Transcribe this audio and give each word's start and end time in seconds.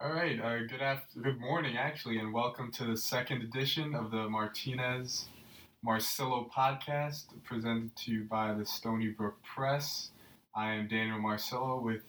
All 0.00 0.12
right. 0.12 0.40
Uh, 0.40 0.58
good 0.58 0.80
after, 0.80 1.18
good 1.18 1.40
morning, 1.40 1.76
actually, 1.76 2.18
and 2.18 2.32
welcome 2.32 2.70
to 2.70 2.84
the 2.84 2.96
second 2.96 3.42
edition 3.42 3.96
of 3.96 4.12
the 4.12 4.28
Martinez 4.28 5.26
Marcillo 5.84 6.48
podcast, 6.52 7.24
presented 7.42 7.96
to 7.96 8.12
you 8.12 8.22
by 8.22 8.54
the 8.54 8.64
Stony 8.64 9.08
Brook 9.08 9.42
Press. 9.42 10.10
I 10.54 10.74
am 10.74 10.86
Daniel 10.86 11.18
Marcillo 11.18 11.82
with 11.82 12.02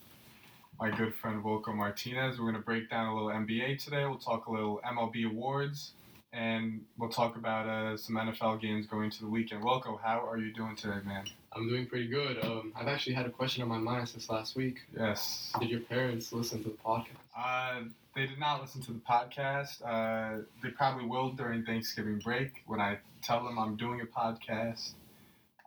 my 0.79 0.95
good 0.95 1.15
friend 1.15 1.43
Wilco 1.43 1.73
Martinez. 1.73 2.37
We're 2.37 2.51
going 2.51 2.61
to 2.61 2.61
break 2.61 2.91
down 2.91 3.07
a 3.07 3.15
little 3.15 3.29
NBA 3.29 3.83
today. 3.83 4.05
We'll 4.05 4.19
talk 4.19 4.45
a 4.45 4.51
little 4.51 4.79
MLB 4.85 5.25
awards, 5.25 5.93
and 6.31 6.81
we'll 6.99 7.09
talk 7.09 7.37
about 7.37 7.67
uh, 7.67 7.97
some 7.97 8.17
NFL 8.17 8.61
games 8.61 8.85
going 8.85 9.09
to 9.09 9.21
the 9.21 9.29
weekend. 9.29 9.63
Wilco, 9.63 9.99
how 9.99 10.23
are 10.29 10.37
you 10.37 10.53
doing 10.53 10.75
today, 10.75 10.99
man? 11.03 11.25
I'm 11.55 11.67
doing 11.67 11.87
pretty 11.87 12.07
good. 12.07 12.43
Um, 12.43 12.71
I've 12.75 12.87
actually 12.87 13.13
had 13.15 13.25
a 13.25 13.29
question 13.29 13.63
on 13.63 13.69
my 13.69 13.77
mind 13.77 14.07
since 14.09 14.29
last 14.29 14.55
week. 14.55 14.81
Yes. 14.97 15.51
Did 15.59 15.69
your 15.69 15.79
parents 15.81 16.31
listen 16.31 16.61
to 16.63 16.69
the 16.69 16.75
podcast? 16.75 17.07
Uh, 17.37 17.81
they 18.15 18.27
did 18.27 18.39
not 18.39 18.61
listen 18.61 18.81
to 18.83 18.91
the 18.93 18.99
podcast. 18.99 19.81
Uh, 19.83 20.43
they 20.61 20.69
probably 20.69 21.05
will 21.05 21.29
during 21.31 21.63
Thanksgiving 21.63 22.19
break 22.19 22.63
when 22.67 22.79
I 22.79 22.99
tell 23.23 23.43
them 23.43 23.57
I'm 23.57 23.75
doing 23.77 24.01
a 24.01 24.05
podcast. 24.05 24.91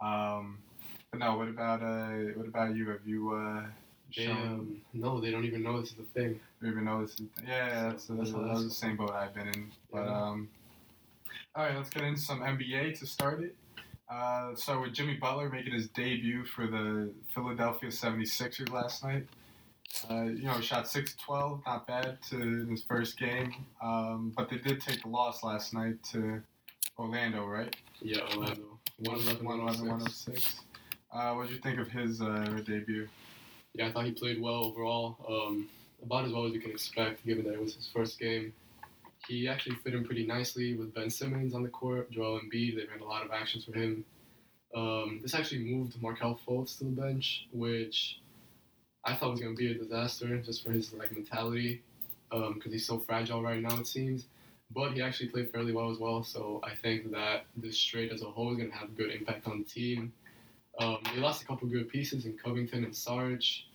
Um, 0.00 0.58
but 1.10 1.18
no, 1.18 1.36
what 1.36 1.48
about 1.48 1.82
uh, 1.82 2.32
what 2.36 2.46
about 2.46 2.74
you? 2.76 2.88
Have 2.90 3.06
you 3.06 3.32
uh, 3.34 3.62
They, 4.16 4.24
shown? 4.26 4.36
um, 4.36 4.76
no, 4.92 5.20
they 5.20 5.30
don't 5.30 5.44
even 5.44 5.62
know 5.62 5.80
this 5.80 5.90
is 5.92 5.98
a 5.98 6.02
thing. 6.18 6.38
You 6.60 6.70
even 6.70 6.84
know 6.84 7.02
this? 7.04 7.14
Is, 7.14 7.26
yeah, 7.46 7.88
that's, 7.88 8.04
So, 8.04 8.14
that's 8.14 8.30
that 8.32 8.38
how 8.38 8.52
was 8.54 8.64
the 8.64 8.70
same 8.70 8.96
boat 8.96 9.10
I've 9.10 9.34
been 9.34 9.48
in. 9.48 9.70
But 9.92 10.04
Yeah. 10.06 10.22
um, 10.28 10.48
all 11.54 11.64
right, 11.64 11.76
let's 11.76 11.90
get 11.90 12.02
into 12.04 12.20
some 12.20 12.40
NBA 12.40 12.98
to 13.00 13.06
start 13.06 13.42
it. 13.42 13.54
Uh, 14.12 14.48
let's 14.48 14.68
with 14.68 14.92
Jimmy 14.92 15.14
Butler 15.14 15.48
making 15.48 15.72
his 15.72 15.88
debut 15.88 16.44
for 16.44 16.66
the 16.66 17.10
Philadelphia 17.34 17.88
76ers 17.88 18.70
last 18.70 19.02
night. 19.02 19.26
Uh, 20.10 20.24
you 20.24 20.44
know, 20.44 20.60
shot 20.60 20.88
6 20.88 21.14
12, 21.16 21.62
not 21.66 21.86
bad 21.86 22.18
to 22.28 22.36
in 22.36 22.68
his 22.68 22.82
first 22.82 23.18
game. 23.18 23.54
Um, 23.82 24.32
but 24.36 24.50
they 24.50 24.58
did 24.58 24.80
take 24.80 25.02
the 25.02 25.08
loss 25.08 25.42
last 25.42 25.72
night 25.72 26.02
to 26.12 26.42
Orlando, 26.98 27.46
right? 27.46 27.74
Yeah, 28.00 28.20
Orlando. 28.36 28.78
111, 28.98 29.44
111 29.44 29.88
106. 29.88 30.26
106. 30.28 30.60
Uh, 31.10 31.34
what 31.34 31.48
did 31.48 31.54
you 31.54 31.60
think 31.60 31.78
of 31.78 31.88
his 31.88 32.20
uh, 32.20 32.60
debut? 32.66 33.08
Yeah, 33.74 33.88
I 33.88 33.92
thought 33.92 34.04
he 34.04 34.12
played 34.12 34.40
well 34.40 34.64
overall. 34.64 35.16
Um, 35.26 35.68
about 36.02 36.26
as 36.26 36.32
well 36.32 36.46
as 36.46 36.52
you 36.52 36.60
can 36.60 36.70
expect, 36.70 37.24
given 37.24 37.44
that 37.44 37.54
it 37.54 37.60
was 37.60 37.74
his 37.74 37.86
first 37.86 38.18
game. 38.18 38.52
He 39.28 39.48
actually 39.48 39.76
fit 39.76 39.94
in 39.94 40.04
pretty 40.04 40.26
nicely 40.26 40.74
with 40.74 40.92
Ben 40.94 41.08
Simmons 41.08 41.54
on 41.54 41.62
the 41.62 41.68
court, 41.68 42.10
Joel 42.10 42.40
Embiid. 42.40 42.76
They 42.76 42.86
ran 42.90 43.00
a 43.00 43.04
lot 43.04 43.24
of 43.24 43.30
actions 43.30 43.64
for 43.64 43.72
him. 43.72 44.04
Um, 44.74 45.20
this 45.22 45.34
actually 45.34 45.64
moved 45.64 46.00
Markelle 46.02 46.40
Fultz 46.46 46.78
to 46.78 46.84
the 46.84 46.90
bench, 46.90 47.46
which 47.52 48.20
I 49.04 49.14
thought 49.14 49.30
was 49.30 49.40
going 49.40 49.54
to 49.54 49.58
be 49.58 49.70
a 49.70 49.74
disaster 49.74 50.38
just 50.38 50.64
for 50.64 50.72
his 50.72 50.92
like 50.92 51.12
mentality, 51.12 51.82
because 52.30 52.72
he's 52.72 52.86
so 52.86 52.98
fragile 52.98 53.42
right 53.42 53.60
now 53.60 53.78
it 53.78 53.86
seems. 53.86 54.26
But 54.74 54.92
he 54.94 55.02
actually 55.02 55.28
played 55.28 55.50
fairly 55.50 55.72
well 55.72 55.90
as 55.90 55.98
well, 55.98 56.22
so 56.22 56.60
I 56.64 56.74
think 56.74 57.10
that 57.12 57.44
this 57.56 57.78
trade 57.78 58.10
as 58.10 58.22
a 58.22 58.26
whole 58.26 58.52
is 58.52 58.56
going 58.56 58.70
to 58.70 58.76
have 58.76 58.88
a 58.88 58.92
good 58.92 59.10
impact 59.10 59.46
on 59.46 59.58
the 59.58 59.64
team. 59.64 60.12
Um, 60.78 60.98
they 61.14 61.20
lost 61.20 61.42
a 61.42 61.46
couple 61.46 61.68
good 61.68 61.90
pieces 61.90 62.24
in 62.24 62.38
Covington 62.38 62.84
and 62.84 62.96
Sarge, 62.96 63.66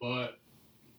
but 0.00 0.38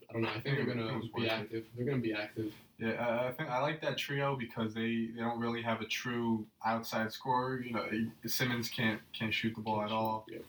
I 0.09 0.13
don't 0.13 0.21
know. 0.21 0.29
I 0.29 0.39
think 0.39 0.55
they're 0.55 0.65
gonna 0.65 1.01
be 1.15 1.29
active. 1.29 1.65
They're 1.75 1.85
going 1.85 2.01
to 2.01 2.03
be 2.07 2.13
active. 2.13 2.53
Yeah, 2.79 2.91
uh, 2.91 3.27
I 3.27 3.31
think 3.31 3.49
I 3.49 3.59
like 3.59 3.81
that 3.81 3.97
trio 3.97 4.35
because 4.35 4.73
they, 4.73 5.09
they 5.15 5.19
don't 5.19 5.39
really 5.39 5.61
have 5.63 5.81
a 5.81 5.85
true 5.85 6.45
outside 6.65 7.11
scorer. 7.11 7.59
You 7.59 7.73
know, 7.73 7.85
Simmons 8.25 8.69
can't 8.69 9.01
can't 9.17 9.33
shoot 9.33 9.53
the 9.55 9.61
ball 9.61 9.81
at 9.81 9.91
all. 9.91 10.25
Yeah. 10.29 10.39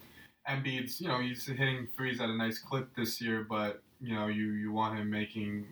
Embiid's, 0.48 1.00
you 1.00 1.08
know, 1.08 1.20
he's 1.20 1.44
hitting 1.46 1.88
threes 1.96 2.20
at 2.20 2.28
a 2.28 2.36
nice 2.36 2.58
clip 2.58 2.88
this 2.96 3.20
year, 3.20 3.46
but 3.48 3.82
you 4.00 4.14
know, 4.14 4.28
you 4.28 4.52
you 4.52 4.72
want 4.72 4.98
him 4.98 5.10
making 5.10 5.66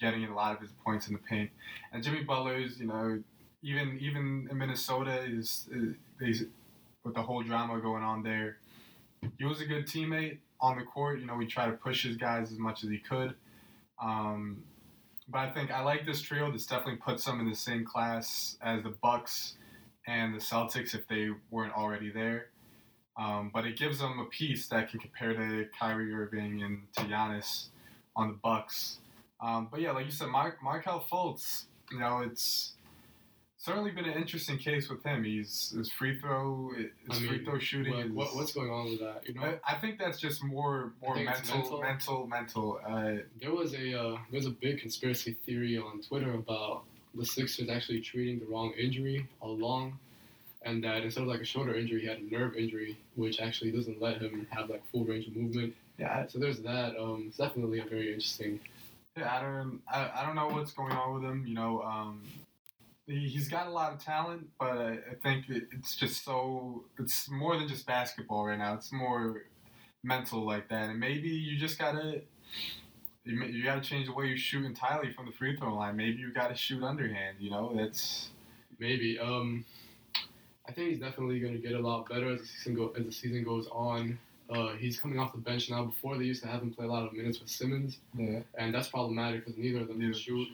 getting 0.00 0.24
a 0.24 0.34
lot 0.34 0.54
of 0.54 0.60
his 0.60 0.72
points 0.84 1.06
in 1.06 1.12
the 1.12 1.20
paint. 1.20 1.50
And 1.92 2.02
Jimmy 2.02 2.24
Butler's, 2.24 2.80
you 2.80 2.86
know, 2.86 3.22
even 3.62 3.98
even 4.00 4.48
in 4.50 4.58
Minnesota 4.58 5.22
is 5.22 5.68
is 6.20 6.44
with 7.04 7.14
the 7.14 7.22
whole 7.22 7.42
drama 7.42 7.80
going 7.80 8.02
on 8.02 8.22
there. 8.22 8.58
He 9.38 9.44
was 9.44 9.60
a 9.60 9.64
good 9.64 9.86
teammate 9.86 10.38
on 10.60 10.78
the 10.78 10.84
court. 10.84 11.20
You 11.20 11.26
know, 11.26 11.36
we 11.36 11.46
try 11.46 11.66
to 11.66 11.72
push 11.72 12.04
his 12.04 12.16
guys 12.16 12.52
as 12.52 12.58
much 12.58 12.84
as 12.84 12.90
he 12.90 12.98
could. 12.98 13.34
Um, 14.02 14.62
but 15.28 15.38
I 15.38 15.50
think 15.50 15.70
I 15.70 15.82
like 15.82 16.06
this 16.06 16.22
trio. 16.22 16.50
This 16.50 16.66
definitely 16.66 16.96
puts 16.96 17.24
them 17.24 17.40
in 17.40 17.48
the 17.48 17.56
same 17.56 17.84
class 17.84 18.56
as 18.62 18.82
the 18.82 18.90
Bucks 18.90 19.54
and 20.06 20.34
the 20.34 20.38
Celtics 20.38 20.94
if 20.94 21.06
they 21.06 21.30
weren't 21.50 21.74
already 21.74 22.10
there. 22.10 22.46
Um, 23.18 23.50
but 23.52 23.66
it 23.66 23.76
gives 23.76 23.98
them 23.98 24.20
a 24.20 24.24
piece 24.26 24.68
that 24.68 24.90
can 24.90 25.00
compare 25.00 25.34
to 25.34 25.66
Kyrie 25.78 26.14
Irving 26.14 26.62
and 26.62 26.82
to 26.96 27.02
Giannis 27.02 27.66
on 28.14 28.28
the 28.28 28.34
Bucks. 28.34 28.98
Um, 29.40 29.68
but 29.70 29.80
yeah, 29.80 29.92
like 29.92 30.06
you 30.06 30.12
said, 30.12 30.28
Mark 30.28 30.62
Markelle 30.62 31.04
Fultz. 31.10 31.64
You 31.90 31.98
know, 31.98 32.20
it's 32.20 32.74
certainly 33.58 33.90
been 33.90 34.06
an 34.06 34.14
interesting 34.14 34.56
case 34.56 34.88
with 34.88 35.02
him. 35.02 35.24
He's 35.24 35.74
his 35.76 35.90
free 35.90 36.18
throw, 36.18 36.70
his 36.76 36.86
I 37.10 37.18
mean, 37.20 37.28
free 37.28 37.44
throw 37.44 37.58
shooting. 37.58 37.92
What, 37.92 38.06
is, 38.06 38.12
what, 38.12 38.36
what's 38.36 38.52
going 38.52 38.70
on 38.70 38.84
with 38.90 39.00
that? 39.00 39.22
You 39.26 39.34
know, 39.34 39.42
I, 39.42 39.74
I 39.74 39.74
think 39.74 39.98
that's 39.98 40.18
just 40.18 40.42
more 40.42 40.92
more 41.02 41.16
mental, 41.16 41.56
mental. 41.56 41.80
mental, 41.80 42.26
mental. 42.26 42.80
Uh, 42.86 43.22
there 43.40 43.52
was 43.52 43.74
a 43.74 44.00
uh, 44.00 44.18
there's 44.30 44.46
a 44.46 44.50
big 44.50 44.80
conspiracy 44.80 45.36
theory 45.44 45.76
on 45.76 46.00
Twitter 46.00 46.32
about 46.32 46.84
the 47.14 47.26
Sixers 47.26 47.68
actually 47.68 48.00
treating 48.00 48.38
the 48.38 48.46
wrong 48.46 48.72
injury 48.78 49.26
all 49.40 49.50
along, 49.50 49.98
and 50.62 50.82
that 50.84 51.02
instead 51.02 51.22
of 51.22 51.28
like 51.28 51.40
a 51.40 51.44
shoulder 51.44 51.74
injury, 51.74 52.02
he 52.02 52.06
had 52.06 52.18
a 52.18 52.34
nerve 52.34 52.54
injury, 52.56 52.96
which 53.16 53.40
actually 53.40 53.72
doesn't 53.72 54.00
let 54.00 54.22
him 54.22 54.46
have 54.50 54.70
like 54.70 54.82
full 54.90 55.04
range 55.04 55.26
of 55.26 55.36
movement. 55.36 55.74
yeah, 55.98 56.26
So 56.28 56.38
there's 56.38 56.60
that. 56.60 56.96
Um, 56.96 57.24
it's 57.28 57.38
definitely 57.38 57.80
a 57.80 57.84
very 57.84 58.08
interesting. 58.08 58.60
Yeah, 59.16 59.36
I 59.36 59.42
don't, 59.42 59.80
I, 59.92 60.10
I 60.20 60.26
don't 60.26 60.36
know 60.36 60.46
what's 60.46 60.70
going 60.70 60.92
on 60.92 61.14
with 61.14 61.24
him. 61.24 61.44
You 61.44 61.54
know, 61.54 61.82
um, 61.82 62.22
he's 63.08 63.48
got 63.48 63.66
a 63.66 63.70
lot 63.70 63.92
of 63.92 64.04
talent, 64.04 64.48
but 64.60 64.78
I, 64.78 64.92
I 64.92 65.14
think 65.22 65.46
it's 65.48 65.96
just 65.96 66.24
so 66.24 66.84
it's 66.98 67.28
more 67.30 67.56
than 67.56 67.66
just 67.66 67.86
basketball 67.86 68.46
right 68.46 68.58
now. 68.58 68.74
It's 68.74 68.92
more 68.92 69.44
mental 70.04 70.44
like 70.46 70.68
that, 70.68 70.90
and 70.90 71.00
maybe 71.00 71.28
you 71.28 71.58
just 71.58 71.78
gotta 71.78 72.20
you, 73.24 73.44
you 73.44 73.64
gotta 73.64 73.80
change 73.80 74.06
the 74.06 74.12
way 74.12 74.26
you 74.26 74.36
shoot 74.36 74.64
entirely 74.64 75.12
from 75.12 75.26
the 75.26 75.32
free 75.32 75.56
throw 75.56 75.74
line. 75.74 75.96
Maybe 75.96 76.18
you 76.18 76.32
gotta 76.32 76.54
shoot 76.54 76.82
underhand. 76.82 77.38
You 77.40 77.50
know, 77.50 77.72
that's 77.74 78.30
Maybe. 78.78 79.18
Um, 79.18 79.64
I 80.68 80.72
think 80.72 80.90
he's 80.90 81.00
definitely 81.00 81.40
going 81.40 81.54
to 81.54 81.58
get 81.58 81.72
a 81.72 81.80
lot 81.80 82.08
better 82.08 82.32
as 82.32 82.40
the 82.40 82.46
season 82.46 82.74
go 82.74 82.92
as 82.96 83.04
the 83.04 83.12
season 83.12 83.44
goes 83.44 83.68
on. 83.72 84.18
Uh, 84.50 84.72
he's 84.78 84.98
coming 84.98 85.18
off 85.18 85.32
the 85.32 85.38
bench 85.38 85.70
now. 85.70 85.84
Before 85.84 86.16
they 86.16 86.24
used 86.24 86.42
to 86.42 86.48
have 86.48 86.62
him 86.62 86.70
play 86.70 86.86
a 86.86 86.88
lot 86.88 87.06
of 87.06 87.12
minutes 87.12 87.40
with 87.40 87.50
Simmons, 87.50 87.98
yeah. 88.16 88.40
and 88.56 88.72
that's 88.72 88.88
problematic 88.88 89.44
because 89.44 89.58
neither 89.58 89.80
of 89.80 89.88
them 89.88 90.00
can 90.00 90.12
shoot. 90.14 90.48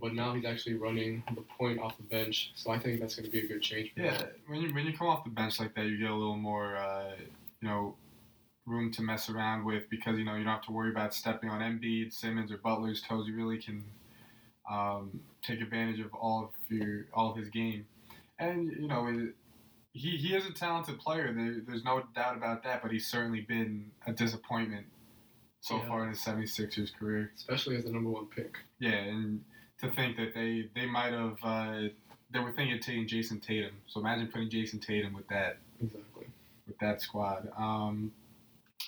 But 0.00 0.14
now 0.14 0.34
he's 0.34 0.44
actually 0.44 0.74
running 0.74 1.22
the 1.34 1.42
point 1.58 1.80
off 1.80 1.96
the 1.96 2.02
bench, 2.04 2.52
so 2.54 2.70
I 2.70 2.78
think 2.78 3.00
that's 3.00 3.14
going 3.16 3.26
to 3.26 3.30
be 3.30 3.40
a 3.40 3.48
good 3.48 3.62
change. 3.62 3.92
For 3.94 4.00
him. 4.02 4.06
Yeah, 4.14 4.22
when 4.46 4.60
you 4.60 4.74
when 4.74 4.86
you 4.86 4.96
come 4.96 5.08
off 5.08 5.24
the 5.24 5.30
bench 5.30 5.58
like 5.58 5.74
that, 5.74 5.86
you 5.86 5.98
get 5.98 6.10
a 6.10 6.14
little 6.14 6.36
more, 6.36 6.76
uh, 6.76 7.12
you 7.60 7.68
know, 7.68 7.96
room 8.66 8.92
to 8.92 9.02
mess 9.02 9.28
around 9.28 9.64
with 9.64 9.88
because 9.90 10.18
you 10.18 10.24
know 10.24 10.34
you 10.36 10.44
don't 10.44 10.52
have 10.52 10.62
to 10.66 10.72
worry 10.72 10.90
about 10.90 11.14
stepping 11.14 11.50
on 11.50 11.60
Embiid, 11.60 12.12
Simmons, 12.12 12.52
or 12.52 12.58
Butler's 12.58 13.00
toes. 13.02 13.26
You 13.26 13.34
really 13.36 13.58
can 13.58 13.84
um, 14.70 15.20
take 15.42 15.60
advantage 15.60 16.00
of 16.00 16.12
all 16.14 16.44
of 16.44 16.50
your 16.76 17.06
all 17.12 17.30
of 17.30 17.36
his 17.36 17.48
game, 17.48 17.86
and 18.38 18.70
you 18.72 18.88
know. 18.88 19.06
It, 19.06 19.34
he, 19.94 20.10
he 20.16 20.36
is 20.36 20.46
a 20.46 20.52
talented 20.52 21.00
player. 21.00 21.32
There, 21.32 21.56
there's 21.66 21.82
no 21.82 22.02
doubt 22.14 22.36
about 22.36 22.62
that. 22.62 22.82
But 22.82 22.92
he's 22.92 23.06
certainly 23.08 23.40
been 23.40 23.90
a 24.06 24.12
disappointment 24.12 24.86
so 25.60 25.76
Yeah. 25.76 25.88
far 25.88 26.02
in 26.04 26.10
his 26.10 26.20
76ers 26.20 26.94
career. 26.94 27.32
especially 27.34 27.74
as 27.76 27.84
the 27.84 27.90
number 27.90 28.10
one 28.10 28.26
pick. 28.26 28.58
Yeah, 28.78 28.90
and 28.90 29.42
to 29.80 29.90
think 29.90 30.16
that 30.16 30.34
they 30.34 30.68
they 30.74 30.86
might 30.86 31.12
have 31.12 31.36
uh, 31.42 31.88
they 32.30 32.38
were 32.40 32.52
thinking 32.52 32.74
of 32.76 32.80
taking 32.80 33.06
Jayson 33.06 33.40
Tatum. 33.40 33.72
So 33.86 34.00
imagine 34.00 34.28
putting 34.28 34.50
Jayson 34.50 34.80
Tatum 34.80 35.14
with 35.14 35.28
that 35.28 35.58
Exactly. 35.82 36.26
with 36.66 36.78
that 36.80 37.00
squad. 37.00 37.48
Um, 37.56 38.12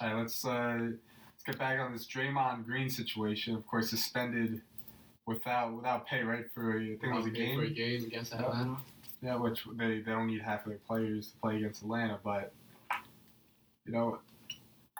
all 0.00 0.08
right, 0.08 0.16
let's 0.20 0.44
uh, 0.44 0.78
let's 0.80 1.42
get 1.46 1.58
back 1.58 1.78
on 1.80 1.92
this 1.92 2.06
Draymond 2.06 2.66
Green 2.66 2.90
situation. 2.90 3.54
Of 3.54 3.66
course, 3.66 3.90
suspended 3.90 4.60
without 5.26 5.72
without 5.74 6.06
pay, 6.06 6.22
right? 6.22 6.44
For 6.54 6.78
I 6.80 6.96
think 7.00 7.02
it 7.04 7.12
was 7.14 7.26
a 7.26 7.30
Playing 7.30 7.58
For 7.58 7.64
a 7.64 7.70
game. 7.70 7.98
game 8.00 8.06
against 8.08 8.34
Atlanta. 8.34 8.76
Yeah, 9.22 9.36
which 9.36 9.64
they, 9.76 9.98
they 10.00 10.10
don't 10.10 10.28
need 10.28 10.40
half 10.40 10.64
of 10.64 10.70
their 10.70 10.78
players 10.88 11.28
to 11.32 11.36
play 11.38 11.56
against 11.58 11.82
Atlanta, 11.82 12.18
but 12.24 12.52
you 13.86 13.92
know. 13.92 14.18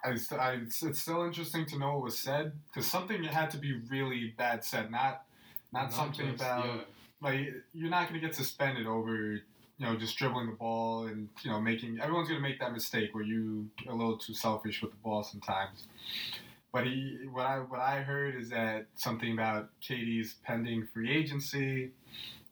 I, 0.03 0.17
I, 0.39 0.53
it's, 0.53 0.83
it's 0.83 1.03
still 1.03 1.25
interesting 1.25 1.67
to 1.67 1.79
know 1.79 1.93
what 1.93 2.05
was 2.05 2.19
said 2.19 2.53
because 2.69 2.91
something 2.91 3.23
had 3.23 3.51
to 3.51 3.59
be 3.59 3.75
really 3.91 4.33
bad 4.39 4.65
said, 4.65 4.91
not 4.91 5.25
not, 5.73 5.93
something 5.93 6.31
just- 6.31 6.43
about 6.43 6.65
yeah. 6.65 6.81
like 7.21 7.55
you're 7.73 7.91
not 7.91 8.09
going 8.09 8.21
to 8.21 8.27
get 8.27 8.35
suspended 8.35 8.87
over 8.87 9.41
you 9.81 9.87
know 9.87 9.97
just 9.97 10.17
dribbling 10.17 10.47
the 10.47 10.57
ball 10.57 11.07
and 11.07 11.29
you 11.43 11.51
know 11.51 11.61
making 11.61 11.99
everyone's 12.01 12.29
going 12.29 12.41
to 12.41 12.47
make 12.47 12.61
that 12.61 12.73
mistake 12.73 13.15
where 13.15 13.25
you 13.25 13.69
a 13.89 13.95
little 13.95 14.19
too 14.19 14.35
selfish 14.35 14.83
with 14.83 14.91
the 14.91 14.97
ball 14.99 15.23
sometimes. 15.23 15.87
But 16.73 16.87
he 16.87 17.19
what 17.33 17.47
i 17.47 17.59
what 17.59 17.81
i 17.81 18.01
heard 18.01 18.37
is 18.37 18.51
that 18.51 18.87
something 18.95 19.33
about 19.33 19.71
KD's 19.83 20.35
pending 20.45 20.87
free 20.93 21.11
agency 21.11 21.91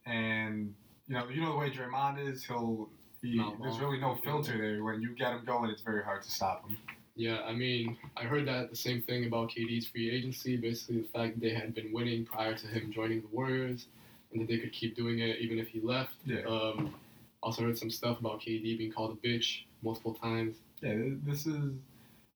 and 0.06 0.74
you 1.06 1.14
know 1.14 1.28
you 1.28 1.40
know 1.40 1.52
the 1.52 1.58
way 1.58 1.70
Draymond 1.70 2.32
is 2.32 2.44
he'll 2.44 2.88
he, 3.20 3.42
there's 3.60 3.78
really 3.80 3.98
no 3.98 4.16
filter 4.22 4.56
there. 4.56 4.82
When 4.82 5.00
you 5.02 5.14
get 5.14 5.32
him 5.32 5.44
going 5.44 5.70
it's 5.70 5.82
very 5.82 6.04
hard 6.04 6.22
to 6.22 6.30
stop 6.30 6.68
him 6.68 6.78
Yeah, 7.18 7.40
I 7.44 7.52
mean, 7.52 7.96
I 8.16 8.22
heard 8.22 8.46
that 8.46 8.70
the 8.70 8.76
same 8.76 9.02
thing 9.02 9.26
about 9.26 9.50
KD's 9.50 9.88
free 9.88 10.08
agency. 10.08 10.56
Basically, 10.56 11.00
the 11.00 11.08
fact 11.08 11.34
that 11.34 11.40
they 11.40 11.52
had 11.52 11.74
been 11.74 11.92
winning 11.92 12.24
prior 12.24 12.54
to 12.54 12.66
him 12.68 12.92
joining 12.92 13.22
the 13.22 13.26
Warriors, 13.32 13.86
and 14.32 14.40
that 14.40 14.46
they 14.46 14.58
could 14.58 14.72
keep 14.72 14.94
doing 14.94 15.18
it 15.18 15.40
even 15.40 15.58
if 15.58 15.66
he 15.66 15.80
left. 15.80 16.14
Yeah. 16.24 16.42
Um, 16.46 16.94
also 17.42 17.62
heard 17.62 17.76
some 17.76 17.90
stuff 17.90 18.20
about 18.20 18.40
KD 18.40 18.78
being 18.78 18.92
called 18.92 19.18
a 19.18 19.26
bitch 19.26 19.64
multiple 19.82 20.14
times. 20.14 20.58
Yeah, 20.80 20.94
this 21.24 21.44
is, 21.44 21.72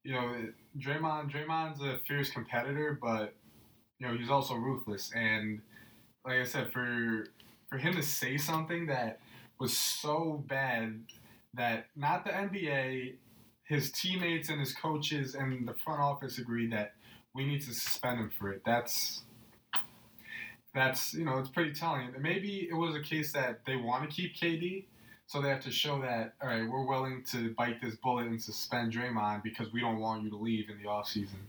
you 0.02 0.14
know, 0.14 0.34
Draymond. 0.76 1.30
Draymond's 1.30 1.80
a 1.80 2.00
fierce 2.08 2.30
competitor, 2.30 2.98
but 3.00 3.34
you 4.00 4.08
know 4.08 4.16
he's 4.16 4.30
also 4.30 4.54
ruthless. 4.54 5.12
And 5.14 5.60
like 6.26 6.40
I 6.40 6.44
said, 6.44 6.72
for 6.72 7.26
for 7.70 7.78
him 7.78 7.94
to 7.94 8.02
say 8.02 8.36
something 8.36 8.86
that 8.86 9.20
was 9.60 9.78
so 9.78 10.42
bad 10.48 10.98
that 11.54 11.86
not 11.94 12.24
the 12.24 12.30
NBA, 12.30 13.14
his 13.64 13.90
teammates 13.90 14.48
and 14.48 14.60
his 14.60 14.72
coaches 14.72 15.34
and 15.34 15.66
the 15.66 15.74
front 15.74 16.00
office 16.00 16.38
agree 16.38 16.68
that 16.68 16.94
we 17.34 17.46
need 17.46 17.60
to 17.62 17.72
suspend 17.72 18.18
him 18.18 18.30
for 18.38 18.50
it. 18.50 18.62
That's 18.64 19.22
that's 20.74 21.14
you 21.14 21.24
know 21.24 21.38
it's 21.38 21.48
pretty 21.48 21.72
telling. 21.72 22.10
Maybe 22.20 22.68
it 22.70 22.74
was 22.74 22.94
a 22.94 23.00
case 23.00 23.32
that 23.32 23.60
they 23.66 23.76
want 23.76 24.08
to 24.08 24.14
keep 24.14 24.34
KD, 24.36 24.84
so 25.26 25.40
they 25.40 25.48
have 25.48 25.62
to 25.64 25.70
show 25.70 26.00
that 26.02 26.34
all 26.42 26.48
right, 26.48 26.68
we're 26.68 26.86
willing 26.86 27.24
to 27.30 27.54
bite 27.54 27.80
this 27.80 27.94
bullet 27.96 28.26
and 28.26 28.42
suspend 28.42 28.92
Draymond 28.92 29.42
because 29.42 29.72
we 29.72 29.80
don't 29.80 29.98
want 29.98 30.22
you 30.22 30.30
to 30.30 30.36
leave 30.36 30.70
in 30.70 30.78
the 30.78 30.88
offseason. 30.88 31.40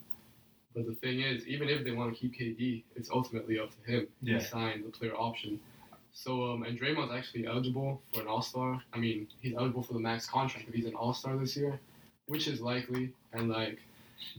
But 0.76 0.88
the 0.88 0.96
thing 0.96 1.22
is, 1.22 1.48
even 1.48 1.70
if 1.70 1.84
they 1.84 1.92
want 1.92 2.14
to 2.14 2.20
keep 2.20 2.34
KD, 2.36 2.84
it's 2.96 3.10
ultimately 3.12 3.60
up 3.60 3.70
to 3.72 3.92
him. 3.92 4.08
Yeah. 4.22 4.40
He 4.40 4.44
signed 4.44 4.84
the 4.86 4.90
player 4.90 5.16
option. 5.16 5.60
So, 6.12 6.52
um, 6.52 6.64
and 6.64 6.80
Draymond's 6.80 7.12
actually 7.12 7.48
eligible 7.48 8.02
for 8.12 8.22
an 8.22 8.28
All 8.28 8.42
Star. 8.42 8.82
I 8.94 8.98
mean, 8.98 9.28
he's 9.42 9.56
eligible 9.56 9.84
for 9.84 9.94
the 9.94 10.00
max 10.00 10.28
contract 10.28 10.68
if 10.68 10.74
he's 10.74 10.86
an 10.86 10.96
All 10.96 11.14
Star 11.14 11.36
this 11.38 11.56
year, 11.56 11.80
which 12.28 12.48
is 12.48 12.62
likely. 12.62 13.14
And 13.34 13.50
like, 13.50 13.80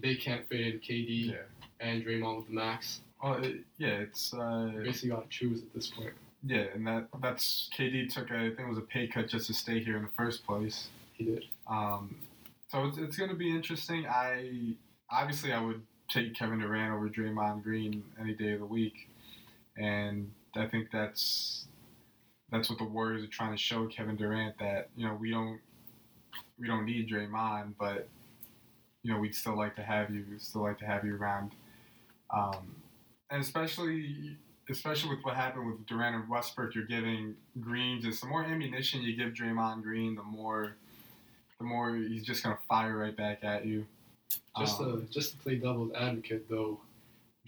they 0.03 0.15
can't 0.15 0.47
fit 0.49 0.61
in 0.61 0.81
KD 0.81 1.37
and 1.81 2.05
Draymond 2.05 2.37
with 2.39 2.47
the 2.47 2.55
max. 2.55 3.01
Well, 3.23 3.43
it, 3.43 3.61
yeah, 3.79 3.89
it's 3.89 4.35
uh, 4.35 4.71
basically 4.83 5.11
got 5.11 5.23
to 5.23 5.29
choose 5.31 5.63
at 5.63 5.73
this 5.75 5.89
point. 5.89 6.13
yeah, 6.45 6.65
and 6.75 6.87
that 6.87 7.09
that's 7.23 7.71
KD 7.77 8.13
took 8.13 8.31
a, 8.31 8.35
I 8.35 8.49
think 8.49 8.61
it 8.61 8.69
was 8.69 8.79
a 8.79 8.83
pay 8.83 9.07
cut 9.07 9.29
just 9.29 9.47
to 9.47 9.55
stay 9.55 9.83
here 9.83 9.97
in 9.97 10.03
the 10.03 10.11
first 10.17 10.45
place. 10.47 10.89
He 11.15 11.25
did. 11.25 11.45
Um, 11.67 12.17
so 12.69 12.85
it's, 12.85 12.99
it's 12.99 13.17
going 13.17 13.31
to 13.31 13.37
be 13.37 13.51
interesting. 13.51 14.07
I 14.07 14.75
obviously 15.11 15.53
I 15.53 15.61
would 15.61 15.83
take 16.11 16.35
Kevin 16.35 16.59
Durant 16.59 16.93
over 16.93 17.09
Draymond 17.09 17.63
Green 17.63 18.05
any 18.21 18.35
day 18.35 18.53
of 18.53 18.61
the 18.61 18.67
week, 18.67 19.09
and 19.77 20.31
I 20.57 20.67
think 20.67 20.89
that's 20.93 21.67
that's 22.51 22.69
what 22.69 22.79
the 22.79 22.85
Warriors 22.85 23.25
are 23.25 23.29
trying 23.29 23.53
to 23.53 23.59
show 23.59 23.87
Kevin 23.87 24.17
Durant 24.17 24.59
that 24.59 24.91
you 24.97 25.07
know 25.07 25.15
we 25.15 25.31
don't 25.31 25.61
we 26.59 26.67
don't 26.67 26.85
need 26.85 27.09
Draymond, 27.09 27.75
but 27.79 28.09
you 29.03 29.13
know 29.13 29.19
we'd 29.19 29.35
still 29.35 29.57
like 29.57 29.77
to 29.77 29.83
have 29.83 30.11
you, 30.11 30.25
still 30.39 30.63
like 30.63 30.79
to 30.79 30.87
have 30.87 31.05
you 31.05 31.17
around, 31.17 31.53
um, 32.31 32.75
and 33.31 33.43
especially 33.43 34.37
especially 34.71 35.11
with 35.11 35.23
what 35.25 35.35
happened 35.37 35.67
with 35.67 35.85
Durant 35.87 36.17
and 36.17 36.29
Westbrook, 36.29 36.75
you're 36.75 36.87
giving 36.87 37.35
Green 37.61 38.01
just 38.01 38.23
the 38.23 38.27
more 38.27 38.43
ammunition 38.45 39.03
you 39.03 39.15
give 39.15 39.35
Draymond 39.35 39.83
Green, 39.83 40.15
the 40.15 40.23
more 40.23 40.75
the 41.59 41.65
more 41.65 41.95
he's 41.95 42.25
just 42.25 42.43
gonna 42.43 42.59
fire 42.69 42.97
right 42.99 43.17
back 43.17 43.45
at 43.45 43.67
you. 43.67 43.87
Just 44.59 44.81
Um, 44.81 45.07
to 45.07 45.13
just 45.13 45.33
to 45.33 45.39
play 45.39 45.57
devil's 45.57 45.93
advocate, 45.93 46.49
though, 46.49 46.81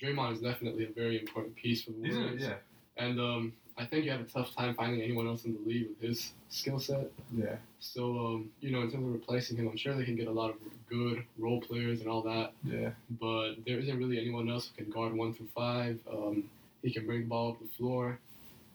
Draymond 0.00 0.34
is 0.34 0.40
definitely 0.40 0.84
a 0.84 0.92
very 0.92 1.18
important 1.18 1.54
piece 1.56 1.82
for 1.82 1.92
the 1.92 2.00
Warriors. 2.00 2.42
yeah, 2.42 2.54
And 2.96 3.18
um, 3.18 3.52
I 3.78 3.84
think 3.84 4.04
you 4.04 4.10
have 4.10 4.20
a 4.20 4.24
tough 4.24 4.54
time 4.54 4.74
finding 4.74 5.02
anyone 5.02 5.26
else 5.26 5.44
in 5.44 5.52
the 5.52 5.60
league 5.68 5.88
with 5.88 6.00
his 6.00 6.32
skill 6.48 6.78
set. 6.78 7.10
yeah, 7.36 7.56
So, 7.78 8.02
um, 8.26 8.50
you 8.60 8.70
know, 8.70 8.80
in 8.80 8.90
terms 8.90 9.06
of 9.06 9.12
replacing 9.12 9.58
him, 9.58 9.68
I'm 9.68 9.76
sure 9.76 9.94
they 9.94 10.04
can 10.04 10.16
get 10.16 10.28
a 10.28 10.32
lot 10.32 10.50
of 10.50 10.56
good 10.88 11.24
role 11.38 11.60
players 11.60 12.00
and 12.00 12.08
all 12.08 12.22
that. 12.22 12.52
yeah, 12.64 12.90
But 13.20 13.56
there 13.66 13.78
isn't 13.78 13.98
really 13.98 14.18
anyone 14.18 14.48
else 14.48 14.70
who 14.76 14.82
can 14.84 14.90
guard 14.92 15.14
one 15.14 15.34
through 15.34 15.48
five. 15.54 15.98
Um, 16.10 16.44
he 16.82 16.90
can 16.92 17.04
bring 17.06 17.20
the 17.22 17.26
ball 17.26 17.50
up 17.52 17.58
the 17.60 17.68
floor. 17.76 18.18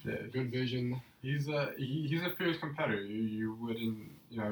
yeah. 0.06 0.16
Good 0.32 0.52
vision. 0.52 1.02
He's 1.24 1.48
a 1.48 1.72
he, 1.78 2.08
he's 2.10 2.24
a 2.24 2.32
fierce 2.36 2.58
competitor. 2.60 3.02
You 3.02 3.22
you 3.24 3.54
wouldn't 3.56 3.98
you 4.30 4.38
know 4.38 4.52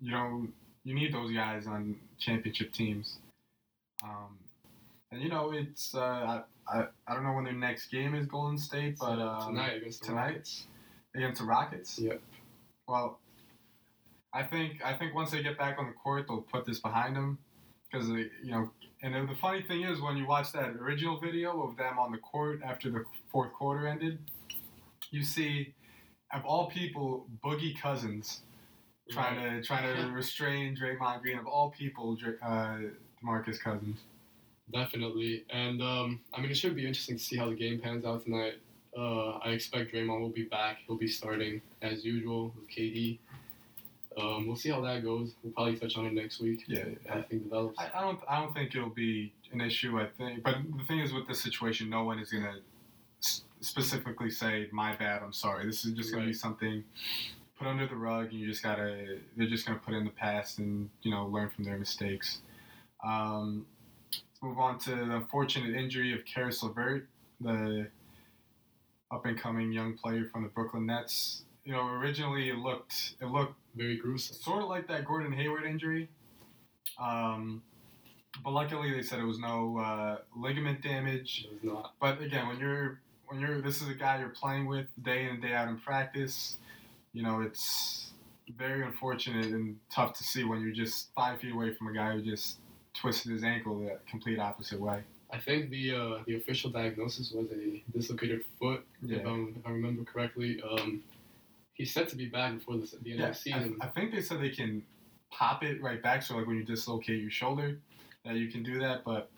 you 0.00 0.10
don't 0.10 0.52
you 0.84 0.94
need 0.94 1.12
those 1.12 1.32
guys 1.32 1.66
on 1.66 1.96
championship 2.18 2.72
teams. 2.72 3.18
Um, 4.02 4.38
and 5.14 5.22
you 5.22 5.28
know 5.28 5.52
it's 5.52 5.94
uh, 5.94 5.98
I, 5.98 6.42
I 6.68 6.86
I 7.06 7.14
don't 7.14 7.24
know 7.24 7.32
when 7.32 7.44
their 7.44 7.52
next 7.52 7.86
game 7.86 8.14
is 8.14 8.26
Golden 8.26 8.58
State, 8.58 8.96
but 8.98 9.18
um, 9.18 9.54
tonight 9.54 9.76
against 9.76 10.00
the 10.00 10.08
tonight? 10.08 10.26
Rockets. 10.26 10.66
against 11.14 11.40
the 11.40 11.46
Rockets. 11.46 11.98
Yep. 11.98 12.20
Well, 12.88 13.20
I 14.32 14.42
think 14.42 14.84
I 14.84 14.92
think 14.94 15.14
once 15.14 15.30
they 15.30 15.42
get 15.42 15.56
back 15.56 15.78
on 15.78 15.86
the 15.86 15.92
court, 15.92 16.26
they'll 16.28 16.42
put 16.42 16.66
this 16.66 16.80
behind 16.80 17.16
them 17.16 17.38
because 17.90 18.08
you 18.08 18.30
know. 18.50 18.70
And 19.02 19.28
the 19.28 19.34
funny 19.34 19.60
thing 19.60 19.82
is, 19.82 20.00
when 20.00 20.16
you 20.16 20.26
watch 20.26 20.50
that 20.52 20.70
original 20.80 21.20
video 21.20 21.62
of 21.62 21.76
them 21.76 21.98
on 21.98 22.10
the 22.10 22.16
court 22.18 22.60
after 22.64 22.90
the 22.90 23.04
fourth 23.30 23.52
quarter 23.52 23.86
ended, 23.86 24.18
you 25.10 25.22
see, 25.22 25.74
of 26.32 26.42
all 26.46 26.70
people, 26.70 27.26
Boogie 27.44 27.78
Cousins 27.78 28.40
trying 29.10 29.36
to 29.36 29.62
trying 29.62 29.94
to 29.94 30.10
restrain 30.12 30.74
Draymond 30.74 31.20
Green. 31.20 31.38
Of 31.38 31.46
all 31.46 31.70
people, 31.70 32.16
uh, 32.42 32.78
Demarcus 33.22 33.60
Cousins. 33.60 34.00
Definitely. 34.72 35.44
And 35.50 35.82
um, 35.82 36.20
I 36.32 36.40
mean, 36.40 36.50
it 36.50 36.56
should 36.56 36.74
be 36.74 36.86
interesting 36.86 37.16
to 37.16 37.22
see 37.22 37.36
how 37.36 37.48
the 37.50 37.54
game 37.54 37.80
pans 37.80 38.04
out 38.04 38.24
tonight. 38.24 38.54
Uh, 38.96 39.38
I 39.38 39.50
expect 39.50 39.92
Draymond 39.92 40.20
will 40.20 40.28
be 40.30 40.44
back. 40.44 40.78
He'll 40.86 40.96
be 40.96 41.08
starting 41.08 41.60
as 41.82 42.04
usual 42.04 42.54
with 42.56 42.68
KD. 42.70 43.18
Um, 44.16 44.46
we'll 44.46 44.56
see 44.56 44.70
how 44.70 44.80
that 44.82 45.02
goes. 45.02 45.34
We'll 45.42 45.52
probably 45.52 45.76
touch 45.76 45.96
on 45.96 46.06
it 46.06 46.14
next 46.14 46.40
week. 46.40 46.62
Yeah, 46.68 46.84
everything 47.08 47.40
develops. 47.40 47.78
I, 47.78 47.90
I 47.98 48.00
don't 48.00 48.20
I 48.28 48.40
don't 48.40 48.54
think 48.54 48.74
it'll 48.74 48.88
be 48.88 49.32
an 49.52 49.60
issue. 49.60 49.98
I 49.98 50.06
think, 50.06 50.44
but 50.44 50.54
the 50.78 50.84
thing 50.84 51.00
is 51.00 51.12
with 51.12 51.26
this 51.26 51.40
situation, 51.40 51.90
no 51.90 52.04
one 52.04 52.20
is 52.20 52.30
gonna 52.30 52.58
s- 53.20 53.42
specifically 53.60 54.30
say 54.30 54.68
my 54.70 54.94
bad. 54.94 55.22
I'm 55.24 55.32
sorry. 55.32 55.66
This 55.66 55.84
is 55.84 55.94
just 55.94 56.12
gonna 56.12 56.26
be 56.26 56.32
something 56.32 56.84
put 57.58 57.66
under 57.66 57.88
the 57.88 57.96
rug, 57.96 58.26
and 58.30 58.34
you 58.34 58.46
just 58.46 58.62
gotta. 58.62 59.18
They're 59.36 59.48
just 59.48 59.66
gonna 59.66 59.80
put 59.80 59.94
it 59.94 59.96
in 59.96 60.04
the 60.04 60.10
past 60.12 60.60
and 60.60 60.88
you 61.02 61.10
know 61.10 61.26
learn 61.26 61.48
from 61.50 61.64
their 61.64 61.76
mistakes. 61.76 62.38
Um, 63.04 63.66
move 64.44 64.58
on 64.58 64.78
to 64.78 64.90
the 64.90 65.16
unfortunate 65.16 65.74
injury 65.74 66.12
of 66.12 66.20
Karis 66.24 66.62
LeVert, 66.62 67.08
the 67.40 67.88
up 69.10 69.24
and 69.26 69.38
coming 69.38 69.72
young 69.72 69.96
player 69.96 70.28
from 70.30 70.42
the 70.42 70.48
Brooklyn 70.48 70.86
Nets. 70.86 71.44
You 71.64 71.72
know, 71.72 71.88
originally 71.88 72.50
it 72.50 72.58
looked 72.58 73.14
it 73.20 73.26
looked 73.26 73.54
Very 73.74 73.96
gruesome. 73.96 74.36
sort 74.36 74.62
of 74.62 74.68
like 74.68 74.86
that 74.88 75.04
Gordon 75.04 75.32
Hayward 75.32 75.64
injury. 75.64 76.08
Um, 77.00 77.62
but 78.42 78.50
luckily, 78.50 78.92
they 78.92 79.02
said 79.02 79.20
it 79.20 79.24
was 79.24 79.38
no 79.38 79.78
uh, 79.78 80.18
ligament 80.36 80.82
damage. 80.82 81.46
It 81.46 81.54
was 81.54 81.72
not. 81.72 81.94
But 82.00 82.20
again, 82.20 82.48
when 82.48 82.58
you're 82.58 83.00
when 83.28 83.40
you're 83.40 83.62
this 83.62 83.80
is 83.80 83.88
a 83.88 83.94
guy 83.94 84.18
you're 84.18 84.28
playing 84.28 84.66
with 84.66 84.86
day 85.02 85.24
in 85.24 85.28
and 85.30 85.42
day 85.42 85.54
out 85.54 85.68
in 85.68 85.78
practice, 85.78 86.58
you 87.12 87.22
know 87.22 87.40
it's 87.40 88.10
very 88.58 88.84
unfortunate 88.84 89.46
and 89.46 89.78
tough 89.90 90.12
to 90.12 90.24
see 90.24 90.44
when 90.44 90.60
you're 90.60 90.72
just 90.72 91.08
five 91.16 91.40
feet 91.40 91.52
away 91.52 91.72
from 91.72 91.86
a 91.86 91.94
guy 91.94 92.12
who 92.12 92.20
just 92.20 92.58
twisted 92.94 93.32
his 93.32 93.44
ankle 93.44 93.78
the 93.78 93.98
complete 94.08 94.38
opposite 94.38 94.80
way. 94.80 95.02
I 95.32 95.38
think 95.38 95.70
the 95.70 95.94
uh, 95.94 96.18
the 96.26 96.36
official 96.36 96.70
diagnosis 96.70 97.32
was 97.32 97.48
a 97.50 97.82
dislocated 97.92 98.44
foot, 98.58 98.84
if, 99.02 99.26
I'm, 99.26 99.54
if 99.58 99.66
I 99.66 99.70
remember 99.70 100.04
correctly. 100.04 100.62
Um, 100.62 101.02
he's 101.72 101.92
set 101.92 102.08
to 102.10 102.16
be 102.16 102.26
back 102.26 102.54
before 102.54 102.76
the, 102.76 102.88
the 103.02 103.10
end 103.10 103.20
Yeah, 103.20 103.28
of 103.28 103.34
the 103.34 103.40
season. 103.40 103.76
I, 103.80 103.86
I 103.86 103.88
think 103.88 104.14
they 104.14 104.22
said 104.22 104.40
they 104.40 104.50
can 104.50 104.82
pop 105.30 105.64
it 105.64 105.82
right 105.82 106.00
back. 106.00 106.22
So 106.22 106.36
like 106.36 106.46
when 106.46 106.56
you 106.56 106.64
dislocate 106.64 107.20
your 107.20 107.30
shoulder, 107.30 107.78
that 108.24 108.36
you 108.36 108.48
can 108.48 108.62
do 108.62 108.78
that. 108.80 109.04
But 109.04 109.28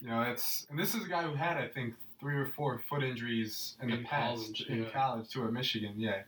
you 0.00 0.08
know, 0.08 0.24
that's 0.24 0.66
and 0.70 0.78
this 0.78 0.94
is 0.94 1.04
a 1.04 1.08
guy 1.08 1.22
who 1.22 1.34
had 1.34 1.56
I 1.56 1.68
think 1.68 1.94
three 2.20 2.36
or 2.36 2.46
four 2.46 2.80
foot 2.88 3.04
injuries 3.04 3.76
in, 3.82 3.90
the 3.90 3.98
past 3.98 4.42
college, 4.42 4.66
in 4.68 4.82
yeah. 4.82 4.90
college 4.90 5.28
too 5.28 5.44
at 5.44 5.52
Michigan. 5.52 5.94
Yeah, 5.96 6.22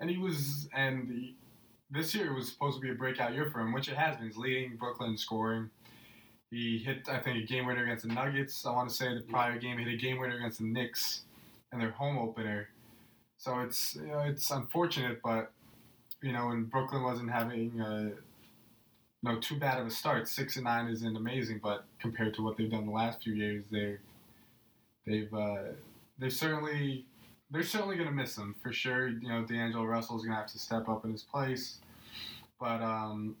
and 0.00 0.10
he 0.10 0.18
was 0.18 0.68
and 0.74 1.08
the, 1.08 1.34
this 1.90 2.14
year 2.14 2.34
was 2.34 2.48
supposed 2.48 2.76
to 2.76 2.80
be 2.80 2.90
a 2.90 2.94
breakout 2.94 3.32
year 3.32 3.48
for 3.50 3.60
him, 3.60 3.72
which 3.72 3.88
it 3.88 3.96
has 3.96 4.16
been. 4.16 4.26
He's 4.26 4.36
leading 4.36 4.76
Brooklyn 4.76 5.16
scoring. 5.16 5.70
He 6.50 6.78
hit 6.78 7.08
I 7.08 7.18
think 7.18 7.44
a 7.44 7.46
game 7.46 7.66
winner 7.66 7.84
against 7.84 8.06
the 8.06 8.12
Nuggets. 8.12 8.66
I 8.66 8.72
want 8.72 8.88
to 8.88 8.94
say 8.94 9.14
the 9.14 9.20
prior 9.20 9.58
game 9.58 9.78
he 9.78 9.84
hit 9.84 9.94
a 9.94 9.96
game 9.96 10.18
winner 10.18 10.36
against 10.36 10.58
the 10.58 10.64
Knicks 10.64 11.22
in 11.72 11.78
their 11.78 11.92
home 11.92 12.18
opener. 12.18 12.68
So 13.38 13.60
it's 13.60 13.94
you 13.94 14.08
know, 14.08 14.20
it's 14.20 14.50
unfortunate, 14.50 15.20
but 15.22 15.52
you 16.22 16.32
know 16.32 16.48
when 16.48 16.64
Brooklyn 16.64 17.02
wasn't 17.02 17.30
having 17.30 17.80
uh, 17.80 18.10
no 19.22 19.38
too 19.38 19.56
bad 19.56 19.78
of 19.78 19.86
a 19.86 19.90
start, 19.90 20.28
six 20.28 20.56
and 20.56 20.64
nine 20.64 20.88
isn't 20.88 21.16
amazing, 21.16 21.60
but 21.62 21.84
compared 22.00 22.34
to 22.34 22.42
what 22.42 22.56
they've 22.56 22.70
done 22.70 22.86
the 22.86 22.92
last 22.92 23.22
few 23.22 23.32
years, 23.32 23.64
they 23.70 23.96
they've 25.06 25.32
uh, 25.32 25.72
they've 26.18 26.32
certainly 26.32 27.06
they're 27.50 27.62
certainly 27.62 27.96
gonna 27.96 28.10
miss 28.10 28.36
him 28.36 28.54
for 28.62 28.72
sure. 28.72 29.08
You 29.08 29.28
know 29.28 29.44
D'Angelo 29.44 29.84
Russell's 29.84 30.24
gonna 30.24 30.36
have 30.36 30.48
to 30.48 30.58
step 30.58 30.88
up 30.88 31.04
in 31.04 31.12
his 31.12 31.22
place, 31.22 31.78
but 32.58 32.82
um, 32.82 33.36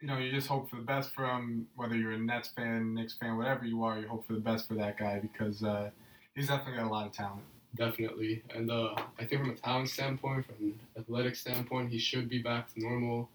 you 0.00 0.08
know 0.08 0.18
you 0.18 0.30
just 0.30 0.46
hope 0.48 0.68
for 0.68 0.76
the 0.76 0.82
best 0.82 1.12
for 1.12 1.24
him. 1.24 1.66
Whether 1.76 1.96
you're 1.96 2.12
a 2.12 2.18
Nets 2.18 2.48
fan, 2.48 2.94
Knicks 2.94 3.14
fan, 3.14 3.36
whatever 3.36 3.64
you 3.64 3.82
are, 3.84 3.98
you 3.98 4.08
hope 4.08 4.26
for 4.26 4.34
the 4.34 4.40
best 4.40 4.68
for 4.68 4.74
that 4.74 4.98
guy 4.98 5.18
because 5.20 5.62
uh, 5.62 5.90
he's 6.34 6.48
definitely 6.48 6.78
got 6.78 6.86
a 6.86 6.90
lot 6.90 7.06
of 7.06 7.12
talent. 7.12 7.42
definitely. 7.76 8.42
And 8.54 8.70
uh, 8.70 8.94
I 9.18 9.24
think 9.24 9.42
from 9.42 9.50
a 9.50 9.54
talent 9.54 9.88
standpoint, 9.88 10.46
from 10.46 10.54
an 10.60 10.80
athletic 10.98 11.36
standpoint, 11.36 11.90
he 11.90 11.98
should 11.98 12.28
be 12.28 12.38
back 12.38 12.72
to 12.74 12.80
normal 12.80 13.28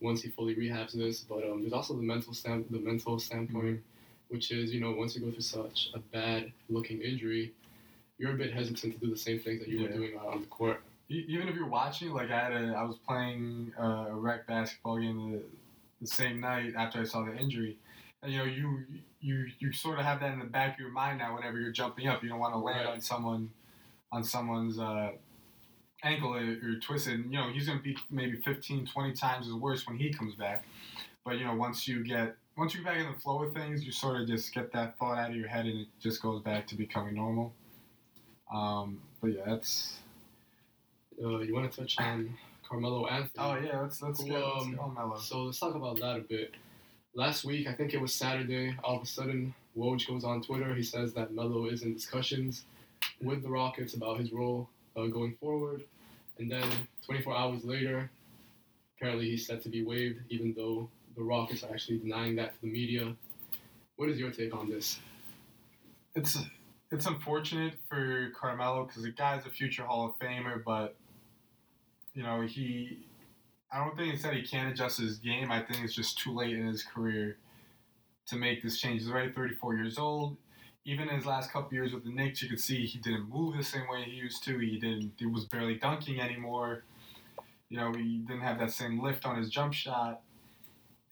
once 0.00 0.22
he 0.22 0.30
fully 0.30 0.54
rehabs 0.54 0.92
this. 0.92 1.20
But 1.20 1.44
um, 1.44 1.60
there's 1.60 1.72
also 1.72 1.94
the 1.94 2.02
mental 2.02 2.34
stand, 2.34 2.66
the 2.70 2.78
mental 2.78 3.18
standpoint, 3.18 3.80
which 4.28 4.50
is 4.50 4.72
you 4.72 4.80
know 4.80 4.92
once 4.92 5.14
you 5.14 5.22
go 5.22 5.30
through 5.30 5.40
such 5.40 5.90
a 5.94 5.98
bad 5.98 6.52
looking 6.68 7.00
injury, 7.00 7.52
you're 8.18 8.32
a 8.32 8.36
bit 8.36 8.52
hesitant 8.52 8.94
to 8.94 8.98
do 8.98 9.10
the 9.10 9.18
same 9.18 9.40
things 9.40 9.60
that 9.60 9.68
you 9.68 9.82
were 9.82 9.88
doing 9.88 10.16
on 10.16 10.40
the 10.40 10.46
court. 10.46 10.80
Even 11.08 11.48
if 11.48 11.54
you're 11.54 11.68
watching, 11.68 12.12
like 12.12 12.30
I 12.30 12.44
had 12.44 12.52
a, 12.52 12.74
I 12.74 12.82
was 12.82 12.96
playing 13.06 13.72
uh, 13.78 14.06
a 14.08 14.14
rec 14.14 14.46
basketball 14.46 14.98
game 14.98 15.42
the, 16.00 16.06
same 16.06 16.40
night 16.40 16.74
after 16.76 17.00
I 17.00 17.04
saw 17.04 17.24
the 17.24 17.36
injury, 17.36 17.78
and 18.22 18.32
you 18.32 18.38
know 18.38 18.44
you 18.44 18.84
you 19.20 19.46
you 19.58 19.72
sort 19.72 19.98
of 19.98 20.04
have 20.04 20.20
that 20.20 20.32
in 20.32 20.38
the 20.38 20.44
back 20.44 20.74
of 20.74 20.80
your 20.80 20.90
mind 20.90 21.18
now. 21.18 21.34
Whenever 21.34 21.58
you're 21.58 21.72
jumping 21.72 22.08
up, 22.08 22.22
you 22.22 22.28
don't 22.28 22.38
want 22.38 22.54
to 22.54 22.58
land 22.58 22.86
Right. 22.86 22.94
on 22.94 23.00
someone, 23.00 23.50
on 24.12 24.22
someone's 24.24 24.78
uh, 24.78 25.12
ankle 26.02 26.34
or, 26.34 26.78
twisted. 26.80 27.14
And, 27.14 27.32
you 27.32 27.38
know 27.38 27.50
he's 27.50 27.66
gonna 27.66 27.80
be 27.80 27.96
maybe 28.10 28.36
15, 28.42 28.86
20 28.86 29.12
times 29.14 29.48
as 29.48 29.54
worse 29.54 29.86
when 29.86 29.96
he 29.96 30.12
comes 30.12 30.34
back. 30.34 30.64
But 31.24 31.38
you 31.38 31.44
know 31.44 31.54
once 31.54 31.88
you 31.88 32.04
get 32.04 32.36
once 32.56 32.74
you 32.74 32.82
get 32.84 32.92
back 32.92 33.00
in 33.00 33.12
the 33.12 33.18
flow 33.18 33.42
of 33.42 33.52
things, 33.54 33.84
you 33.84 33.92
sort 33.92 34.20
of 34.20 34.28
just 34.28 34.54
get 34.54 34.72
that 34.72 34.98
thought 34.98 35.18
out 35.18 35.30
of 35.30 35.36
your 35.36 35.48
head, 35.48 35.66
and 35.66 35.80
it 35.80 35.88
just 36.00 36.22
goes 36.22 36.42
back 36.42 36.66
to 36.68 36.76
becoming 36.76 37.14
normal. 37.14 37.52
Um, 38.52 39.00
but 39.20 39.28
yeah, 39.28 39.42
that's. 39.46 39.98
Uh, 41.22 41.38
you 41.38 41.54
want 41.54 41.70
to 41.70 41.80
touch 41.80 41.96
on 41.98 42.36
Carmelo 42.74 43.06
Anthony? 43.06 43.30
Oh 43.38 43.56
yeah, 43.56 43.80
let's 43.80 44.02
let's 44.02 44.20
Who, 44.20 44.30
go. 44.30 44.52
Um, 44.58 44.94
Melo. 44.96 45.16
So 45.16 45.44
let's 45.44 45.60
talk 45.60 45.76
about 45.76 46.00
that 46.00 46.16
a 46.16 46.20
bit. 46.20 46.52
Last 47.14 47.44
week, 47.44 47.68
I 47.68 47.72
think 47.72 47.94
it 47.94 48.00
was 48.00 48.12
Saturday, 48.12 48.74
all 48.82 48.96
of 48.96 49.02
a 49.02 49.06
sudden, 49.06 49.54
Woj 49.78 50.08
goes 50.08 50.24
on 50.24 50.42
Twitter. 50.42 50.74
He 50.74 50.82
says 50.82 51.14
that 51.14 51.32
Melo 51.32 51.66
is 51.66 51.82
in 51.82 51.94
discussions 51.94 52.64
with 53.22 53.44
the 53.44 53.48
Rockets 53.48 53.94
about 53.94 54.18
his 54.18 54.32
role 54.32 54.68
uh, 54.96 55.06
going 55.06 55.36
forward. 55.40 55.84
And 56.40 56.50
then 56.50 56.64
24 57.06 57.36
hours 57.36 57.64
later, 57.64 58.10
apparently 58.96 59.30
he's 59.30 59.46
set 59.46 59.62
to 59.62 59.68
be 59.68 59.84
waived, 59.84 60.22
even 60.28 60.52
though 60.56 60.88
the 61.14 61.22
Rockets 61.22 61.62
are 61.62 61.70
actually 61.70 61.98
denying 61.98 62.34
that 62.36 62.54
to 62.54 62.60
the 62.62 62.72
media. 62.72 63.14
What 63.94 64.08
is 64.08 64.18
your 64.18 64.32
take 64.32 64.52
on 64.52 64.68
this? 64.68 64.98
It's 66.16 66.38
it's 66.90 67.06
unfortunate 67.06 67.74
for 67.88 68.32
Carmelo 68.36 68.86
because 68.86 69.04
the 69.04 69.10
guy's 69.10 69.46
a 69.46 69.50
future 69.50 69.84
Hall 69.84 70.06
of 70.06 70.18
Famer, 70.18 70.62
but 70.64 70.96
you 72.14 72.22
know 72.22 72.42
he. 72.42 72.98
I 73.72 73.84
don't 73.84 73.96
think 73.96 74.14
it's 74.14 74.22
that 74.22 74.34
he 74.34 74.42
can't 74.42 74.72
adjust 74.72 75.00
his 75.00 75.18
game. 75.18 75.50
I 75.50 75.60
think 75.60 75.82
it's 75.84 75.94
just 75.94 76.18
too 76.18 76.32
late 76.32 76.56
in 76.56 76.66
his 76.66 76.84
career 76.84 77.38
to 78.28 78.36
make 78.36 78.62
this 78.62 78.78
change. 78.78 79.02
He's 79.02 79.10
already 79.10 79.32
34 79.32 79.74
years 79.74 79.98
old. 79.98 80.36
Even 80.84 81.08
in 81.08 81.16
his 81.16 81.26
last 81.26 81.50
couple 81.50 81.74
years 81.74 81.92
with 81.92 82.04
the 82.04 82.10
Knicks, 82.10 82.40
you 82.42 82.48
could 82.48 82.60
see 82.60 82.86
he 82.86 82.98
didn't 82.98 83.28
move 83.28 83.56
the 83.56 83.64
same 83.64 83.88
way 83.90 84.04
he 84.04 84.12
used 84.12 84.44
to. 84.44 84.58
He 84.58 84.78
didn't. 84.78 85.12
He 85.16 85.26
was 85.26 85.46
barely 85.46 85.74
dunking 85.74 86.20
anymore. 86.20 86.84
You 87.68 87.78
know, 87.78 87.92
he 87.92 88.18
didn't 88.18 88.42
have 88.42 88.58
that 88.60 88.70
same 88.70 89.02
lift 89.02 89.26
on 89.26 89.36
his 89.36 89.48
jump 89.48 89.72
shot. 89.72 90.20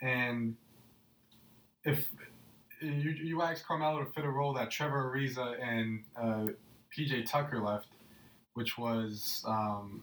And 0.00 0.56
if 1.84 2.08
you 2.80 3.10
you 3.10 3.42
ask 3.42 3.66
Carmelo 3.66 4.04
to 4.04 4.12
fit 4.12 4.24
a 4.24 4.30
role 4.30 4.52
that 4.54 4.70
Trevor 4.70 5.12
Ariza 5.12 5.56
and 5.62 6.04
uh, 6.16 6.46
PJ 6.96 7.26
Tucker 7.26 7.60
left, 7.60 7.88
which 8.54 8.76
was 8.76 9.42
um, 9.46 10.02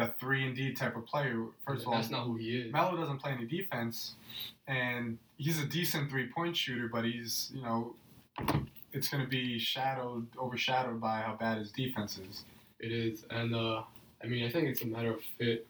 the 0.00 0.12
three 0.18 0.44
and 0.44 0.56
D 0.56 0.72
type 0.72 0.96
of 0.96 1.06
player. 1.06 1.44
First 1.66 1.82
of 1.82 1.88
all, 1.88 1.94
that's 1.94 2.10
not 2.10 2.24
who 2.24 2.36
he 2.36 2.56
is. 2.56 2.72
Melo 2.72 2.96
doesn't 2.96 3.18
play 3.18 3.32
any 3.32 3.46
defense, 3.46 4.14
and 4.66 5.18
he's 5.36 5.62
a 5.62 5.66
decent 5.66 6.10
three 6.10 6.26
point 6.26 6.56
shooter, 6.56 6.88
but 6.88 7.04
he's 7.04 7.50
you 7.54 7.62
know 7.62 7.94
it's 8.92 9.08
going 9.08 9.22
to 9.22 9.28
be 9.28 9.58
shadowed 9.58 10.26
overshadowed 10.38 11.00
by 11.00 11.20
how 11.20 11.36
bad 11.38 11.58
his 11.58 11.70
defense 11.70 12.18
is. 12.18 12.44
It 12.78 12.92
is, 12.92 13.24
and 13.30 13.54
uh, 13.54 13.82
I 14.22 14.26
mean, 14.26 14.44
I 14.44 14.50
think 14.50 14.68
it's 14.68 14.82
a 14.82 14.86
matter 14.86 15.12
of 15.12 15.22
fit. 15.38 15.66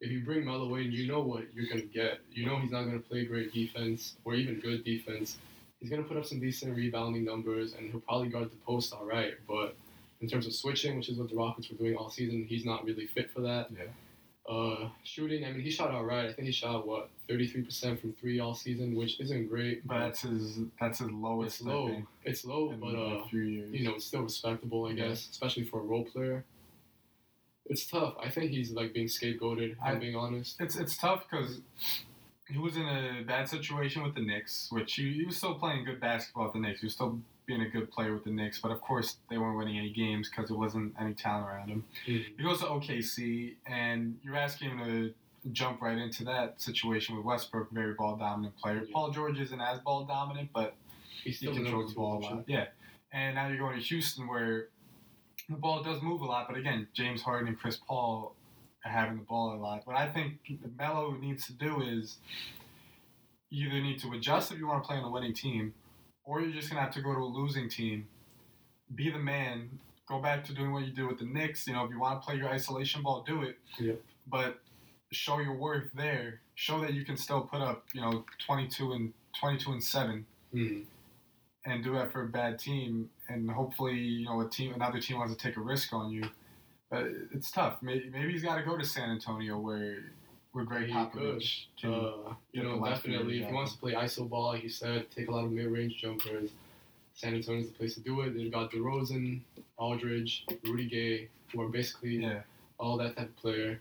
If 0.00 0.10
you 0.10 0.20
bring 0.24 0.44
Melo 0.44 0.74
in, 0.76 0.90
you 0.90 1.06
know 1.06 1.20
what 1.20 1.44
you're 1.54 1.68
gonna 1.68 1.82
get. 1.82 2.20
You 2.32 2.46
know 2.46 2.58
he's 2.58 2.70
not 2.70 2.84
gonna 2.84 3.00
play 3.00 3.24
great 3.24 3.52
defense 3.52 4.16
or 4.24 4.34
even 4.34 4.60
good 4.60 4.84
defense. 4.84 5.38
He's 5.80 5.90
gonna 5.90 6.04
put 6.04 6.16
up 6.16 6.24
some 6.24 6.38
decent 6.38 6.76
rebounding 6.76 7.24
numbers, 7.24 7.74
and 7.74 7.90
he'll 7.90 8.00
probably 8.00 8.28
guard 8.28 8.50
the 8.50 8.56
post 8.64 8.92
all 8.92 9.04
right. 9.04 9.34
But 9.48 9.74
in 10.22 10.28
terms 10.28 10.46
of 10.46 10.54
switching, 10.54 10.96
which 10.96 11.08
is 11.08 11.18
what 11.18 11.28
the 11.28 11.34
Rockets 11.36 11.68
were 11.68 11.76
doing 11.76 11.96
all 11.96 12.08
season, 12.08 12.46
he's 12.48 12.64
not 12.64 12.84
really 12.84 13.06
fit 13.06 13.30
for 13.32 13.40
that. 13.40 13.66
Yeah. 13.76 13.84
Uh, 14.48 14.88
shooting, 15.04 15.44
I 15.44 15.52
mean, 15.52 15.60
he 15.60 15.70
shot 15.70 15.90
all 15.92 16.04
right. 16.04 16.28
I 16.28 16.32
think 16.32 16.46
he 16.46 16.52
shot 16.52 16.86
what 16.86 17.10
33% 17.28 18.00
from 18.00 18.12
three 18.14 18.40
all 18.40 18.54
season, 18.54 18.94
which 18.96 19.20
isn't 19.20 19.48
great. 19.48 19.86
But 19.86 19.98
that's 20.00 20.22
his 20.22 20.58
that's 20.80 20.98
his 21.00 21.10
lowest 21.10 21.60
it's 21.60 21.66
low. 21.66 22.02
It's 22.24 22.44
low, 22.44 22.72
but 22.80 22.94
uh, 22.94 23.20
a 23.24 23.28
few 23.28 23.42
years. 23.42 23.72
you 23.74 23.84
know, 23.84 23.94
it's 23.94 24.04
still 24.06 24.22
respectable, 24.22 24.86
I 24.86 24.90
Yeah. 24.90 25.08
guess, 25.08 25.28
especially 25.30 25.64
for 25.64 25.80
a 25.80 25.84
role 25.84 26.04
player. 26.04 26.44
It's 27.66 27.86
tough. 27.86 28.14
I 28.22 28.28
think 28.30 28.50
he's 28.50 28.72
like 28.72 28.92
being 28.92 29.06
scapegoated. 29.06 29.76
I'm 29.82 30.00
being 30.00 30.16
honest. 30.16 30.60
It's 30.60 30.76
it's 30.76 30.96
tough 30.96 31.24
because 31.30 31.60
he 32.48 32.58
was 32.58 32.76
in 32.76 32.82
a 32.82 33.22
bad 33.24 33.48
situation 33.48 34.02
with 34.02 34.14
the 34.16 34.22
Knicks, 34.22 34.68
which 34.70 34.94
he, 34.94 35.12
he 35.12 35.24
was 35.24 35.36
still 35.36 35.54
playing 35.54 35.84
good 35.84 36.00
basketball 36.00 36.46
at 36.48 36.52
the 36.52 36.58
Knicks. 36.58 36.80
He 36.80 36.86
was 36.86 36.94
still 36.94 37.20
being 37.52 37.66
a 37.66 37.68
good 37.68 37.90
player 37.90 38.14
with 38.14 38.24
the 38.24 38.30
Knicks, 38.30 38.60
but 38.60 38.70
of 38.70 38.80
course 38.80 39.16
they 39.28 39.36
weren't 39.36 39.58
winning 39.58 39.78
any 39.78 39.90
games 39.90 40.30
because 40.30 40.48
there 40.48 40.56
wasn't 40.56 40.94
any 40.98 41.12
talent 41.12 41.46
around 41.46 41.68
him. 41.68 41.84
He 42.04 42.24
goes 42.42 42.60
to 42.60 42.66
OKC, 42.66 43.56
and 43.66 44.18
you're 44.22 44.36
asking 44.36 44.70
him 44.70 44.78
to 44.78 45.14
jump 45.52 45.82
right 45.82 45.98
into 45.98 46.24
that 46.24 46.60
situation 46.60 47.14
with 47.14 47.24
Westbrook, 47.24 47.70
very 47.70 47.92
ball 47.94 48.16
dominant 48.16 48.56
player. 48.56 48.84
Yeah. 48.86 48.92
Paul 48.92 49.10
George 49.10 49.38
isn't 49.38 49.60
as 49.60 49.80
ball 49.80 50.04
dominant, 50.04 50.48
but 50.54 50.74
he 51.22 51.32
still 51.32 51.52
the 51.52 51.60
controls 51.60 51.90
the 51.90 51.96
ball 51.96 52.18
a 52.18 52.20
lot. 52.20 52.44
Yeah, 52.46 52.66
and 53.12 53.34
now 53.34 53.48
you're 53.48 53.58
going 53.58 53.78
to 53.78 53.84
Houston 53.84 54.26
where 54.26 54.68
the 55.50 55.56
ball 55.56 55.82
does 55.82 56.00
move 56.00 56.22
a 56.22 56.24
lot, 56.24 56.46
but 56.48 56.56
again, 56.56 56.88
James 56.94 57.20
Harden 57.20 57.48
and 57.48 57.58
Chris 57.58 57.76
Paul 57.86 58.34
are 58.84 58.90
having 58.90 59.18
the 59.18 59.24
ball 59.24 59.54
a 59.54 59.56
lot. 59.56 59.82
What 59.84 59.96
I 59.96 60.08
think 60.08 60.38
Melo 60.78 61.12
needs 61.20 61.46
to 61.46 61.52
do 61.52 61.82
is 61.82 62.16
you 63.50 63.68
either 63.68 63.82
need 63.82 64.00
to 64.00 64.12
adjust 64.12 64.50
if 64.52 64.58
you 64.58 64.66
want 64.66 64.82
to 64.82 64.88
play 64.88 64.96
on 64.96 65.04
a 65.04 65.10
winning 65.10 65.34
team, 65.34 65.74
or 66.24 66.40
you're 66.40 66.52
just 66.52 66.68
gonna 66.70 66.80
have 66.80 66.92
to 66.94 67.02
go 67.02 67.12
to 67.14 67.20
a 67.20 67.24
losing 67.24 67.68
team, 67.68 68.06
be 68.94 69.10
the 69.10 69.18
man, 69.18 69.78
go 70.06 70.20
back 70.20 70.44
to 70.44 70.54
doing 70.54 70.72
what 70.72 70.84
you 70.84 70.92
do 70.92 71.08
with 71.08 71.18
the 71.18 71.24
Knicks. 71.24 71.66
You 71.66 71.72
know, 71.74 71.84
if 71.84 71.90
you 71.90 71.98
want 72.00 72.20
to 72.20 72.26
play 72.26 72.36
your 72.36 72.48
isolation 72.48 73.02
ball, 73.02 73.22
do 73.26 73.42
it. 73.42 73.58
Yep. 73.78 74.00
But 74.28 74.60
show 75.12 75.38
your 75.40 75.54
worth 75.56 75.90
there. 75.94 76.40
Show 76.54 76.80
that 76.80 76.94
you 76.94 77.04
can 77.04 77.16
still 77.16 77.42
put 77.42 77.60
up, 77.60 77.84
you 77.92 78.00
know, 78.00 78.24
22 78.46 78.92
and 78.92 79.12
22 79.40 79.72
and 79.72 79.82
seven 79.82 80.26
Mhm. 80.54 80.84
and 81.64 81.82
do 81.82 81.92
that 81.94 82.12
for 82.12 82.22
a 82.22 82.28
bad 82.28 82.58
team, 82.58 83.10
and 83.28 83.50
hopefully, 83.50 83.96
you 83.98 84.24
know, 84.26 84.40
a 84.40 84.48
team, 84.48 84.74
another 84.74 85.00
team 85.00 85.18
wants 85.18 85.34
to 85.34 85.38
take 85.38 85.56
a 85.56 85.60
risk 85.60 85.92
on 85.92 86.10
you. 86.10 86.22
But 86.90 87.06
it's 87.32 87.50
tough. 87.50 87.80
Maybe, 87.82 88.10
maybe 88.10 88.32
he's 88.32 88.42
got 88.42 88.56
to 88.56 88.62
go 88.62 88.76
to 88.76 88.84
San 88.84 89.10
Antonio 89.10 89.58
where 89.58 90.12
He 90.54 90.60
Popovich 90.60 91.64
can. 91.80 91.94
Uh, 91.94 92.34
you 92.52 92.62
know, 92.62 92.84
definitely. 92.84 93.42
If 93.42 93.48
he 93.48 93.54
wants 93.54 93.72
to 93.72 93.78
play 93.78 93.92
iso 93.92 94.28
ball, 94.28 94.52
he 94.52 94.68
said, 94.68 95.06
take 95.10 95.28
a 95.28 95.30
lot 95.30 95.44
of 95.44 95.52
mid-range 95.52 95.96
jumpers. 95.96 96.50
San 97.14 97.34
Antonio's 97.34 97.68
the 97.68 97.72
place 97.72 97.94
to 97.94 98.00
do 98.00 98.20
it. 98.22 98.34
They've 98.34 98.52
got 98.52 98.70
DeRozan, 98.70 99.40
Aldridge, 99.76 100.46
Rudy 100.64 100.86
Gay, 100.86 101.28
who 101.52 101.62
are 101.62 101.68
basically 101.68 102.16
yeah, 102.16 102.40
all 102.78 102.96
that 102.98 103.16
type 103.16 103.28
of 103.28 103.36
player. 103.36 103.80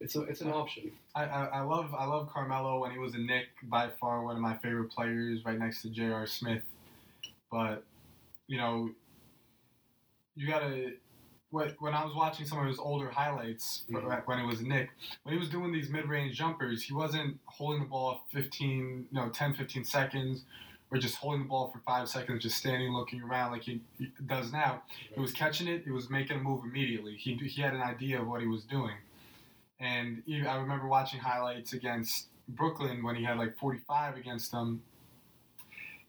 It's 0.00 0.14
a, 0.14 0.22
it's 0.22 0.40
an 0.40 0.50
option. 0.50 0.92
I, 1.14 1.24
I, 1.24 1.44
I 1.46 1.60
love 1.60 1.92
I 1.92 2.04
love 2.04 2.28
Carmelo 2.32 2.80
when 2.80 2.92
he 2.92 2.98
was 2.98 3.14
a 3.14 3.18
Knick. 3.18 3.46
By 3.64 3.90
far, 4.00 4.22
one 4.22 4.36
of 4.36 4.42
my 4.42 4.56
favorite 4.58 4.90
players, 4.90 5.44
right 5.44 5.58
next 5.58 5.82
to 5.82 5.90
J.R. 5.90 6.26
Smith. 6.26 6.62
But 7.50 7.82
you 8.46 8.58
know, 8.58 8.90
you 10.36 10.48
gotta. 10.48 10.92
When 11.50 11.70
when 11.78 11.94
I 11.94 12.04
was 12.04 12.14
watching 12.14 12.46
some 12.46 12.58
of 12.58 12.66
his 12.66 12.78
older 12.78 13.10
highlights 13.10 13.84
Mhm. 13.88 14.26
when 14.26 14.38
he 14.38 14.44
was 14.44 14.60
Knick, 14.60 14.90
when 15.22 15.34
he 15.34 15.38
was 15.40 15.48
doing 15.48 15.72
these 15.72 15.88
mid-range 15.88 16.36
jumpers, 16.36 16.82
he 16.82 16.92
wasn't 16.92 17.38
holding 17.46 17.80
the 17.82 17.88
ball 17.88 18.20
15, 18.32 19.08
no, 19.12 19.30
10, 19.30 19.54
15 19.54 19.84
seconds, 19.84 20.44
or 20.90 20.98
just 20.98 21.16
holding 21.16 21.42
the 21.42 21.48
ball 21.48 21.70
for 21.70 21.78
five 21.80 22.08
seconds, 22.08 22.42
just 22.42 22.58
standing 22.58 22.92
looking 22.92 23.22
around 23.22 23.52
like 23.52 23.62
he, 23.62 23.80
he 23.98 24.10
does 24.26 24.52
now. 24.52 24.82
He 25.14 25.20
was 25.20 25.32
catching 25.32 25.68
it. 25.68 25.84
He 25.84 25.90
was 25.90 26.10
making 26.10 26.36
a 26.38 26.40
move 26.40 26.64
immediately. 26.64 27.16
He, 27.16 27.34
he 27.34 27.62
had 27.62 27.74
an 27.74 27.82
idea 27.82 28.20
of 28.20 28.28
what 28.28 28.40
he 28.42 28.46
was 28.46 28.64
doing. 28.64 28.96
And 29.80 30.22
he, 30.26 30.46
I 30.46 30.56
remember 30.56 30.86
watching 30.86 31.20
highlights 31.20 31.72
against 31.72 32.28
Brooklyn 32.48 33.02
when 33.02 33.16
he 33.16 33.24
had 33.24 33.38
like 33.38 33.56
45 33.58 34.16
against 34.16 34.50
them. 34.50 34.82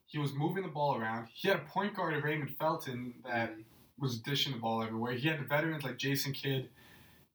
He 0.07 0.17
was 0.17 0.33
moving 0.33 0.63
the 0.63 0.69
ball 0.69 0.97
around. 0.97 1.27
He 1.33 1.47
had 1.49 1.57
a 1.57 1.63
point 1.63 1.93
guard 1.95 2.15
of 2.15 2.23
Raymond 2.23 2.55
Felton 2.57 3.13
that 3.25 3.53
was 3.99 4.19
dishing 4.19 4.53
the 4.53 4.59
ball 4.59 4.83
everywhere. 4.83 5.13
He 5.13 5.27
had 5.27 5.39
the 5.39 5.45
veterans 5.45 5.83
like 5.83 5.97
Jason 5.97 6.33
Kidd 6.33 6.69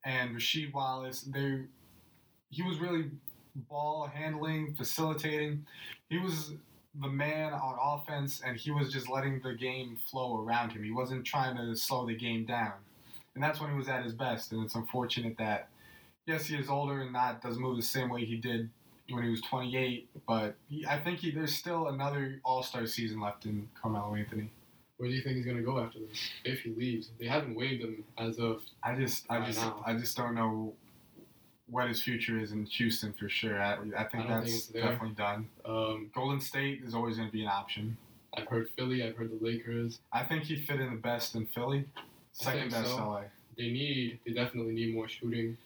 and 0.05 0.35
Rasheed 0.35 0.73
Wallace. 0.73 1.23
They, 1.23 1.63
he 2.51 2.63
was 2.63 2.79
really 2.79 3.11
ball 3.55 4.11
handling, 4.13 4.75
facilitating. 4.75 5.67
He 6.09 6.19
was 6.19 6.53
the 7.01 7.09
man 7.09 7.53
on 7.53 7.77
offense, 7.81 8.41
and 8.45 8.57
he 8.57 8.71
was 8.71 8.93
just 8.93 9.09
letting 9.09 9.41
the 9.41 9.55
game 9.55 9.97
flow 10.11 10.41
around 10.45 10.71
him. 10.71 10.83
He 10.83 10.93
wasn't 10.93 11.25
trying 11.25 11.57
to 11.57 11.75
slow 11.75 12.07
the 12.07 12.15
game 12.15 12.45
down, 12.45 12.75
and 13.35 13.43
that's 13.43 13.61
when 13.61 13.71
he 13.71 13.77
was 13.77 13.89
at 13.89 14.05
his 14.05 14.13
best. 14.13 14.53
And 14.53 14.65
it's 14.65 14.75
unfortunate 14.75 15.37
that, 15.39 15.69
yes, 16.27 16.47
he 16.47 16.57
is 16.57 16.69
older 16.69 17.01
and 17.01 17.13
not 17.13 17.43
doesn't 17.43 17.61
move 17.61 17.77
the 17.77 17.83
same 17.83 18.11
way 18.11 18.25
he 18.25 18.37
did 18.37 18.71
when 19.11 19.25
he 19.25 19.31
was 19.31 19.41
28. 19.43 20.09
But 20.27 20.55
he, 20.69 20.87
I 20.87 20.99
think 20.99 21.19
he, 21.19 21.31
there's 21.31 21.55
still 21.55 21.89
another 21.89 22.41
All 22.45 22.63
Star 22.63 22.87
season 22.87 23.21
left 23.21 23.45
in 23.45 23.69
Carmelo 23.81 24.15
Anthony. 24.15 24.51
Where 24.97 25.09
do 25.09 25.15
you 25.15 25.23
think 25.23 25.37
he's 25.37 25.47
gonna 25.47 25.63
go 25.63 25.79
after 25.79 25.99
this? 25.99 26.31
If 26.45 26.61
he 26.61 26.71
leaves, 26.71 27.11
they 27.19 27.27
haven't 27.27 27.55
waived 27.55 27.83
him 27.83 28.05
as 28.19 28.39
of. 28.39 28.63
I 28.83 28.95
just, 28.95 29.27
I 29.29 29.45
just, 29.45 29.61
now. 29.61 29.83
I 29.85 29.95
just 29.95 30.17
don't 30.17 30.35
know 30.35 30.75
what 31.69 31.89
his 31.89 32.03
future 32.03 32.39
is 32.39 32.53
in 32.53 32.65
Houston 32.67 33.13
for 33.13 33.29
sure. 33.29 33.61
I, 33.61 33.73
I 33.73 34.05
think 34.05 34.27
I 34.27 34.29
don't 34.29 34.45
think 34.45 34.45
that's 34.45 34.67
definitely 34.67 35.15
done. 35.17 35.49
Um, 35.65 36.11
Golden 36.15 36.41
State 36.41 36.83
is 36.85 36.95
always 36.95 37.17
going 37.17 37.29
to 37.29 37.33
be 37.33 37.43
an 37.43 37.49
option. 37.49 37.97
I've 38.37 38.47
heard 38.49 38.69
Philly. 38.77 39.03
I've 39.03 39.17
heard 39.17 39.31
the 39.31 39.45
Lakers. 39.45 39.99
I 40.13 40.25
think 40.25 40.45
he'd 40.45 40.65
fit 40.65 40.81
in 40.81 40.91
the 40.91 41.01
best 41.01 41.35
in 41.35 41.47
Philly. 41.47 41.87
Second 42.33 42.71
best 42.71 42.91
so. 42.91 42.97
LA. 42.97 43.23
They 43.57 43.71
need. 43.71 44.19
They 44.27 44.33
definitely 44.33 44.75
need 44.75 44.95
more 44.95 45.09
shooting. 45.09 45.57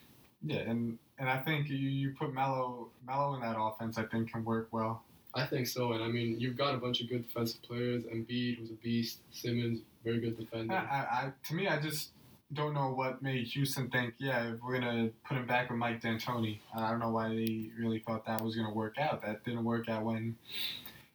Yeah, 0.42 0.58
and 0.58 0.98
and 1.18 1.28
I 1.28 1.38
think 1.38 1.68
you, 1.68 1.76
you 1.76 2.14
put 2.18 2.32
Melo 2.32 2.88
Melo 3.06 3.34
in 3.34 3.40
that 3.40 3.56
offense. 3.58 3.98
I 3.98 4.04
think 4.04 4.32
can 4.32 4.44
work 4.44 4.68
well. 4.70 5.02
I 5.38 5.46
think 5.46 5.66
so, 5.66 5.92
and 5.92 6.02
I 6.02 6.08
mean 6.08 6.38
you've 6.40 6.56
got 6.56 6.74
a 6.74 6.78
bunch 6.78 7.00
of 7.00 7.08
good 7.08 7.26
defensive 7.26 7.62
players. 7.62 8.04
Embiid 8.04 8.60
was 8.60 8.70
a 8.70 8.74
beast. 8.74 9.20
Simmons, 9.30 9.80
very 10.04 10.20
good 10.20 10.38
defender. 10.38 10.74
I, 10.74 10.96
I, 10.96 11.32
to 11.48 11.54
me, 11.54 11.68
I 11.68 11.78
just 11.80 12.10
don't 12.52 12.74
know 12.74 12.90
what 12.90 13.22
made 13.22 13.46
Houston 13.48 13.90
think. 13.90 14.14
Yeah, 14.18 14.54
we're 14.62 14.78
gonna 14.80 15.10
put 15.26 15.36
him 15.36 15.46
back 15.46 15.70
with 15.70 15.78
Mike 15.78 16.00
D'Antoni. 16.00 16.58
I 16.74 16.90
don't 16.90 16.98
know 16.98 17.10
why 17.10 17.28
they 17.28 17.70
really 17.78 18.00
thought 18.00 18.26
that 18.26 18.40
was 18.42 18.56
gonna 18.56 18.72
work 18.72 18.98
out. 18.98 19.22
That 19.22 19.44
didn't 19.44 19.64
work 19.64 19.88
out 19.88 20.04
when 20.04 20.36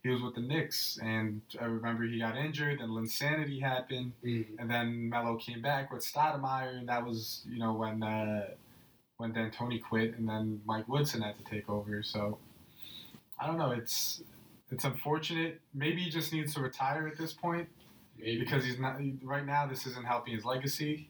he 0.04 0.10
was 0.10 0.22
with 0.22 0.36
the 0.36 0.42
Knicks, 0.42 1.00
and 1.02 1.42
I 1.60 1.66
remember 1.66 2.04
he 2.04 2.20
got 2.20 2.38
injured, 2.38 2.82
and 2.82 2.92
Linsanity 2.92 3.62
happened. 3.62 4.14
Mhm. 4.24 4.46
And 4.60 4.70
then 4.70 5.10
Melo 5.10 5.38
came 5.38 5.62
back 5.62 5.92
with 5.92 6.04
Stoudemire, 6.04 6.78
and 6.78 6.90
that 6.90 7.06
was 7.06 7.44
you 7.50 7.58
know 7.58 7.74
when 7.74 8.04
uh, 8.04 8.50
when 9.18 9.32
D'Antoni 9.34 9.82
quit, 9.82 10.16
and 10.18 10.28
then 10.28 10.62
Mike 10.66 10.88
Woodson 10.88 11.22
had 11.22 11.38
to 11.38 11.44
take 11.46 11.70
over. 11.70 12.04
So 12.04 12.38
I 13.44 13.48
don't 13.48 13.58
know. 13.58 13.72
It's 13.72 14.24
it's 14.72 14.86
unfortunate. 14.86 15.60
Maybe 15.74 16.02
he 16.02 16.10
just 16.10 16.32
needs 16.32 16.54
to 16.54 16.62
retire 16.62 17.08
at 17.08 17.18
this 17.18 17.34
point 17.34 17.68
Maybe 18.18 18.40
because 18.40 18.64
he's 18.64 18.80
not 18.80 19.02
right 19.22 19.46
now. 19.46 19.68
This 19.68 19.86
isn't 19.86 20.06
helping 20.06 20.34
his 20.34 20.46
legacy. 20.46 21.10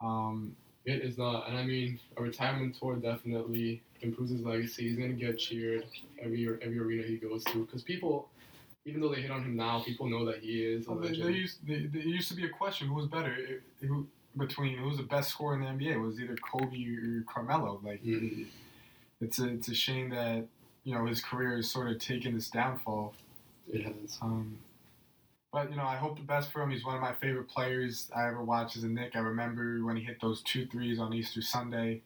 Um, 0.00 0.54
it 0.84 1.02
is 1.02 1.18
not, 1.18 1.48
and 1.48 1.58
I 1.58 1.64
mean 1.64 1.98
a 2.16 2.22
retirement 2.22 2.76
tour 2.78 2.94
definitely 2.96 3.82
improves 4.02 4.30
his 4.30 4.42
legacy. 4.42 4.88
He's 4.88 4.96
gonna 4.96 5.14
get 5.14 5.38
cheered 5.38 5.84
every 6.20 6.46
every 6.62 6.78
arena 6.78 7.02
he 7.02 7.16
goes 7.16 7.42
to 7.44 7.64
because 7.66 7.82
people, 7.82 8.28
even 8.84 9.00
though 9.00 9.12
they 9.12 9.20
hit 9.20 9.32
on 9.32 9.42
him 9.42 9.56
now, 9.56 9.82
people 9.82 10.08
know 10.08 10.24
that 10.26 10.38
he 10.38 10.62
is 10.62 10.86
a 10.86 10.92
well, 10.92 11.00
there, 11.00 11.12
used 11.12 11.66
there, 11.66 11.80
there 11.92 12.02
used 12.02 12.28
to 12.28 12.36
be 12.36 12.44
a 12.44 12.50
question: 12.50 12.86
who 12.86 12.94
was 12.94 13.06
better? 13.06 13.36
Who 13.80 14.06
between 14.36 14.78
who 14.78 14.86
was 14.86 14.96
the 14.96 15.02
best 15.02 15.30
scorer 15.30 15.54
in 15.56 15.60
the 15.60 15.66
NBA? 15.66 15.94
It 15.94 15.98
was 15.98 16.20
either 16.20 16.36
Kobe 16.36 16.84
or 16.86 17.24
Carmelo. 17.32 17.80
Like 17.82 18.02
Mhm. 18.04 18.46
it's 19.20 19.40
a 19.40 19.48
it's 19.48 19.68
a 19.68 19.74
shame 19.74 20.10
that 20.10 20.46
you 20.84 20.94
know 20.94 21.06
his 21.06 21.20
career 21.20 21.56
has 21.56 21.70
sort 21.70 21.90
of 21.90 21.98
taken 21.98 22.34
this 22.34 22.48
downfall. 22.48 23.14
It 23.72 23.84
has. 23.84 24.18
Um, 24.20 24.58
but 25.52 25.70
you 25.70 25.76
know, 25.76 25.84
I 25.84 25.96
hope 25.96 26.16
the 26.16 26.24
best 26.24 26.50
for 26.50 26.62
him. 26.62 26.70
He's 26.70 26.84
one 26.84 26.94
of 26.94 27.00
my 27.02 27.12
favorite 27.12 27.48
players 27.48 28.10
I 28.16 28.26
ever 28.28 28.42
watched 28.42 28.76
as 28.76 28.84
a 28.84 28.88
Knick. 28.88 29.12
I 29.14 29.18
remember 29.20 29.84
when 29.84 29.96
he 29.96 30.02
hit 30.02 30.20
those 30.20 30.42
two 30.42 30.66
threes 30.66 30.98
on 30.98 31.12
Easter 31.12 31.42
Sunday 31.42 32.02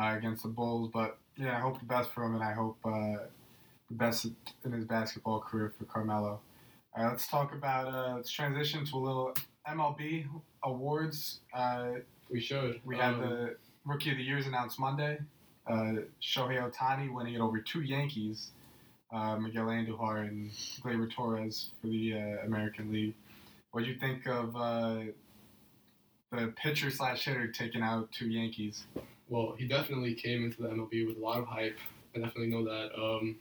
uh, 0.00 0.14
against 0.16 0.42
the 0.44 0.48
Bulls. 0.48 0.90
But 0.92 1.18
yeah, 1.36 1.56
I 1.56 1.60
hope 1.60 1.78
the 1.78 1.84
best 1.86 2.10
for 2.12 2.24
him, 2.24 2.34
and 2.34 2.44
I 2.44 2.52
hope 2.52 2.78
uh, 2.84 3.24
the 3.88 3.94
best 3.94 4.26
in 4.64 4.72
his 4.72 4.84
basketball 4.84 5.40
career 5.40 5.72
for 5.76 5.84
Carmelo. 5.84 6.40
All 6.96 7.04
right, 7.04 7.10
let's 7.10 7.26
talk 7.28 7.52
about. 7.54 7.92
Uh, 7.92 8.14
let's 8.16 8.30
transition 8.30 8.84
to 8.86 8.96
a 8.96 8.98
little 8.98 9.34
MLB 9.68 10.26
awards. 10.64 11.40
Uh, 11.52 11.94
We 12.30 12.40
should. 12.40 12.80
we 12.84 12.96
had 12.96 13.14
Um, 13.14 13.20
the 13.20 13.56
Rookie 13.84 14.10
of 14.12 14.16
the 14.16 14.22
Year's 14.22 14.46
announced 14.46 14.78
Monday. 14.78 15.18
Uh, 15.70 16.02
Shohei 16.20 16.58
Ohtani 16.58 17.12
winning 17.12 17.34
it 17.34 17.40
over 17.40 17.60
two 17.60 17.82
Yankees, 17.82 18.50
uh, 19.12 19.36
Miguel 19.36 19.66
Andujar 19.66 20.26
and 20.26 20.50
Gleyber 20.82 21.08
Torres 21.10 21.70
for 21.80 21.86
the 21.86 22.14
uh, 22.14 22.46
American 22.46 22.92
League. 22.92 23.14
What 23.70 23.84
do 23.84 23.90
you 23.90 23.96
think 23.96 24.26
of 24.26 24.56
uh, 24.56 24.98
the 26.32 26.52
pitcher 26.56 26.90
slash 26.90 27.24
hitter 27.24 27.46
taking 27.46 27.82
out 27.82 28.10
two 28.10 28.28
Yankees? 28.28 28.84
Well, 29.28 29.54
he 29.56 29.68
definitely 29.68 30.14
came 30.14 30.44
into 30.44 30.62
the 30.62 30.68
MLB 30.68 31.06
with 31.06 31.16
a 31.18 31.20
lot 31.20 31.38
of 31.38 31.46
hype. 31.46 31.78
I 32.16 32.18
definitely 32.18 32.48
know 32.48 32.64
that. 32.64 32.90
Um, 33.00 33.36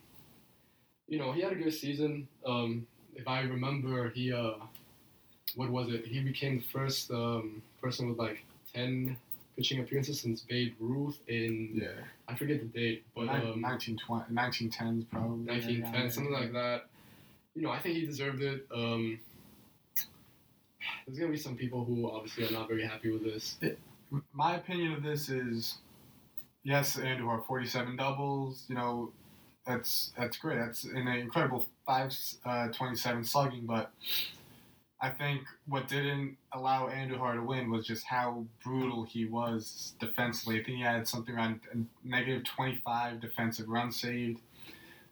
you 1.08 1.18
know, 1.18 1.32
he 1.32 1.42
had 1.42 1.52
a 1.52 1.56
good 1.56 1.74
season. 1.74 2.28
Um, 2.46 2.86
if 3.16 3.28
I 3.28 3.42
remember, 3.42 4.12
he 4.12 4.32
uh, 4.32 4.52
what 5.56 5.72
was 5.72 5.90
it? 5.90 6.06
He 6.06 6.20
became 6.20 6.60
the 6.60 6.66
first 6.66 7.10
um, 7.10 7.64
person 7.82 8.08
with 8.08 8.20
like 8.20 8.46
ten 8.72 9.18
pitching 9.60 9.82
appearances 9.82 10.22
since 10.22 10.40
Babe 10.40 10.74
Ruth 10.80 11.20
in 11.28 11.72
Yeah, 11.74 11.90
I 12.30 12.36
forget 12.36 12.62
the 12.62 12.66
date, 12.66 13.04
but 13.14 13.24
um, 13.24 13.62
1920, 13.62 14.34
1910s 14.34 15.10
probably. 15.10 15.46
1910, 15.46 16.12
something 16.12 16.32
like 16.32 16.54
that. 16.54 16.86
You 17.56 17.64
know, 17.64 17.72
I 17.72 17.80
think 17.80 17.96
he 17.96 18.06
deserved 18.06 18.42
it. 18.42 18.66
Um, 18.74 19.20
there's 21.06 21.20
gonna 21.20 21.32
be 21.32 21.38
some 21.38 21.58
people 21.58 21.84
who 21.84 22.10
obviously 22.10 22.48
are 22.48 22.52
not 22.52 22.70
very 22.70 22.86
happy 22.86 23.12
with 23.12 23.26
this. 23.26 23.58
My 24.32 24.56
opinion 24.56 24.94
of 24.94 25.04
this 25.04 25.28
is, 25.28 25.80
yes, 26.64 26.96
Andujar 26.96 27.46
47 27.46 27.98
doubles. 27.98 28.64
You 28.70 28.76
know, 28.76 29.12
that's 29.68 30.14
that's 30.18 30.38
great. 30.38 30.60
That's 30.60 30.86
an 30.86 31.06
incredible 31.10 31.66
five 31.86 32.16
uh, 32.46 32.70
27 32.70 33.26
slugging. 33.26 33.66
But 33.66 33.92
I 35.02 35.10
think 35.10 35.42
what 35.68 35.88
didn't 35.88 36.36
allow 36.52 36.90
Andujar 36.90 37.36
to 37.36 37.42
win 37.42 37.72
was 37.72 37.86
just 37.86 38.06
how 38.06 38.46
brutal 38.64 39.06
he 39.06 39.26
was 39.26 39.94
defensively. 40.00 40.60
I 40.60 40.64
think 40.64 40.78
he 40.78 40.84
had 40.84 41.08
something 41.08 41.36
around 41.36 41.62
negative 42.04 42.44
25 42.44 43.22
defensive 43.22 43.70
runs 43.70 44.00
saved. 44.00 44.42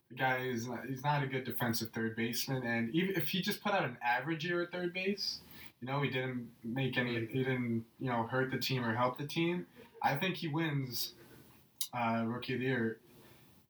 The 0.10 0.16
guy 0.16 0.40
is 0.40 0.68
not, 0.68 0.86
he's 0.88 1.04
not 1.04 1.24
a 1.24 1.28
good 1.28 1.46
defensive 1.46 1.90
third 1.92 2.16
baseman, 2.16 2.64
and 2.64 2.94
even 2.94 3.16
if 3.16 3.30
he 3.30 3.42
just 3.42 3.62
put 3.62 3.74
out 3.74 3.84
an 3.84 3.98
average 4.04 4.46
year 4.46 4.62
at 4.62 4.72
third 4.72 4.94
base, 4.94 5.40
you 5.82 5.88
know, 5.88 6.02
he 6.02 6.10
didn't 6.10 6.50
make 6.64 6.98
any, 6.98 7.14
he 7.26 7.40
didn't, 7.44 7.86
you 8.00 8.10
know, 8.10 8.24
hurt 8.24 8.52
the 8.52 8.58
team 8.58 8.84
or 8.84 8.96
help 8.96 9.18
the 9.18 9.28
team. 9.28 9.66
I 10.02 10.16
think 10.16 10.36
he 10.36 10.48
wins 10.48 11.14
uh, 11.94 12.24
Rookie 12.26 12.54
of 12.54 12.60
the 12.60 12.66
Year 12.66 12.98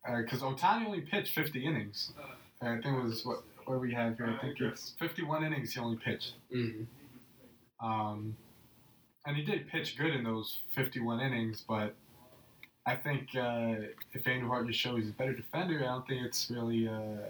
because 0.06 0.42
Ohtani 0.42 0.86
only 0.86 1.02
pitched 1.02 1.34
50 1.34 1.66
innings. 1.66 2.14
I 2.62 2.74
think 2.82 2.86
it 2.86 3.04
was 3.04 3.26
what 3.26 3.44
what 3.68 3.80
we 3.82 3.94
have 3.94 4.18
here. 4.18 4.28
I 4.28 4.42
think 4.42 4.60
it's 4.62 4.94
51 5.00 5.44
innings 5.44 5.74
he 5.74 5.80
only 5.80 5.98
pitched. 5.98 6.34
hmm 6.52 6.84
Um, 7.82 8.36
and 9.26 9.36
he 9.36 9.44
did 9.44 9.68
pitch 9.68 9.98
good 9.98 10.14
in 10.16 10.24
those 10.24 10.60
51 10.74 11.20
innings, 11.20 11.64
but 11.68 11.94
I 12.86 12.96
think 12.96 13.36
uh, 13.36 13.76
if 14.14 14.24
Andujar 14.24 14.66
just 14.66 14.80
shows 14.80 15.00
he's 15.02 15.10
a 15.10 15.14
better 15.14 15.34
defender, 15.34 15.80
I 15.80 15.88
don't 15.88 16.08
think 16.08 16.24
it's 16.26 16.50
really 16.50 16.88
uh, 16.88 17.28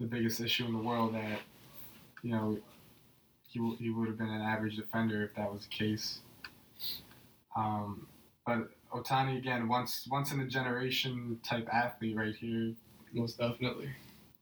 the 0.00 0.06
biggest 0.06 0.40
issue 0.40 0.66
in 0.66 0.72
the 0.72 0.78
world 0.80 1.14
that, 1.14 1.40
you 2.22 2.32
know, 2.32 2.58
he, 3.48 3.60
w- 3.60 3.76
he 3.78 3.90
would 3.90 4.08
have 4.08 4.18
been 4.18 4.28
an 4.30 4.42
average 4.42 4.76
defender 4.76 5.22
if 5.22 5.34
that 5.36 5.52
was 5.52 5.62
the 5.62 5.68
case. 5.68 6.18
Um, 7.56 8.06
but 8.44 8.70
Ohtani, 8.92 9.38
again, 9.38 9.68
once 9.68 10.08
once 10.10 10.32
in 10.32 10.40
a 10.40 10.46
generation 10.46 11.38
type 11.44 11.68
athlete 11.72 12.16
right 12.16 12.34
here, 12.34 12.72
Most 13.12 13.38
definitely. 13.38 13.90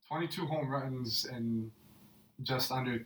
22 0.09 0.47
home 0.47 0.69
runs 0.69 1.27
and 1.31 1.71
just 2.43 2.73
under 2.73 3.05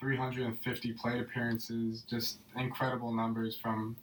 350 0.00 0.92
plate 0.94 1.20
appearances. 1.20 2.02
Just 2.02 2.38
incredible 2.56 3.12
numbers 3.12 3.56
from 3.56 3.96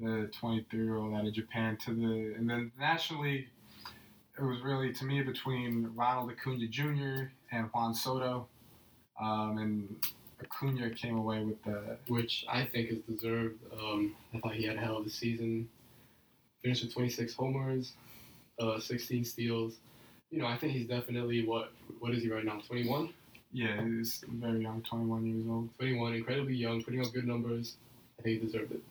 the 0.00 0.30
23 0.38 0.84
year 0.84 0.96
old 0.96 1.14
out 1.14 1.26
of 1.26 1.32
Japan 1.32 1.76
to 1.84 1.94
the 1.94 2.34
and 2.36 2.48
then 2.48 2.72
nationally, 2.78 3.46
it 4.38 4.42
was 4.42 4.60
really 4.62 4.92
to 4.92 5.04
me 5.04 5.22
between 5.22 5.90
Ronald 5.94 6.30
Acuna 6.30 6.66
Jr. 6.66 7.30
and 7.52 7.68
Juan 7.72 7.94
Soto, 7.94 8.48
um, 9.20 9.58
and 9.58 9.96
Acuna 10.40 10.90
came 10.90 11.16
away 11.16 11.44
with 11.44 11.62
the 11.62 11.96
which 12.08 12.44
I 12.48 12.64
think 12.64 12.90
is 12.90 12.98
deserved. 13.08 13.60
Um, 13.72 14.16
I 14.34 14.38
thought 14.38 14.54
he 14.54 14.64
had 14.64 14.76
a 14.76 14.80
hell 14.80 14.96
of 14.96 15.06
a 15.06 15.10
season. 15.10 15.68
Finished 16.62 16.82
with 16.82 16.94
26 16.94 17.34
homers, 17.34 17.92
uh, 18.58 18.80
16 18.80 19.24
steals. 19.26 19.74
You 20.30 20.40
know, 20.40 20.46
I 20.46 20.56
think 20.56 20.72
he's 20.72 20.86
definitely 20.86 21.46
what 21.46 21.72
what 22.00 22.12
is 22.12 22.22
he 22.22 22.30
right 22.30 22.44
now? 22.44 22.60
21. 22.66 23.10
yeah 23.52 23.82
he's 23.84 24.24
very 24.28 24.60
young, 24.62 24.82
21 24.82 25.26
years 25.26 25.44
old. 25.48 25.68
21, 25.78 26.14
incredibly 26.14 26.54
young, 26.54 26.82
putting 26.82 27.00
up 27.00 27.12
good 27.12 27.26
numbers. 27.26 27.76
I 28.18 28.22
think 28.22 28.40
he 28.40 28.46
deserved 28.46 28.72
it. 28.72 28.82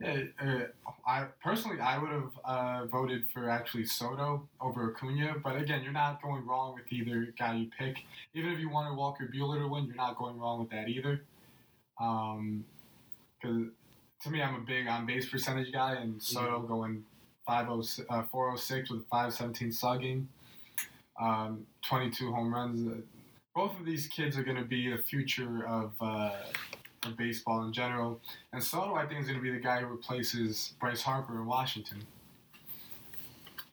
Yeah, 0.00 0.22
uh, 0.40 0.60
I 1.04 1.24
personally 1.42 1.80
I 1.80 1.98
would 1.98 2.10
have 2.12 2.30
uh, 2.44 2.86
voted 2.86 3.24
for 3.34 3.50
actually 3.50 3.84
Soto 3.84 4.48
over 4.60 4.92
Acuna, 4.94 5.34
but 5.42 5.56
again, 5.56 5.82
you're 5.82 5.92
not 5.92 6.22
going 6.22 6.46
wrong 6.46 6.74
with 6.74 6.84
either 6.92 7.34
guy 7.36 7.56
you 7.56 7.70
pick. 7.76 7.96
Even 8.32 8.52
if 8.52 8.60
you 8.60 8.70
wanted 8.70 8.96
Walker 8.96 9.28
Buehler 9.34 9.60
to 9.60 9.66
win, 9.68 9.86
you're 9.86 9.96
not 9.96 10.16
going 10.16 10.38
wrong 10.38 10.60
with 10.60 10.70
that 10.70 10.88
either. 10.88 11.22
Um, 12.00 12.64
Because 13.40 13.66
to 14.22 14.30
me, 14.30 14.40
I'm 14.40 14.54
a 14.54 14.60
big 14.60 14.86
on 14.86 15.04
base 15.04 15.28
percentage 15.28 15.72
guy, 15.72 15.94
and 15.94 16.22
Soto 16.22 16.60
going 16.60 17.04
50, 17.48 18.04
uh, 18.08 18.22
406 18.30 18.90
with 18.90 19.00
517 19.08 19.72
slugging, 19.72 20.28
um, 21.20 21.66
22 21.86 22.32
home 22.32 22.52
runs. 22.54 22.86
Uh, 22.86 23.00
Both 23.54 23.78
of 23.78 23.84
these 23.86 24.06
kids 24.06 24.36
are 24.38 24.42
going 24.44 24.56
to 24.56 24.64
be 24.64 24.90
the 24.90 25.02
future 25.02 25.66
of, 25.66 25.92
uh, 26.00 26.32
of 27.04 27.16
baseball 27.16 27.62
in 27.64 27.72
general. 27.72 28.20
And 28.52 28.62
Soto, 28.62 28.94
I 28.94 29.06
think, 29.06 29.20
is 29.20 29.26
going 29.26 29.38
to 29.38 29.42
be 29.42 29.50
the 29.50 29.58
guy 29.58 29.80
who 29.80 29.86
replaces 29.86 30.74
Bryce 30.80 31.02
Harper 31.02 31.34
in 31.40 31.46
Washington. 31.46 31.98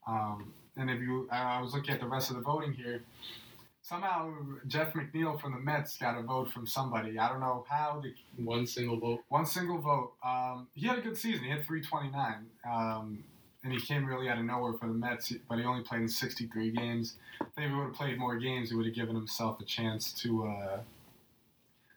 Um, 0.07 0.53
and 0.77 0.89
if 0.89 0.99
you, 1.01 1.27
I 1.31 1.57
I 1.57 1.61
was 1.61 1.73
looking 1.73 1.93
at 1.93 1.99
the 1.99 2.07
rest 2.07 2.29
of 2.29 2.35
the 2.35 2.41
voting 2.41 2.73
here. 2.73 3.01
somehow 3.81 4.31
Jeff 4.67 4.93
McNeil 4.93 5.39
from 5.39 5.53
the 5.53 5.59
Mets 5.59 5.97
got 5.97 6.17
a 6.17 6.21
vote 6.21 6.51
from 6.51 6.67
somebody. 6.67 7.17
I 7.17 7.29
don't 7.29 7.39
know 7.39 7.65
how. 7.69 8.01
The, 8.03 8.13
One 8.43 8.65
single 8.67 8.97
vote. 8.99 9.21
one 9.29 9.45
single 9.45 9.77
vote. 9.79 10.13
Um, 10.23 10.67
he 10.75 10.87
had 10.87 10.97
a 10.99 11.01
good 11.01 11.17
season. 11.17 11.43
He 11.45 11.49
had 11.49 11.65
329. 11.65 12.45
Um, 12.69 13.23
and 13.65 13.73
he 13.73 13.81
came 13.81 14.05
really 14.05 14.29
out 14.29 14.37
of 14.37 14.45
nowhere 14.45 14.73
for 14.73 14.85
the 14.85 14.93
Mets, 14.93 15.33
but 15.49 15.57
he 15.57 15.65
only 15.65 15.81
played 15.83 16.01
in 16.03 16.07
63 16.07 16.69
games. 16.71 17.15
I 17.41 17.45
think 17.55 17.65
if 17.65 17.71
he 17.71 17.75
would 17.75 17.85
have 17.85 17.93
played 17.93 18.19
more 18.19 18.37
games, 18.37 18.69
he 18.69 18.75
would 18.75 18.85
have 18.85 18.93
given 18.93 19.15
himself 19.15 19.59
a 19.59 19.65
chance 19.65 20.13
to 20.21 20.45
uh, 20.45 20.77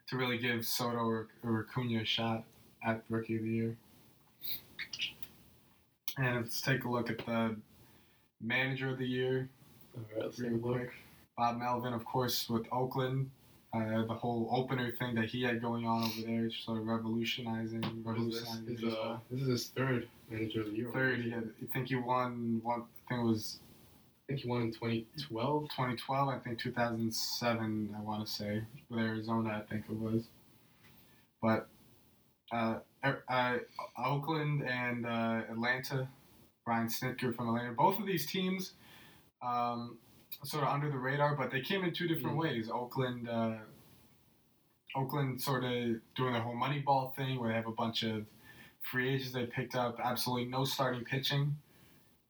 to 0.08 0.16
really 0.16 0.38
give 0.38 0.64
Soto 0.64 1.00
or, 1.00 1.28
or 1.44 1.66
Acuna 1.68 2.00
a 2.00 2.04
shot 2.06 2.44
at 2.82 3.04
Rookie 3.10 3.36
of 3.36 3.42
the 3.42 3.50
Year. 3.50 3.76
And 6.16 6.36
let's 6.36 6.62
take 6.62 6.84
a 6.84 6.88
look 6.88 7.10
at 7.10 7.18
the 7.18 7.54
Manager 8.40 8.88
of 8.88 8.98
the 8.98 9.06
Year. 9.06 9.50
All 9.94 10.04
right, 10.14 10.24
let's 10.24 10.38
take 10.38 10.46
a 10.46 10.54
look. 10.54 10.76
quick. 10.76 10.92
Bob 11.36 11.58
Melvin, 11.58 11.92
of 11.92 12.06
course, 12.06 12.48
with 12.48 12.66
Oakland. 12.72 13.30
Uh, 13.74 14.06
the 14.06 14.14
whole 14.14 14.48
opener 14.50 14.90
thing 14.98 15.14
that 15.14 15.26
he 15.26 15.42
had 15.42 15.60
going 15.60 15.86
on 15.86 16.04
over 16.04 16.22
there, 16.26 16.50
sort 16.50 16.78
of 16.78 16.86
revolutionizing, 16.86 17.84
is 17.84 17.90
this? 17.90 17.98
revolutionizing 18.02 18.76
His, 18.78 18.94
uh, 18.94 19.18
this 19.30 19.42
is 19.42 19.48
his 19.48 19.66
third 19.68 20.08
manager 20.30 20.62
of 20.62 20.70
the 20.70 20.72
year. 20.72 20.90
Third, 20.92 21.20
he 21.20 21.30
had, 21.30 21.50
I 21.62 21.72
think 21.72 21.88
he 21.88 21.96
won 21.96 22.60
one. 22.62 22.80
I 22.80 23.08
think 23.10 23.20
it 23.20 23.24
was 23.24 23.60
I 24.24 24.32
think 24.32 24.40
he 24.40 24.48
won 24.48 24.62
in 24.62 24.72
2012. 24.72 25.64
2012. 25.64 26.28
I 26.28 26.38
think 26.38 26.58
2007. 26.58 27.94
I 27.96 28.00
want 28.00 28.26
to 28.26 28.32
say 28.32 28.62
with 28.88 29.00
Arizona. 29.00 29.62
I 29.62 29.70
think 29.70 29.84
it 29.90 29.96
was. 29.96 30.24
But 31.42 31.68
uh, 32.50 32.78
Er- 33.04 33.22
uh, 33.28 33.58
Oakland 33.96 34.62
and 34.62 35.06
uh, 35.06 35.42
Atlanta, 35.50 36.08
Brian 36.64 36.88
Snitker 36.88 37.34
from 37.34 37.48
Atlanta. 37.48 37.72
Both 37.72 37.98
of 37.98 38.06
these 38.06 38.26
teams, 38.26 38.72
um, 39.40 39.98
sort 40.44 40.62
of 40.64 40.70
under 40.70 40.90
the 40.90 40.98
radar, 40.98 41.34
but 41.36 41.50
they 41.50 41.60
came 41.60 41.84
in 41.84 41.92
two 41.92 42.06
different 42.08 42.36
Mm. 42.36 42.40
ways. 42.40 42.70
Oakland, 42.70 43.28
uh, 43.28 43.58
Oakland, 44.94 45.40
sort 45.40 45.64
of 45.64 46.00
doing 46.14 46.32
their 46.32 46.42
whole 46.42 46.54
Moneyball 46.54 47.14
thing, 47.14 47.38
where 47.38 47.48
they 47.50 47.54
have 47.54 47.66
a 47.66 47.72
bunch 47.72 48.02
of 48.02 48.26
free 48.82 49.10
agents 49.10 49.32
they 49.32 49.46
picked 49.46 49.74
up, 49.74 50.00
absolutely 50.02 50.46
no 50.46 50.64
starting 50.64 51.04
pitching, 51.04 51.56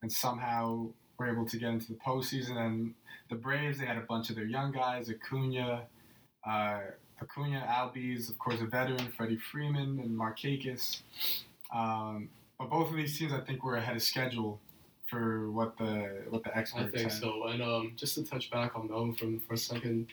and 0.02 0.12
somehow 0.12 0.88
were 1.18 1.30
able 1.30 1.46
to 1.46 1.56
get 1.58 1.70
into 1.70 1.88
the 1.88 1.98
postseason. 1.98 2.56
And 2.56 2.94
the 3.28 3.36
Braves, 3.36 3.78
they 3.78 3.86
had 3.86 3.96
a 3.98 4.02
bunch 4.02 4.30
of 4.30 4.36
their 4.36 4.44
young 4.44 4.72
guys, 4.72 5.08
Acuna, 5.10 5.86
uh, 6.44 6.80
Acuna, 7.20 7.64
Albies, 7.68 8.28
of 8.30 8.38
course, 8.38 8.60
a 8.60 8.66
veteran, 8.66 9.10
Freddie 9.12 9.36
Freeman, 9.38 10.00
and 10.00 10.10
Markakis. 10.18 11.02
Um, 11.72 12.30
but 12.58 12.70
both 12.70 12.90
of 12.90 12.96
these 12.96 13.16
teams, 13.18 13.32
I 13.32 13.40
think, 13.40 13.62
were 13.62 13.76
ahead 13.76 13.96
of 13.96 14.02
schedule 14.02 14.60
for 15.08 15.50
what 15.50 15.76
the 15.78 16.22
what 16.30 16.44
the 16.44 16.54
I 16.56 16.60
experts 16.60 16.92
think 16.92 17.10
said. 17.10 17.20
so. 17.20 17.46
And 17.48 17.62
um, 17.62 17.92
just 17.96 18.14
to 18.16 18.22
touch 18.24 18.50
back 18.50 18.76
on 18.76 18.88
Melvin 18.88 19.14
from 19.14 19.40
for 19.40 19.54
a 19.54 19.58
second, 19.58 20.08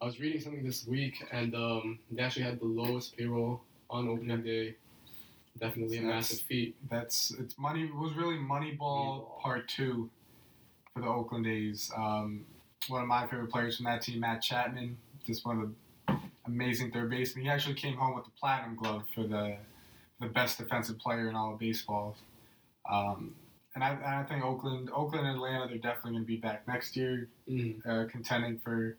I 0.00 0.04
was 0.06 0.18
reading 0.20 0.40
something 0.40 0.64
this 0.64 0.86
week, 0.86 1.22
and 1.32 1.54
um, 1.54 1.98
they 2.10 2.22
actually 2.22 2.44
had 2.44 2.60
the 2.60 2.66
lowest 2.66 3.16
payroll 3.16 3.62
on 3.88 4.08
opening 4.08 4.42
day. 4.42 4.76
Definitely 5.58 5.96
a 5.98 6.00
So 6.00 6.06
that's- 6.06 6.30
massive 6.30 6.40
feat. 6.46 6.76
That's 6.90 7.32
it's 7.32 7.58
money. 7.58 7.84
It 7.84 7.94
was 7.94 8.12
really 8.14 8.36
Moneyball 8.36 8.78
Moneyball. 8.78 9.40
Part 9.40 9.68
Two 9.68 10.08
for 10.94 11.00
the 11.02 11.08
Oakland 11.08 11.46
A's. 11.46 11.90
Um, 11.96 12.44
one 12.88 13.02
of 13.02 13.08
my 13.08 13.26
favorite 13.26 13.50
players 13.50 13.76
from 13.76 13.84
that 13.84 14.02
team, 14.02 14.20
Matt 14.20 14.42
Chapman, 14.42 14.96
just 15.26 15.44
one 15.44 15.60
of 15.60 15.70
the 16.08 16.18
amazing 16.46 16.90
third 16.92 17.10
baseman. 17.10 17.44
He 17.44 17.50
actually 17.50 17.74
came 17.74 17.96
home 17.96 18.14
with 18.14 18.24
the 18.24 18.30
platinum 18.40 18.76
glove 18.76 19.02
for 19.14 19.24
the 19.24 19.56
the 20.20 20.26
best 20.26 20.58
defensive 20.58 20.98
player 20.98 21.28
in 21.28 21.34
all 21.34 21.52
of 21.54 21.58
baseball. 21.58 22.16
Um, 22.90 23.34
and 23.82 23.84
I, 23.84 23.90
and 23.94 24.14
I 24.16 24.22
think 24.24 24.44
Oakland, 24.44 24.90
Oakland 24.94 25.26
and 25.26 25.36
Atlanta, 25.36 25.66
they're 25.68 25.78
definitely 25.78 26.12
going 26.12 26.22
to 26.24 26.26
be 26.26 26.36
back 26.36 26.66
next 26.68 26.96
year, 26.96 27.28
Mm. 27.48 27.84
uh, 27.86 28.06
contending 28.10 28.58
for 28.58 28.96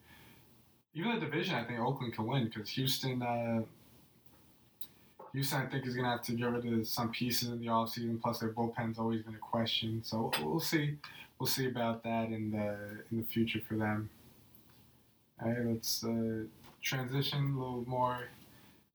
even 0.94 1.14
the 1.16 1.20
division. 1.22 1.56
I 1.56 1.64
think 1.64 1.80
Oakland 1.80 2.14
can 2.14 2.26
win 2.28 2.46
because 2.46 2.70
Houston. 2.70 3.22
Uh, 3.22 3.62
Houston, 5.34 5.62
I 5.62 5.66
think, 5.68 5.86
is 5.88 5.94
going 5.96 6.04
to 6.06 6.12
have 6.12 6.22
to 6.24 6.34
get 6.34 6.46
rid 6.52 6.66
of 6.74 6.88
some 6.88 7.10
pieces 7.12 7.48
in 7.50 7.60
the 7.62 7.68
offseason. 7.68 8.22
Plus, 8.22 8.40
their 8.40 8.50
bullpen's 8.50 9.00
always 9.00 9.22
been 9.22 9.36
a 9.36 9.38
question. 9.40 10.02
So 10.04 10.30
we'll 10.42 10.60
see. 10.60 10.98
We'll 11.40 11.48
see 11.48 11.68
about 11.68 12.04
that 12.04 12.30
in 12.30 12.52
the 12.52 12.76
in 13.12 13.18
the 13.20 13.24
future 13.24 13.62
for 13.68 13.76
them. 13.76 14.10
All 15.42 15.50
right, 15.50 15.66
let's 15.66 16.04
uh, 16.04 16.44
transition 16.82 17.54
a 17.56 17.60
little 17.60 17.84
more. 17.88 18.28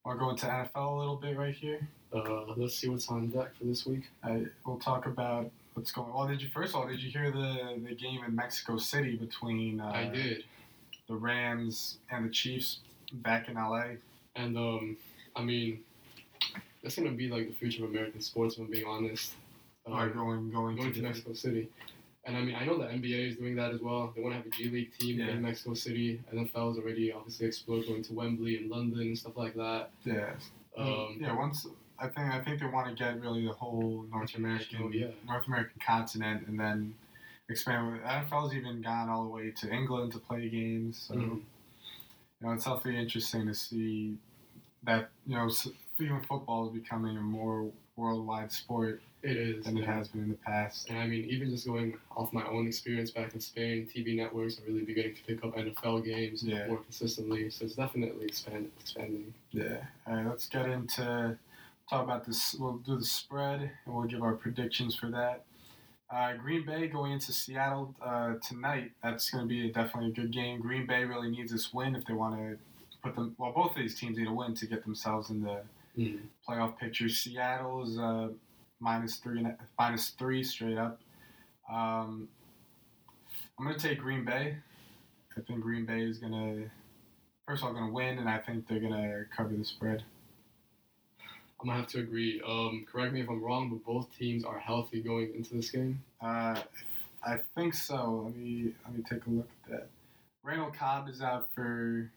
Want 0.05 0.19
to 0.19 0.25
go 0.25 0.31
into 0.31 0.47
NFL 0.47 0.95
a 0.95 0.99
little 0.99 1.17
bit 1.17 1.37
right 1.37 1.55
here? 1.55 1.89
Uh, 2.13 2.45
let's 2.57 2.77
see 2.77 2.89
what's 2.89 3.09
on 3.09 3.29
deck 3.29 3.57
for 3.59 3.65
this 3.65 3.85
week. 3.87 4.05
Uh, 4.23 4.41
we'll 4.65 4.79
talk 4.79 5.07
about 5.07 5.51
what's 5.77 5.93
going. 5.93 6.13
Well, 6.13 6.27
did 6.27 6.41
you 6.43 6.49
first 6.49 6.75
of 6.75 6.81
all 6.81 6.87
did 6.89 7.03
you 7.03 7.11
hear 7.11 7.31
the 7.31 7.79
the 7.87 7.95
game 7.95 8.21
in 8.27 8.35
Mexico 8.35 8.79
City 8.79 9.17
between 9.17 9.81
uh, 9.81 9.93
I 9.95 10.09
did, 10.09 10.45
the 11.09 11.15
Rams 11.15 11.99
and 12.11 12.25
the 12.27 12.31
Chiefs 12.31 12.81
back 13.13 13.49
in 13.49 13.55
LA? 13.55 13.97
and 14.35 14.57
um, 14.57 14.97
I 15.37 15.43
mean, 15.43 15.81
that's 16.83 16.97
gonna 16.97 17.11
be 17.13 17.29
like 17.29 17.49
the 17.49 17.55
future 17.55 17.85
of 17.85 17.91
American 17.91 18.21
sports. 18.21 18.55
If 18.57 18.61
I'm 18.63 18.71
being 18.71 18.87
honest. 18.87 19.35
Um, 19.87 19.93
Or 19.93 20.09
going 20.09 20.51
going, 20.51 20.77
going 20.77 20.93
to 20.95 21.01
the- 21.01 21.07
Mexico 21.07 21.33
City. 21.35 21.69
And 22.25 22.37
I 22.37 22.41
mean, 22.43 22.57
I 22.57 22.65
know 22.65 22.77
the 22.77 22.87
NBA 22.87 23.31
is 23.31 23.37
doing 23.37 23.55
that 23.55 23.71
as 23.73 23.81
well. 23.81 24.13
They 24.17 24.21
want 24.21 24.33
to 24.35 24.39
have 24.39 24.47
a 24.47 24.51
G 24.51 24.69
League 24.69 24.91
team 24.99 25.21
Yeah. 25.21 25.29
in 25.29 25.43
Mexico 25.43 25.75
City. 25.75 26.21
NFL 26.35 26.73
is 26.73 26.79
already 26.79 27.13
obviously 27.13 27.47
explored 27.47 27.87
going 27.87 28.03
to 28.03 28.13
Wembley 28.15 28.57
and 28.57 28.69
London 28.69 28.99
and 29.03 29.17
stuff 29.17 29.37
like 29.37 29.55
that. 29.55 29.91
Yeah. 30.05 30.33
Um, 30.77 31.19
yeah. 31.21 31.37
Once 31.37 31.69
I 31.99 32.09
think 32.09 32.33
I 32.33 32.41
think 32.43 32.61
they 32.61 32.67
want 32.67 32.89
to 32.89 32.95
get 32.95 33.21
really 33.21 33.45
the 33.47 33.53
whole 33.53 34.05
North 34.11 34.35
American 34.35 34.93
yeah. 34.93 35.09
North 35.27 35.47
American 35.47 35.81
continent 35.85 36.47
and 36.47 36.59
then 36.59 36.95
expand. 37.49 37.93
with- 37.93 38.03
NFL's 38.03 38.55
even 38.55 38.83
gone 38.83 39.09
all 39.09 39.25
the 39.25 39.31
way 39.31 39.51
to 39.53 39.73
England 39.73 40.13
to 40.13 40.19
play 40.19 40.49
games. 40.49 40.99
So 40.99 41.15
Mhm. 41.15 41.37
you 41.37 41.43
know 42.43 42.53
it's 42.53 42.65
definitely 42.65 42.99
interesting 42.99 43.47
to 43.47 43.55
see 43.55 44.19
that 44.83 45.11
you 45.27 45.37
know 45.37 45.51
even 45.99 46.21
football 46.23 46.67
is 46.69 46.73
becoming 46.75 47.17
a 47.17 47.21
more 47.23 47.71
worldwide 47.97 48.53
sport 48.53 49.01
It 49.23 49.39
is. 49.39 49.65
than 49.65 49.79
it 49.79 49.87
has 49.87 50.09
been 50.09 50.25
in 50.25 50.29
the 50.29 50.35
past. 50.37 50.91
And 50.91 50.99
I 50.99 51.07
mean, 51.07 51.25
even 51.31 51.49
just 51.49 51.67
going 51.67 51.97
off 52.15 52.31
my 52.35 52.45
own 52.47 52.67
experience 52.67 53.11
back 53.11 53.33
in 53.33 53.41
Spain, 53.41 53.87
TV 53.91 54.15
networks 54.15 54.61
are 54.61 54.65
really 54.67 54.85
beginning 54.85 55.15
to 55.15 55.23
pick 55.25 55.43
up 55.43 55.57
NFL 55.57 56.01
games 56.05 56.43
Yeah. 56.45 56.67
more 56.69 56.77
consistently. 56.83 57.49
So 57.49 57.65
it's 57.65 57.75
definitely 57.75 58.27
expand, 58.27 58.71
expanding. 58.81 59.33
Yeah. 59.51 59.87
All 60.07 60.15
right. 60.17 60.27
Let's 60.27 60.47
get 60.47 60.69
into 60.69 61.39
talk 61.89 62.03
about 62.05 62.25
this. 62.25 62.55
We'll 62.59 62.79
do 62.79 62.97
the 62.99 63.05
spread 63.05 63.61
and 63.85 63.95
we'll 63.95 64.05
give 64.07 64.23
our 64.23 64.35
predictions 64.35 64.95
for 64.97 65.11
that. 65.11 65.45
Uh, 66.15 66.35
Green 66.35 66.65
Bay 66.65 66.87
going 66.87 67.13
into 67.13 67.33
Seattle 67.33 67.95
uh, 68.05 68.35
tonight. 68.47 68.93
That's 69.03 69.29
going 69.31 69.45
to 69.45 69.49
be 69.49 69.71
definitely 69.73 70.11
a 70.11 70.15
good 70.15 70.31
game. 70.33 70.61
Green 70.61 70.87
Bay 70.87 71.05
really 71.05 71.31
needs 71.31 71.51
this 71.53 71.73
win 71.75 71.97
if 71.97 72.05
they 72.05 72.15
want 72.15 72.37
to 72.37 72.57
put 73.03 73.15
them. 73.17 73.35
Well, 73.39 73.53
both 73.53 73.73
of 73.73 73.77
these 73.77 73.99
teams 73.99 74.17
need 74.19 74.29
a 74.29 74.33
win 74.33 74.55
to 74.55 74.67
get 74.67 74.85
themselves 74.85 75.31
in 75.31 75.43
the 75.43 75.63
Mhm. 75.97 76.29
playoff 76.49 76.77
picture. 76.79 77.09
Seattle 77.09 77.83
is 77.83 77.99
uh, 77.99 78.29
minus 78.79 79.17
three, 79.17 79.39
and 79.43 79.57
minus 79.79 80.11
three 80.11 80.45
straight 80.45 80.77
up. 80.79 81.01
Um, 81.69 82.29
I'm 83.59 83.65
going 83.65 83.77
to 83.77 83.89
take 83.89 83.99
Green 83.99 84.25
Bay. 84.25 84.59
I 85.37 85.41
think 85.41 85.61
Green 85.61 85.87
Bay 85.87 86.03
is 86.03 86.19
going 86.19 86.33
to, 86.33 86.71
first 87.49 87.63
of 87.63 87.69
all, 87.69 87.75
going 87.75 87.87
to 87.87 87.93
win, 87.93 88.19
and 88.19 88.29
I 88.29 88.39
think 88.39 88.69
they're 88.69 88.79
going 88.81 88.93
to 88.93 89.25
cover 89.35 89.55
the 89.55 89.65
spread. 89.65 90.05
I'm 91.61 91.69
gonna 91.69 91.79
have 91.81 91.89
to 91.89 92.01
agree. 92.01 92.41
Um, 92.47 92.87
correct 92.91 93.13
me 93.13 93.23
if 93.23 93.31
I'm 93.31 93.43
wrong, 93.43 93.71
but 93.71 93.85
both 93.85 94.09
teams 94.17 94.45
are 94.45 94.59
healthy 94.59 95.01
going 95.01 95.35
into 95.35 95.55
this 95.55 95.71
game. 95.71 96.03
Uh, 96.21 96.61
I 97.25 97.39
think 97.55 97.75
so. 97.75 98.23
Let 98.25 98.37
me 98.37 98.73
let 98.85 98.97
me 98.97 99.03
take 99.09 99.27
a 99.27 99.31
look 99.31 99.49
at 99.65 99.71
that. 99.71 99.89
Randall 100.43 100.71
Cobb 100.71 101.09
is 101.09 101.23
out 101.23 101.49
for 101.55 102.11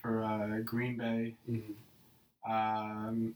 for 0.00 0.22
uh, 0.22 0.60
Green 0.64 0.96
Bay. 0.96 1.34
Mm-hmm. 1.50 2.52
Um, 2.52 3.34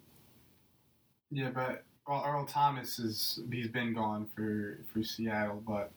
yeah, 1.31 1.51
but 1.51 1.85
well, 2.07 2.25
Earl 2.27 2.45
Thomas 2.45 2.99
is 2.99 3.41
he's 3.51 3.69
been 3.69 3.95
gone 3.95 4.29
for 4.35 4.79
for 4.93 5.03
Seattle, 5.03 5.63
but 5.67 5.91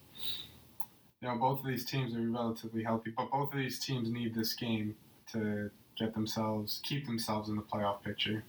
you 1.21 1.27
know 1.27 1.35
both 1.37 1.59
of 1.59 1.67
these 1.67 1.85
teams 1.85 2.15
are 2.15 2.21
relatively 2.21 2.83
healthy. 2.83 3.13
But 3.15 3.31
both 3.31 3.53
of 3.53 3.59
these 3.59 3.79
teams 3.79 4.09
need 4.09 4.33
this 4.33 4.53
game 4.53 4.95
to 5.33 5.69
get 5.97 6.13
themselves 6.13 6.81
keep 6.83 7.05
themselves 7.05 7.49
in 7.49 7.55
the 7.55 7.61
playoff 7.61 8.01
picture. 8.01 8.43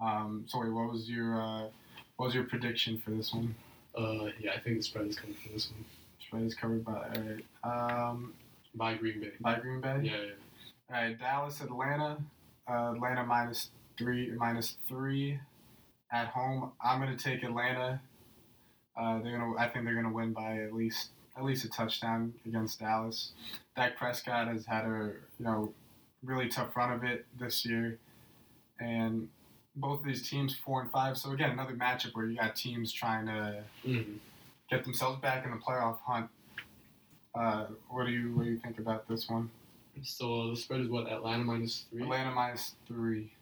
Um, 0.00 0.44
sorry, 0.48 0.72
what 0.72 0.90
was 0.90 1.08
your 1.08 1.40
uh, 1.40 1.66
what 2.16 2.26
was 2.26 2.34
your 2.34 2.44
prediction 2.44 2.98
for 2.98 3.10
this 3.10 3.32
one? 3.32 3.54
Uh, 3.96 4.30
yeah, 4.40 4.52
I 4.56 4.60
think 4.60 4.78
the 4.78 4.82
spread 4.82 5.06
is 5.06 5.16
coming 5.16 5.36
from 5.36 5.52
this 5.52 5.70
one 5.70 5.84
Spread 6.20 6.42
is 6.42 6.54
covered 6.54 6.84
by 6.84 6.92
all 6.92 7.22
right. 7.22 8.10
Um, 8.10 8.34
by 8.74 8.94
Green 8.94 9.20
Bay. 9.20 9.30
by 9.40 9.58
Green 9.58 9.80
Bay. 9.80 10.00
Yeah, 10.02 10.12
yeah. 10.12 10.96
All 10.96 11.02
right, 11.02 11.18
Dallas, 11.18 11.60
Atlanta. 11.60 12.18
Uh, 12.68 12.92
Atlanta 12.94 13.24
minus 13.24 13.70
three, 13.98 14.30
minus 14.32 14.76
three 14.88 15.38
at 16.10 16.28
home. 16.28 16.72
I'm 16.82 17.00
gonna 17.00 17.16
take 17.16 17.42
Atlanta. 17.42 18.00
Uh, 18.96 19.20
they're 19.22 19.38
gonna. 19.38 19.54
I 19.58 19.68
think 19.68 19.84
they're 19.84 19.94
gonna 19.94 20.12
win 20.12 20.32
by 20.32 20.58
at 20.58 20.72
least 20.72 21.10
at 21.36 21.44
least 21.44 21.64
a 21.64 21.68
touchdown 21.68 22.32
against 22.46 22.80
Dallas. 22.80 23.32
Dak 23.76 23.96
Prescott 23.96 24.48
has 24.48 24.66
had 24.66 24.84
a 24.86 25.12
you 25.38 25.44
know 25.44 25.72
really 26.22 26.48
tough 26.48 26.74
run 26.76 26.92
of 26.92 27.04
it 27.04 27.26
this 27.38 27.66
year, 27.66 27.98
and 28.80 29.28
both 29.76 30.00
of 30.00 30.06
these 30.06 30.28
teams 30.28 30.56
four 30.56 30.80
and 30.82 30.90
five. 30.90 31.16
So 31.16 31.32
again, 31.32 31.50
another 31.50 31.74
matchup 31.74 32.14
where 32.14 32.26
you 32.26 32.36
got 32.36 32.54
teams 32.56 32.92
trying 32.92 33.26
to 33.26 33.64
Mhm. 33.84 34.18
get 34.70 34.84
themselves 34.84 35.20
back 35.20 35.44
in 35.44 35.50
the 35.50 35.56
playoff 35.58 35.98
hunt. 36.00 36.30
Uh, 37.34 37.66
what 37.88 38.06
do 38.06 38.12
you 38.12 38.32
what 38.36 38.44
do 38.44 38.50
you 38.50 38.58
think 38.58 38.78
about 38.78 39.08
this 39.08 39.28
one? 39.28 39.50
So 40.02 40.50
the 40.50 40.56
spread 40.56 40.80
is 40.80 40.88
what 40.88 41.10
Atlanta 41.10 41.44
minus 41.44 41.82
three. 41.90 42.02
Atlanta 42.02 42.30
minus 42.32 42.74
three. 42.86 43.32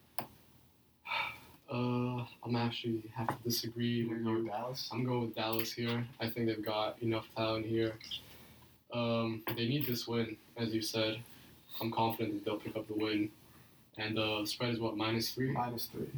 Uh, 1.70 2.26
I'm 2.44 2.54
actually 2.56 3.02
have 3.14 3.28
to 3.28 3.36
disagree. 3.44 3.86
You 3.88 4.08
with 4.10 4.18
gonna 4.18 4.24
go 4.24 4.30
you. 4.38 4.44
with 4.44 4.52
Dallas? 4.52 4.90
I'm 4.92 5.04
going 5.04 5.20
with 5.22 5.34
Dallas 5.34 5.72
here. 5.72 6.06
I 6.20 6.28
think 6.28 6.46
they've 6.46 6.62
got 6.64 7.00
enough 7.00 7.26
talent 7.34 7.64
here. 7.66 7.94
Um, 8.92 9.42
they 9.56 9.66
need 9.68 9.86
this 9.86 10.06
win, 10.06 10.36
as 10.58 10.74
you 10.74 10.82
said. 10.82 11.22
I'm 11.80 11.90
confident 11.90 12.34
that 12.34 12.44
they'll 12.44 12.60
pick 12.60 12.76
up 12.76 12.86
the 12.88 12.94
win. 12.94 13.30
And 13.98 14.18
uh, 14.18 14.40
the 14.40 14.46
spread 14.46 14.70
is 14.70 14.80
what 14.80 14.96
minus 14.96 15.30
three. 15.30 15.50
Minus 15.50 15.86
three. 15.86 16.08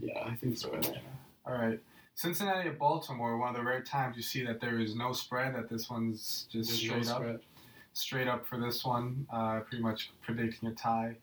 Yeah, 0.00 0.24
I 0.24 0.34
think 0.34 0.58
so. 0.58 0.70
Yeah. 0.82 0.98
All 1.46 1.54
right. 1.54 1.80
Cincinnati 2.14 2.68
at 2.68 2.78
Baltimore, 2.78 3.36
one 3.36 3.50
of 3.50 3.56
the 3.56 3.62
rare 3.62 3.82
times 3.82 4.16
you 4.16 4.22
see 4.22 4.44
that 4.44 4.60
there 4.60 4.80
is 4.80 4.94
no 4.94 5.12
spread, 5.12 5.54
that 5.54 5.68
this 5.68 5.90
one's 5.90 6.46
just 6.50 6.70
There's 6.70 6.82
no 6.82 6.88
straight 6.88 7.08
up. 7.08 7.16
spread. 7.16 7.40
Straight 7.92 8.28
up 8.28 8.46
for 8.46 8.58
this 8.58 8.84
one, 8.84 9.26
uh, 9.32 9.60
pretty 9.60 9.82
much 9.82 10.10
predicting 10.22 10.68
a 10.68 10.72
tie. 10.74 11.16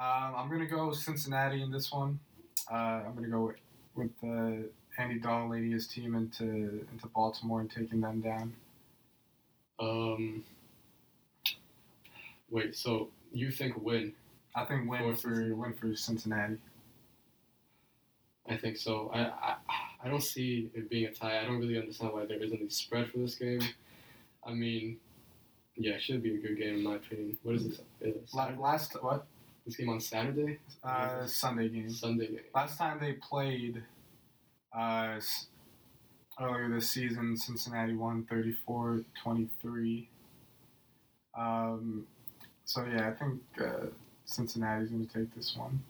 Um, 0.00 0.34
I'm 0.36 0.48
going 0.48 0.60
to 0.60 0.66
go 0.66 0.92
Cincinnati 0.92 1.62
in 1.62 1.70
this 1.70 1.92
one. 1.92 2.18
Uh, 2.70 3.02
I'm 3.06 3.12
going 3.12 3.24
to 3.24 3.30
go 3.30 3.52
with, 3.94 4.10
with 4.22 4.24
uh, 4.24 4.66
Andy 5.00 5.18
Dalton 5.20 5.50
leading 5.50 5.72
his 5.72 5.86
team 5.86 6.14
into, 6.14 6.44
into 6.92 7.06
Baltimore 7.14 7.60
and 7.60 7.70
taking 7.70 8.00
them 8.00 8.20
down. 8.20 8.52
Um, 9.80 10.44
wait, 12.50 12.76
so 12.76 13.08
you 13.32 13.50
think 13.50 13.80
win? 13.80 14.12
I 14.54 14.64
think 14.64 14.88
win 14.88 15.14
For 15.16 15.54
win 15.54 15.74
for 15.74 15.94
Cincinnati. 15.96 16.56
I 18.48 18.56
think 18.56 18.76
so. 18.76 19.10
I, 19.12 19.20
I 19.20 19.56
I 20.04 20.08
don't 20.08 20.22
see 20.22 20.70
it 20.74 20.90
being 20.90 21.06
a 21.06 21.12
tie. 21.12 21.40
I 21.40 21.44
don't 21.44 21.58
really 21.58 21.78
understand 21.78 22.12
why 22.12 22.26
there 22.26 22.42
isn't 22.42 22.62
a 22.62 22.70
spread 22.70 23.10
for 23.10 23.18
this 23.18 23.34
game. 23.36 23.62
I 24.46 24.52
mean, 24.52 24.98
yeah, 25.76 25.94
it 25.94 26.02
should 26.02 26.22
be 26.22 26.34
a 26.34 26.38
good 26.38 26.58
game 26.58 26.76
in 26.76 26.82
my 26.82 26.96
opinion. 26.96 27.38
What 27.42 27.56
is 27.56 27.68
this? 27.68 27.80
Is 28.00 28.34
Last 28.34 29.02
what? 29.02 29.26
This 29.64 29.76
game 29.76 29.88
on 29.88 30.00
Saturday? 30.00 30.58
Uh, 30.82 31.24
Sunday 31.26 31.70
game. 31.70 31.90
Sunday 31.90 32.26
game. 32.26 32.40
Last 32.54 32.76
time 32.76 32.98
they 33.00 33.14
played 33.14 33.82
uh, 34.76 35.18
earlier 36.38 36.68
this 36.68 36.90
season, 36.90 37.36
Cincinnati 37.36 37.94
won 37.94 38.26
34 38.28 39.04
23. 39.22 40.08
Um, 41.36 42.06
so, 42.66 42.84
yeah, 42.84 43.08
I 43.08 43.12
think 43.12 43.40
uh, 43.58 43.86
Cincinnati's 44.24 44.90
going 44.90 45.06
to 45.06 45.12
take 45.12 45.34
this 45.34 45.56
one. 45.56 45.82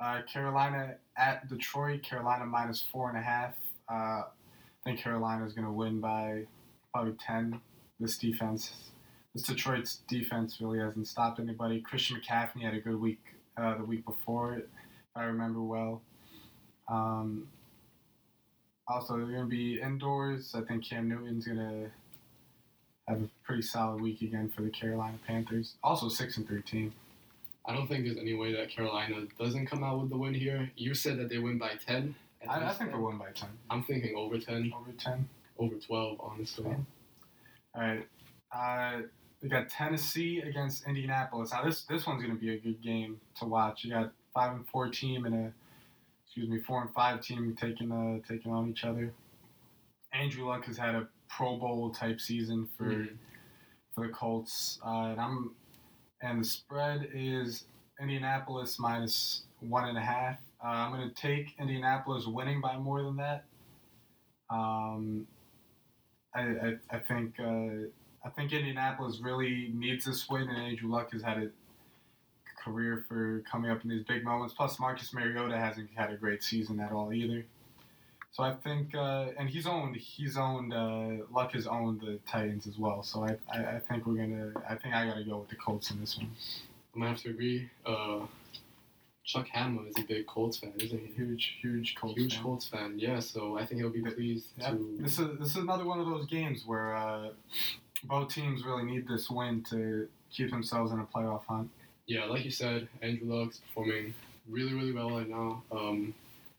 Uh, 0.00 0.20
Carolina 0.32 0.94
at 1.16 1.48
Detroit, 1.48 2.02
Carolina 2.02 2.46
minus 2.46 2.84
four 2.92 3.08
and 3.08 3.18
a 3.18 3.22
half. 3.22 3.54
Uh, 3.90 4.22
I 4.22 4.24
think 4.84 5.00
Carolina's 5.00 5.52
going 5.54 5.66
to 5.66 5.72
win 5.72 6.00
by 6.00 6.44
probably 6.92 7.14
10. 7.14 7.60
This 8.00 8.16
defense, 8.16 8.72
this 9.34 9.42
Detroit's 9.42 10.02
defense 10.08 10.60
really 10.60 10.78
hasn't 10.78 11.08
stopped 11.08 11.40
anybody. 11.40 11.80
Christian 11.80 12.20
McCaffrey 12.20 12.62
had 12.62 12.74
a 12.74 12.80
good 12.80 13.00
week 13.00 13.18
uh, 13.56 13.76
the 13.76 13.84
week 13.84 14.04
before 14.04 14.58
if 14.58 14.64
I 15.16 15.24
remember 15.24 15.60
well. 15.60 16.00
Um, 16.88 17.48
also, 18.86 19.16
they're 19.16 19.26
going 19.26 19.40
to 19.40 19.46
be 19.46 19.80
indoors. 19.80 20.54
I 20.54 20.62
think 20.62 20.88
Cam 20.88 21.08
Newton's 21.08 21.46
going 21.46 21.58
to 21.58 21.90
have 23.08 23.20
a 23.20 23.28
pretty 23.44 23.62
solid 23.62 24.00
week 24.00 24.22
again 24.22 24.48
for 24.54 24.62
the 24.62 24.70
Carolina 24.70 25.18
Panthers. 25.26 25.74
Also, 25.82 26.08
six 26.08 26.36
and 26.36 26.66
team. 26.66 26.92
I 27.68 27.74
don't 27.74 27.86
think 27.86 28.04
there's 28.06 28.16
any 28.16 28.34
way 28.34 28.52
that 28.54 28.70
Carolina 28.70 29.26
doesn't 29.38 29.66
come 29.66 29.84
out 29.84 30.00
with 30.00 30.08
the 30.10 30.16
win 30.16 30.32
here. 30.34 30.70
You 30.76 30.94
said 30.94 31.18
that 31.18 31.28
they 31.28 31.38
win 31.38 31.58
by 31.58 31.72
10. 31.86 32.14
I, 32.48 32.64
I 32.64 32.72
think 32.72 32.90
they'll 32.90 33.02
win 33.02 33.18
by 33.18 33.30
ten, 33.34 33.48
I'm 33.68 33.82
thinking 33.84 34.14
over 34.16 34.38
10, 34.38 34.72
over 34.74 34.92
ten. 34.98 35.28
over 35.58 35.74
12, 35.74 36.16
honestly. 36.20 36.64
Twelve. 36.64 36.84
All 37.74 37.82
right. 37.82 38.06
Uh, 38.54 39.02
we 39.42 39.48
got 39.48 39.68
Tennessee 39.68 40.40
against 40.40 40.86
Indianapolis. 40.86 41.52
Now 41.52 41.64
this 41.64 41.82
this 41.82 42.06
one's 42.06 42.22
going 42.22 42.34
to 42.34 42.40
be 42.40 42.54
a 42.54 42.58
good 42.58 42.80
game 42.82 43.20
to 43.40 43.44
watch. 43.44 43.84
You 43.84 43.90
got 43.92 44.12
five 44.32 44.52
and 44.54 44.66
four 44.68 44.88
team 44.88 45.26
and 45.26 45.34
a 45.34 45.52
excuse 46.24 46.48
me 46.48 46.60
four 46.60 46.80
and 46.80 46.92
five 46.94 47.20
team 47.20 47.56
taking 47.60 47.90
uh 47.92 48.18
taking 48.26 48.52
on 48.52 48.68
each 48.70 48.84
other. 48.84 49.12
Andrew 50.12 50.46
Luck 50.48 50.64
has 50.66 50.78
had 50.78 50.94
a 50.94 51.08
Pro 51.28 51.56
Bowl 51.56 51.90
type 51.90 52.20
season 52.20 52.68
for 52.78 52.84
Mhm. 52.84 53.16
for 53.94 54.06
the 54.06 54.12
Colts. 54.12 54.78
Uh, 54.84 55.08
and 55.10 55.20
I'm 55.20 55.54
and 56.22 56.40
the 56.40 56.44
spread 56.44 57.08
is 57.14 57.64
Indianapolis 58.00 58.78
minus 58.78 59.42
one 59.60 59.88
and 59.88 59.98
a 59.98 60.00
half. 60.00 60.38
Uh, 60.62 60.68
I'm 60.68 60.92
going 60.92 61.08
to 61.08 61.14
take 61.14 61.54
Indianapolis 61.58 62.26
winning 62.26 62.60
by 62.60 62.76
more 62.76 63.02
than 63.02 63.16
that. 63.16 63.44
Um, 64.50 65.26
I, 66.34 66.40
I, 66.40 66.76
I 66.90 66.98
think 66.98 67.34
uh, 67.38 67.88
I 68.24 68.30
think 68.36 68.52
Indianapolis 68.52 69.20
really 69.20 69.70
needs 69.74 70.04
this 70.04 70.28
win, 70.28 70.48
and 70.48 70.58
Andrew 70.58 70.90
Luck 70.90 71.12
has 71.12 71.22
had 71.22 71.38
a 71.38 71.50
career 72.62 73.04
for 73.08 73.42
coming 73.50 73.70
up 73.70 73.82
in 73.84 73.90
these 73.90 74.04
big 74.04 74.24
moments. 74.24 74.54
Plus, 74.54 74.78
Marcus 74.80 75.12
Mariota 75.14 75.56
hasn't 75.56 75.90
had 75.94 76.10
a 76.10 76.16
great 76.16 76.42
season 76.42 76.80
at 76.80 76.92
all 76.92 77.12
either. 77.12 77.44
So 78.38 78.44
I 78.44 78.54
think, 78.54 78.94
uh, 78.94 79.30
and 79.36 79.50
he's 79.50 79.66
owned, 79.66 79.96
he's 79.96 80.36
owned, 80.36 80.72
uh, 80.72 81.24
Luck 81.34 81.54
has 81.54 81.66
owned 81.66 82.00
the 82.00 82.20
Titans 82.24 82.68
as 82.68 82.78
well. 82.78 83.02
So 83.02 83.24
I, 83.24 83.36
I, 83.52 83.64
I 83.64 83.80
think 83.80 84.06
we're 84.06 84.14
gonna, 84.14 84.52
I 84.70 84.76
think 84.76 84.94
I 84.94 85.04
gotta 85.08 85.24
go 85.24 85.38
with 85.38 85.48
the 85.48 85.56
Colts 85.56 85.90
in 85.90 85.98
this 85.98 86.16
one. 86.16 86.30
I'm 86.94 87.02
to 87.02 87.08
have 87.08 87.16
to 87.22 87.30
agree. 87.30 87.68
Uh, 87.84 88.20
Chuck 89.24 89.48
Hammer 89.48 89.88
is 89.88 89.94
a 89.98 90.02
big 90.06 90.28
Colts 90.28 90.58
fan, 90.58 90.72
isn't 90.78 91.00
he? 91.00 91.12
Huge, 91.16 91.56
huge 91.60 91.96
Colts. 91.96 92.16
Huge 92.16 92.34
fan. 92.36 92.42
Colts 92.44 92.68
fan, 92.68 92.94
yeah. 92.96 93.18
So 93.18 93.58
I 93.58 93.66
think 93.66 93.80
he'll 93.80 93.90
be 93.90 94.02
pleased 94.02 94.46
Yep. 94.58 94.70
to. 94.70 94.98
This 95.00 95.18
is 95.18 95.38
this 95.40 95.48
is 95.48 95.56
another 95.56 95.84
one 95.84 95.98
of 95.98 96.06
those 96.06 96.26
games 96.26 96.62
where 96.64 96.94
uh, 96.94 97.30
both 98.04 98.32
teams 98.32 98.64
really 98.64 98.84
need 98.84 99.08
this 99.08 99.28
win 99.28 99.64
to 99.70 100.06
keep 100.30 100.52
themselves 100.52 100.92
in 100.92 101.00
a 101.00 101.04
playoff 101.04 101.44
hunt. 101.48 101.70
Yeah, 102.06 102.26
like 102.26 102.44
you 102.44 102.52
said, 102.52 102.86
Andrew 103.02 103.34
Luck's 103.34 103.58
performing 103.58 104.14
really, 104.48 104.74
really 104.74 104.92
well 104.92 105.10
right 105.10 105.28
now. 105.28 105.64
Um, 105.72 106.14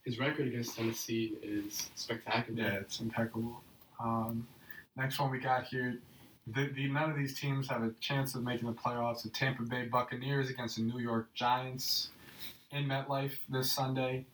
his 0.05 0.19
record 0.19 0.47
against 0.47 0.75
Tennessee 0.75 1.35
is 1.41 1.89
spectacular. 1.95 2.61
Yeah, 2.61 2.79
it's 2.79 2.99
impeccable. 2.99 3.61
Um, 3.99 4.47
next 4.95 5.19
one 5.19 5.31
we 5.31 5.39
got 5.39 5.65
here. 5.65 5.99
The, 6.47 6.67
the, 6.67 6.87
none 6.87 7.11
of 7.11 7.17
these 7.17 7.39
teams 7.39 7.67
have 7.67 7.83
a 7.83 7.91
chance 7.99 8.33
of 8.35 8.43
making 8.43 8.67
the 8.67 8.73
playoffs. 8.73 9.23
The 9.23 9.29
Tampa 9.29 9.63
Bay 9.63 9.85
Buccaneers 9.85 10.49
against 10.49 10.77
the 10.77 10.83
New 10.83 10.99
York 10.99 11.29
Giants 11.35 12.09
in 12.71 12.85
MetLife 12.85 13.33
this 13.49 13.71
Sunday. 13.71 14.25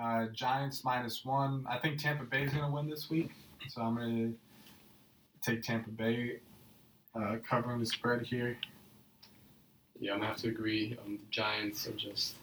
Uh, 0.00 0.26
Giants 0.32 0.84
minus 0.84 1.24
one. 1.24 1.64
I 1.68 1.78
think 1.78 1.98
Tampa 1.98 2.24
Bay 2.24 2.44
is 2.44 2.52
going 2.52 2.64
to 2.64 2.70
win 2.70 2.88
this 2.88 3.10
week, 3.10 3.30
so 3.68 3.82
I'm 3.82 3.94
going 3.94 4.36
to 5.44 5.50
take 5.50 5.62
Tampa 5.62 5.90
Bay 5.90 6.40
uh, 7.14 7.36
covering 7.48 7.78
the 7.80 7.86
spread 7.86 8.22
here. 8.22 8.56
Yeah, 10.00 10.14
I'm 10.14 10.18
gonna 10.18 10.30
have 10.30 10.38
to 10.38 10.48
agree. 10.48 10.96
Um, 11.04 11.18
the 11.18 11.30
Giants 11.30 11.86
are 11.86 11.92
just. 11.92 12.34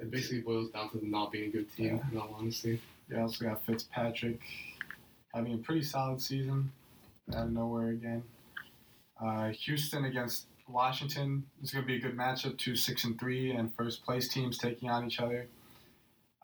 It 0.00 0.10
basically 0.10 0.40
boils 0.40 0.70
down 0.70 0.90
to 0.90 1.06
not 1.08 1.32
being 1.32 1.48
a 1.48 1.52
good 1.52 1.72
team, 1.76 1.96
Yeah. 1.96 2.10
in 2.12 2.18
all 2.18 2.34
honesty. 2.38 2.80
You 3.08 3.20
also 3.20 3.44
got 3.44 3.64
Fitzpatrick 3.64 4.40
having 5.34 5.54
a 5.54 5.58
pretty 5.58 5.82
solid 5.82 6.20
season 6.20 6.72
out 7.34 7.44
of 7.46 7.52
nowhere 7.52 7.90
again. 7.90 8.22
Uh, 9.20 9.48
Houston 9.50 10.04
against 10.04 10.46
Washington 10.68 11.44
is 11.62 11.70
going 11.72 11.84
to 11.84 11.86
be 11.86 11.96
a 11.96 12.00
good 12.00 12.16
matchup. 12.16 12.58
Two 12.58 12.74
six 12.76 13.04
and 13.04 13.18
three 13.18 13.52
and 13.52 13.72
first 13.74 14.04
place 14.04 14.28
teams 14.28 14.58
taking 14.58 14.90
on 14.90 15.06
each 15.06 15.20
other. 15.20 15.46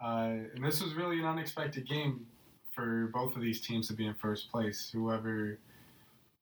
Uh, 0.03 0.37
and 0.55 0.65
this 0.65 0.81
was 0.83 0.95
really 0.95 1.19
an 1.21 1.27
unexpected 1.27 1.87
game 1.89 2.27
for 2.75 3.11
both 3.13 3.37
of 3.37 3.43
these 3.43 3.61
teams 3.61 3.89
to 3.89 3.93
be 3.95 4.07
in 4.07 4.15
first 4.15 4.51
place. 4.51 4.91
Whoever, 4.93 5.59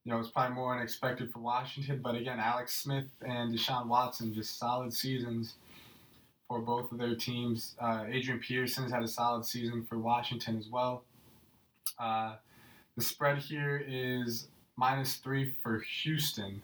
you 0.04 0.12
know, 0.12 0.18
it's 0.18 0.28
probably 0.30 0.54
more 0.54 0.74
unexpected 0.76 1.32
for 1.32 1.40
Washington, 1.40 2.00
but 2.02 2.14
again, 2.14 2.38
Alex 2.38 2.74
Smith 2.74 3.06
and 3.22 3.52
Deshaun 3.54 3.86
Watson 3.86 4.32
just 4.32 4.58
solid 4.58 4.92
seasons 4.94 5.54
for 6.50 6.60
both 6.60 6.90
of 6.90 6.98
their 6.98 7.14
teams. 7.14 7.76
Uh, 7.78 8.06
Adrian 8.08 8.40
Peterson's 8.40 8.90
had 8.90 9.04
a 9.04 9.08
solid 9.08 9.44
season 9.44 9.84
for 9.84 10.00
Washington 10.00 10.58
as 10.58 10.66
well. 10.66 11.04
Uh, 11.96 12.34
the 12.96 13.02
spread 13.04 13.38
here 13.38 13.80
is 13.86 14.48
minus 14.76 15.14
three 15.14 15.54
for 15.62 15.84
Houston. 16.02 16.60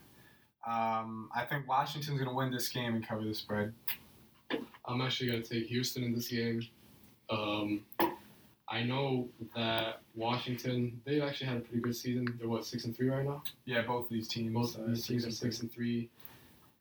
Um, 0.66 1.30
I 1.32 1.44
think 1.48 1.68
Washington's 1.68 2.18
going 2.18 2.28
to 2.28 2.34
win 2.34 2.50
this 2.50 2.68
game 2.68 2.96
and 2.96 3.06
cover 3.06 3.24
the 3.24 3.32
spread. 3.32 3.72
I'm 4.84 5.00
actually 5.00 5.30
gonna 5.30 5.42
take 5.42 5.66
Houston 5.66 6.04
in 6.04 6.14
this 6.14 6.28
game. 6.28 6.62
Um, 7.28 7.84
I 8.68 8.84
know 8.84 9.28
that 9.56 10.00
Washington 10.14 11.00
they've 11.04 11.22
actually 11.22 11.48
had 11.48 11.56
a 11.56 11.60
pretty 11.60 11.80
good 11.80 11.96
season. 11.96 12.26
They're 12.38 12.48
what 12.48 12.64
six 12.64 12.84
and 12.84 12.96
three 12.96 13.08
right 13.08 13.24
now. 13.24 13.42
Yeah, 13.64 13.82
both 13.82 14.04
of 14.04 14.10
these 14.10 14.28
teams. 14.28 14.54
Both 14.54 14.78
uh, 14.78 14.82
of 14.82 14.88
these 14.94 15.04
teams 15.04 15.24
are 15.26 15.30
six 15.32 15.42
and 15.42 15.52
six 15.52 15.60
and 15.62 15.72
three. 15.72 16.08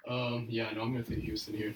Um, 0.07 0.45
yeah, 0.49 0.71
no, 0.71 0.81
I'm 0.81 0.91
gonna 0.91 1.03
take 1.03 1.23
Houston 1.23 1.55
here. 1.55 1.73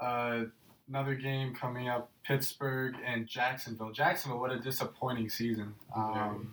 Uh, 0.00 0.44
another 0.88 1.14
game 1.14 1.54
coming 1.54 1.88
up: 1.88 2.10
Pittsburgh 2.24 2.96
and 3.04 3.26
Jacksonville. 3.26 3.92
Jacksonville, 3.92 4.40
what 4.40 4.52
a 4.52 4.58
disappointing 4.58 5.28
season. 5.28 5.74
Um, 5.94 6.52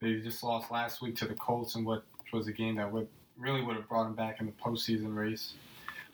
they 0.00 0.14
just 0.20 0.42
lost 0.42 0.70
last 0.70 1.00
week 1.00 1.16
to 1.16 1.26
the 1.26 1.34
Colts 1.34 1.74
in 1.74 1.84
what 1.84 2.04
was 2.32 2.48
a 2.48 2.52
game 2.52 2.76
that 2.76 2.90
would 2.92 3.08
really 3.38 3.62
would 3.62 3.76
have 3.76 3.88
brought 3.88 4.04
them 4.04 4.14
back 4.14 4.40
in 4.40 4.46
the 4.46 4.52
postseason 4.52 5.14
race. 5.14 5.54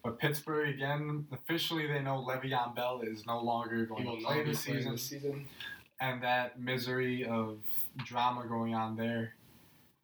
But 0.04 0.18
Pittsburgh 0.18 0.68
again, 0.68 1.26
officially 1.32 1.86
they 1.86 2.00
know 2.00 2.24
Le'Veon 2.28 2.74
Bell 2.74 3.02
is 3.02 3.24
no 3.26 3.40
longer 3.40 3.86
going 3.86 4.04
to 4.04 4.24
play 4.24 4.42
be 4.42 4.50
this 4.50 4.60
season, 4.60 4.92
this 4.92 5.02
season. 5.02 5.46
and 6.00 6.22
that 6.22 6.60
misery 6.60 7.24
of 7.24 7.58
drama 8.04 8.44
going 8.46 8.74
on 8.74 8.96
there 8.96 9.34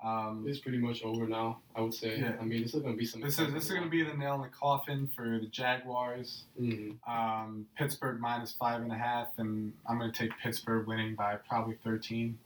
Um, 0.05 0.45
It's 0.47 0.61
pretty 0.61 0.79
much 0.79 1.03
over 1.03 1.27
now. 1.27 1.59
I 1.75 1.81
would 1.81 1.93
say. 1.95 2.21
Yeah. 2.21 2.37
I 2.41 2.45
mean, 2.45 2.63
this 2.63 2.73
is 2.75 2.83
gonna 2.83 2.95
be 2.97 3.05
some. 3.05 3.21
this 3.21 3.39
is 3.39 3.53
this 3.53 3.65
is 3.65 3.71
going 3.71 3.83
to 3.83 3.89
be 3.91 4.03
the 4.05 4.15
nail 4.15 4.37
in 4.37 4.43
the 4.43 4.49
coffin 4.49 5.09
for 5.15 5.39
the 5.41 5.47
Jaguars. 5.51 6.45
hmm 6.57 6.93
Um, 7.07 7.67
Pittsburgh 7.77 8.21
minus 8.21 8.53
five 8.53 8.81
and 8.83 8.93
a 8.93 8.97
half, 8.97 9.29
and 9.39 9.73
I'm 9.89 9.99
going 9.99 10.13
to 10.13 10.17
take 10.19 10.39
Pittsburgh 10.39 10.87
winning 10.87 11.15
by 11.17 11.37
probably 11.49 11.77
13 11.83 12.39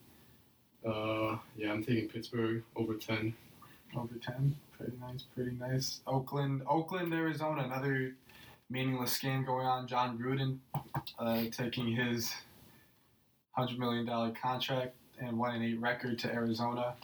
Uh, 0.86 1.36
yeah, 1.56 1.72
I'm 1.72 1.84
taking 1.84 2.08
Pittsburgh 2.08 2.62
over 2.74 2.94
ten. 2.94 3.34
over 3.96 4.14
10. 4.14 4.56
Pretty 4.78 4.96
nice, 5.00 5.22
pretty 5.34 5.52
nice. 5.52 6.00
Oakland, 6.06 6.62
Oakland, 6.66 7.12
Arizona, 7.12 7.62
another 7.64 8.14
meaningless 8.70 9.18
game 9.18 9.44
going 9.44 9.66
on. 9.66 9.86
Jon 9.86 10.18
Gruden 10.18 10.58
uh, 11.18 11.44
taking 11.52 11.94
his 11.94 12.32
hundred 13.52 13.78
million 13.78 14.06
dollar 14.06 14.30
contract 14.30 14.94
and 15.20 15.38
one 15.38 15.54
and 15.54 15.62
eight 15.62 15.78
record 15.78 16.18
to 16.20 16.32
Arizona. 16.32 16.94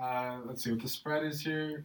Uh, 0.00 0.38
let's 0.44 0.62
see 0.64 0.70
what 0.70 0.80
the 0.82 0.88
spread 0.88 1.24
is 1.24 1.40
here. 1.40 1.84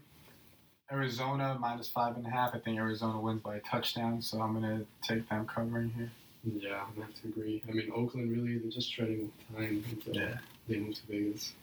Arizona 0.91 1.57
minus 1.59 1.89
five 1.89 2.15
and 2.15 2.25
a 2.25 2.29
half. 2.29 2.53
I 2.53 2.59
think 2.59 2.77
Arizona 2.77 3.19
wins 3.19 3.41
by 3.41 3.55
a 3.55 3.59
touchdown, 3.61 4.21
so 4.21 4.41
I'm 4.41 4.53
gonna 4.53 4.81
take 5.01 5.27
them 5.29 5.47
covering 5.47 5.89
here. 5.91 6.11
Yeah, 6.43 6.83
I 6.97 6.99
have 7.01 7.13
to 7.21 7.27
agree. 7.29 7.63
I 7.67 7.71
mean, 7.71 7.89
Oakland 7.95 8.29
really 8.31 8.57
they're 8.59 8.69
just 8.69 8.93
treading 8.93 9.31
time 9.55 9.83
until 9.89 10.13
Yeah. 10.15 10.37
they 10.67 10.77
move 10.77 10.95
to 10.95 11.01
Vegas. 11.07 11.53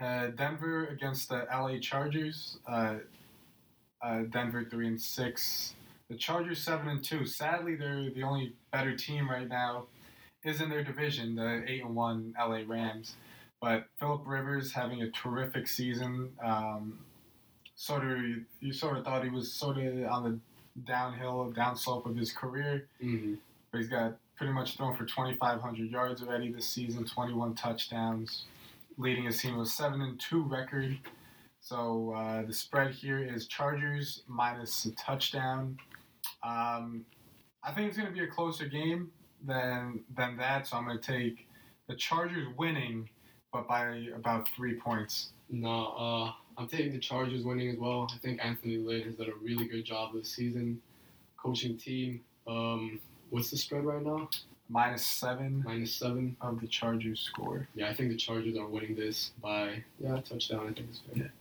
Uh, 0.00 0.26
Denver 0.26 0.86
against 0.86 1.28
the 1.28 1.46
LA 1.52 1.78
Chargers. 1.78 2.58
Uh, 2.66 2.96
uh, 4.02 4.22
Denver 4.22 4.64
three 4.64 4.88
and 4.88 5.00
six. 5.00 5.74
The 6.08 6.16
Chargers 6.16 6.60
seven 6.60 6.88
and 6.88 7.02
two. 7.02 7.24
Sadly, 7.26 7.76
they're 7.76 8.10
the 8.10 8.24
only 8.24 8.54
better 8.72 8.96
team 8.96 9.30
right 9.30 9.48
now. 9.48 9.86
Is 10.42 10.60
in 10.60 10.68
their 10.68 10.82
division, 10.82 11.36
the 11.36 11.62
eight 11.70 11.84
and 11.84 11.94
one 11.94 12.34
LA 12.36 12.62
Rams. 12.66 13.14
But 13.60 13.86
Philip 13.98 14.22
Rivers 14.26 14.72
having 14.72 15.02
a 15.02 15.10
terrific 15.10 15.66
season. 15.66 16.32
Um, 16.42 16.98
sort 17.76 18.04
of, 18.04 18.18
you 18.60 18.72
sort 18.72 18.98
of 18.98 19.04
thought 19.04 19.24
he 19.24 19.30
was 19.30 19.52
sort 19.52 19.78
of 19.78 20.04
on 20.04 20.24
the 20.24 20.38
downhill, 20.86 21.52
downslope 21.56 22.06
of 22.06 22.16
his 22.16 22.32
career. 22.32 22.88
hmm 23.00 23.34
But 23.70 23.78
he's 23.78 23.88
got 23.88 24.16
pretty 24.36 24.52
much 24.52 24.76
thrown 24.76 24.96
for 24.96 25.04
2,500 25.04 25.90
yards 25.90 26.22
already 26.22 26.52
this 26.52 26.68
season, 26.68 27.04
21 27.04 27.54
touchdowns, 27.54 28.44
leading 28.98 29.24
his 29.24 29.40
team 29.40 29.56
with 29.56 29.68
seven 29.68 30.02
and 30.02 30.18
two 30.20 30.42
record. 30.42 30.98
So 31.60 32.12
uh, 32.14 32.42
the 32.42 32.52
spread 32.52 32.90
here 32.90 33.24
is 33.24 33.46
Chargers 33.46 34.22
minus 34.28 34.84
a 34.84 34.92
touchdown. 34.92 35.78
Um, 36.42 37.06
I 37.62 37.72
think 37.72 37.88
it's 37.88 37.96
going 37.96 38.08
to 38.08 38.14
be 38.14 38.24
a 38.24 38.26
closer 38.28 38.66
game 38.66 39.10
than 39.42 40.04
than 40.14 40.36
that. 40.36 40.66
So 40.66 40.76
I'm 40.76 40.84
going 40.84 41.00
to 41.00 41.06
take 41.06 41.46
the 41.88 41.94
Chargers 41.94 42.46
winning, 42.58 43.08
but 43.54 43.68
by 43.68 44.08
about 44.16 44.48
three 44.56 44.74
points. 44.74 45.28
No, 45.48 45.94
uh, 45.96 46.32
I'm 46.58 46.66
taking 46.66 46.92
the 46.92 46.98
Chargers 46.98 47.44
winning 47.44 47.70
as 47.70 47.78
well. 47.78 48.10
I 48.12 48.18
think 48.18 48.44
Anthony 48.44 48.78
Lynn 48.78 49.02
has 49.02 49.14
done 49.14 49.28
a 49.28 49.44
really 49.44 49.66
good 49.66 49.84
job 49.84 50.12
this 50.12 50.28
season, 50.28 50.82
coaching 51.36 51.78
team. 51.78 52.20
Um, 52.48 53.00
what's 53.30 53.50
the 53.50 53.56
spread 53.56 53.84
right 53.84 54.02
now? 54.02 54.28
Minus 54.68 55.06
seven 55.06 55.62
Minus 55.64 55.94
seven. 55.94 56.36
of 56.40 56.60
the 56.60 56.66
Chargers 56.66 57.20
score. 57.20 57.68
Yeah, 57.76 57.88
I 57.90 57.94
think 57.94 58.10
the 58.10 58.16
Chargers 58.16 58.58
are 58.58 58.66
winning 58.66 58.96
this 58.96 59.30
by 59.40 59.84
yeah 60.00 60.20
touchdown. 60.20 60.68
I 60.70 60.72
think 60.72 60.88
it's 60.90 61.00
fair. 61.14 61.32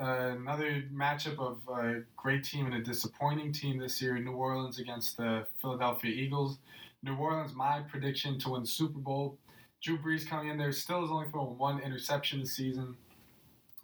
Uh, 0.00 0.34
another 0.36 0.84
matchup 0.94 1.38
of 1.38 1.58
a 1.68 2.02
great 2.16 2.44
team 2.44 2.64
and 2.64 2.74
a 2.76 2.80
disappointing 2.80 3.52
team 3.52 3.78
this 3.78 4.00
year 4.00 4.16
New 4.18 4.32
Orleans 4.32 4.78
against 4.78 5.18
the 5.18 5.46
Philadelphia 5.60 6.12
Eagles. 6.12 6.56
New 7.02 7.16
Orleans, 7.16 7.52
my 7.54 7.80
prediction 7.80 8.38
to 8.38 8.50
win 8.50 8.64
Super 8.64 8.98
Bowl. 8.98 9.36
Drew 9.82 9.98
Brees 9.98 10.26
coming 10.26 10.48
in 10.48 10.58
there 10.58 10.72
still 10.72 11.00
has 11.00 11.10
only 11.10 11.28
thrown 11.28 11.58
one 11.58 11.80
interception 11.80 12.40
this 12.40 12.52
season. 12.52 12.96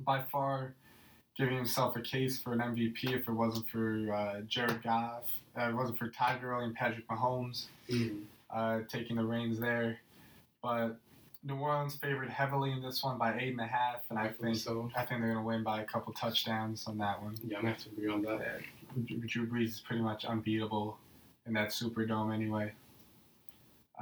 By 0.01 0.23
far, 0.23 0.75
giving 1.37 1.57
himself 1.57 1.97
a 1.97 2.01
case 2.01 2.41
for 2.41 2.53
an 2.53 2.61
MVP 2.61 3.13
if 3.15 3.29
it 3.29 3.33
wasn't 3.33 3.69
for 3.69 4.13
uh, 4.15 4.41
Jared 4.43 4.83
Goff, 4.83 5.25
uh, 5.59 5.69
it 5.71 5.75
wasn't 5.75 5.99
for 5.99 6.09
Todd 6.09 6.41
Gurley 6.41 6.65
and 6.67 6.75
Patrick 6.75 7.07
Mahomes 7.09 7.67
Mhm. 7.91 8.23
uh, 8.51 8.81
taking 8.89 9.17
the 9.17 9.25
reins 9.25 9.59
there. 9.59 9.99
But 10.63 10.97
New 11.43 11.57
Orleans 11.57 11.97
favored 11.97 12.29
heavily 12.31 12.71
in 12.71 12.81
this 12.81 13.03
one 13.03 13.19
by 13.19 13.37
eight 13.37 13.51
and 13.53 13.61
a 13.61 13.67
half, 13.67 14.03
and 14.11 14.19
I 14.19 14.27
Rightfully 14.27 14.53
think 14.53 14.63
so. 14.63 14.91
I 14.97 15.05
think 15.05 15.21
they're 15.21 15.33
going 15.33 15.43
to 15.43 15.47
win 15.47 15.63
by 15.65 15.83
a 15.83 15.85
couple 15.85 16.13
touchdowns 16.13 16.87
on 16.87 16.99
that 16.99 17.21
one. 17.23 17.35
Yeah, 17.45 17.57
I'm 17.59 17.63
gonna 17.63 17.75
have 17.75 17.83
to 17.85 17.91
agree 17.91 18.09
on 18.09 18.23
that. 18.23 18.61
Drew 19.27 19.47
Brees 19.49 19.65
is 19.69 19.81
pretty 19.81 20.03
much 20.03 20.25
unbeatable 20.25 20.97
in 21.47 21.53
that 21.55 21.69
Superdome 21.71 22.33
anyway. 22.35 22.73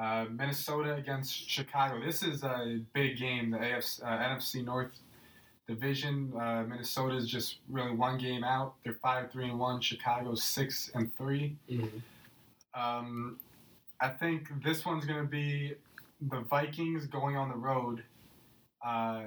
Uh, 0.00 0.26
Minnesota 0.30 0.94
against 0.94 1.32
Chicago. 1.48 2.04
This 2.04 2.22
is 2.22 2.44
a 2.44 2.80
big 2.92 3.16
game. 3.18 3.50
The 3.50 3.58
AFC, 3.58 4.02
uh, 4.02 4.06
NFC 4.06 4.62
North 4.64 4.92
division. 5.66 6.32
Uh, 6.38 6.64
Minnesota 6.64 7.16
is 7.16 7.28
just 7.28 7.58
really 7.70 7.92
one 7.94 8.18
game 8.18 8.44
out. 8.44 8.74
They're 8.84 8.98
five 9.02 9.30
three 9.32 9.48
and 9.48 9.58
one. 9.58 9.80
Chicago's 9.80 10.42
six 10.42 10.90
and 10.94 11.14
three. 11.16 11.56
Mhm. 11.70 12.02
Um, 12.74 13.38
I 14.00 14.08
think 14.08 14.48
this 14.62 14.84
one's 14.84 15.06
going 15.06 15.22
to 15.22 15.28
be 15.28 15.74
the 16.20 16.40
Vikings 16.40 17.06
going 17.06 17.36
on 17.36 17.48
the 17.48 17.56
road 17.56 18.02
uh, 18.86 19.22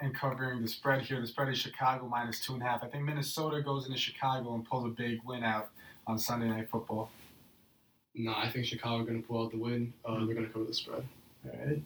and 0.00 0.14
covering 0.14 0.62
the 0.62 0.68
spread 0.68 1.02
here. 1.02 1.20
The 1.20 1.26
spread 1.28 1.48
is 1.48 1.58
Chicago 1.58 2.08
minus 2.08 2.40
two 2.40 2.54
and 2.54 2.62
a 2.62 2.66
half. 2.66 2.82
I 2.82 2.88
think 2.88 3.04
Minnesota 3.04 3.62
goes 3.62 3.86
into 3.86 3.98
Chicago 3.98 4.54
and 4.54 4.64
pulls 4.64 4.84
a 4.84 4.88
big 4.88 5.20
win 5.24 5.44
out 5.44 5.70
on 6.08 6.18
Sunday 6.18 6.48
Night 6.48 6.68
Football. 6.68 7.10
No, 8.14 8.32
I 8.36 8.50
think 8.50 8.66
Chicago 8.66 9.02
are 9.02 9.06
gonna 9.06 9.22
pull 9.22 9.44
out 9.44 9.50
the 9.52 9.58
win. 9.58 9.92
Uh, 10.04 10.24
they're 10.24 10.34
gonna 10.34 10.48
cover 10.48 10.64
the 10.64 10.74
spread. 10.74 11.06
All 11.44 11.66
right. 11.66 11.82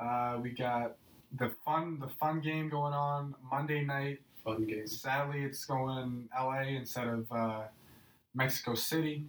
Uh, 0.00 0.38
we 0.40 0.50
got 0.50 0.96
the 1.36 1.50
fun 1.64 1.98
the 2.00 2.08
fun 2.08 2.40
game 2.40 2.68
going 2.68 2.92
on 2.92 3.34
Monday 3.50 3.84
night. 3.84 4.20
Fun 4.44 4.64
games. 4.64 5.00
Sadly, 5.00 5.42
it's 5.42 5.64
going 5.64 6.28
LA 6.38 6.60
instead 6.60 7.08
of 7.08 7.30
uh, 7.32 7.62
Mexico 8.34 8.74
City. 8.74 9.24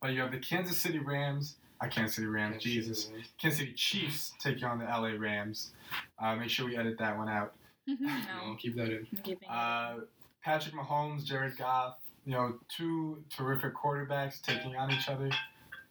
But 0.00 0.12
you 0.12 0.20
have 0.20 0.32
the 0.32 0.38
Kansas 0.38 0.80
City 0.80 0.98
Rams. 0.98 1.56
I 1.80 1.88
Kansas 1.88 2.16
City 2.16 2.26
Rams. 2.26 2.62
Jesus. 2.62 3.10
Kansas 3.40 3.60
City 3.60 3.72
Chiefs 3.74 4.32
taking 4.40 4.64
on 4.64 4.78
the 4.78 4.84
LA 4.84 5.12
Rams. 5.18 5.72
Uh, 6.18 6.36
make 6.36 6.50
sure 6.50 6.66
we 6.66 6.76
edit 6.76 6.98
that 6.98 7.16
one 7.16 7.28
out. 7.28 7.54
No, 7.86 7.96
no, 8.46 8.56
keep 8.58 8.76
that 8.76 8.88
in. 8.88 9.06
I'm 9.12 9.22
keeping. 9.22 9.48
Uh, 9.48 9.96
Patrick 10.42 10.74
Mahomes, 10.74 11.24
Jared 11.24 11.56
Goff, 11.56 11.96
you 12.24 12.32
know, 12.32 12.54
two 12.68 13.22
terrific 13.34 13.74
quarterbacks 13.74 14.40
taking 14.42 14.76
on 14.76 14.90
each 14.90 15.08
other. 15.08 15.30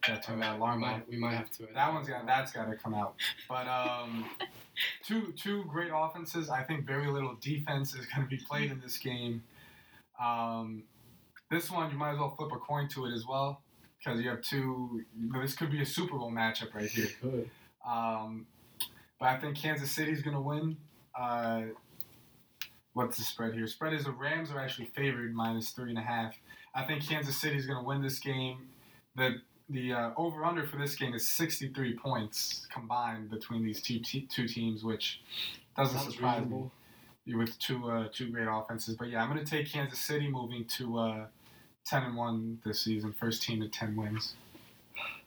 Got 0.06 0.22
to 0.22 0.28
turn 0.28 0.40
that 0.40 0.54
we 0.54 0.58
alarm 0.60 0.84
on. 0.84 0.92
might, 0.92 1.10
we 1.10 1.18
might 1.18 1.34
have 1.34 1.50
to. 1.52 1.68
That 1.74 1.92
one's 1.92 2.08
got 2.08 2.26
that's 2.26 2.52
got 2.52 2.70
to 2.70 2.76
come 2.76 2.94
out. 2.94 3.16
But 3.50 3.68
um, 3.68 4.26
two 5.04 5.34
two 5.36 5.64
great 5.66 5.92
offenses. 5.94 6.50
I 6.50 6.64
think 6.64 6.86
very 6.86 7.08
little 7.08 7.36
defense 7.42 7.96
is 7.96 8.06
going 8.06 8.28
to 8.28 8.30
be 8.30 8.38
played 8.38 8.72
in 8.72 8.80
this 8.80 8.98
game. 8.98 9.44
Um, 10.22 10.84
this 11.50 11.72
one 11.72 11.90
you 11.92 11.98
might 11.98 12.12
as 12.14 12.20
well 12.20 12.36
flip 12.38 12.52
a 12.52 12.58
coin 12.58 12.88
to 12.90 13.06
it 13.06 13.14
as 13.14 13.26
well 13.28 13.62
because 13.98 14.22
you 14.22 14.30
have 14.30 14.42
two. 14.42 15.02
This 15.42 15.56
could 15.56 15.72
be 15.72 15.82
a 15.82 15.86
Super 15.86 16.18
Bowl 16.18 16.32
matchup 16.32 16.74
right 16.74 16.90
here. 16.90 17.10
Um, 17.88 18.46
but 19.20 19.30
I 19.30 19.38
think 19.38 19.58
Kansas 19.58 19.92
City's 19.92 20.22
going 20.22 20.36
to 20.36 20.42
win. 20.42 20.78
Uh, 21.20 21.62
what's 22.98 23.16
the 23.18 23.24
spread 23.24 23.54
here? 23.54 23.68
Spread 23.68 23.94
is 23.94 24.06
the 24.06 24.12
Rams 24.12 24.50
are 24.52 24.60
actually 24.60 24.88
favored 24.96 25.34
minus 25.34 25.70
three 25.70 25.90
and 25.90 26.00
a 26.00 26.02
half. 26.02 26.34
I 26.74 26.84
think 26.84 27.08
Kansas 27.08 27.38
City 27.38 27.56
is 27.56 27.68
going 27.68 27.78
to 27.80 27.86
win 27.88 28.02
this 28.02 28.20
game. 28.20 28.68
The 29.16 29.36
the 29.70 29.94
uh, 29.94 30.10
over 30.18 30.44
under 30.44 30.66
for 30.66 30.78
this 30.78 30.96
game 30.96 31.14
is 31.14 31.28
63 31.28 31.96
points 31.98 32.66
combined 32.74 33.30
between 33.30 33.64
these 33.64 33.82
two 33.82 34.00
te- 34.00 34.28
two 34.34 34.48
teams, 34.48 34.84
which 34.84 35.22
doesn't 35.78 35.98
Sounds 36.00 36.16
surprise 36.16 36.40
reasonable. 36.40 36.72
me 37.26 37.36
with 37.36 37.58
two 37.60 37.90
uh, 37.90 38.08
two 38.12 38.30
great 38.32 38.48
offenses. 38.50 38.96
But 38.96 39.10
yeah, 39.10 39.22
I'm 39.24 39.32
going 39.32 39.44
to 39.44 39.50
take 39.50 39.72
Kansas 39.72 40.00
City 40.00 40.28
moving 40.30 40.66
to 40.78 40.98
uh, 40.98 41.26
10 41.86 42.04
and 42.04 42.16
one 42.18 42.60
this 42.66 42.82
season, 42.82 43.14
first 43.20 43.44
team 43.44 43.62
to 43.62 43.70
10 43.70 43.96
wins. 43.96 44.34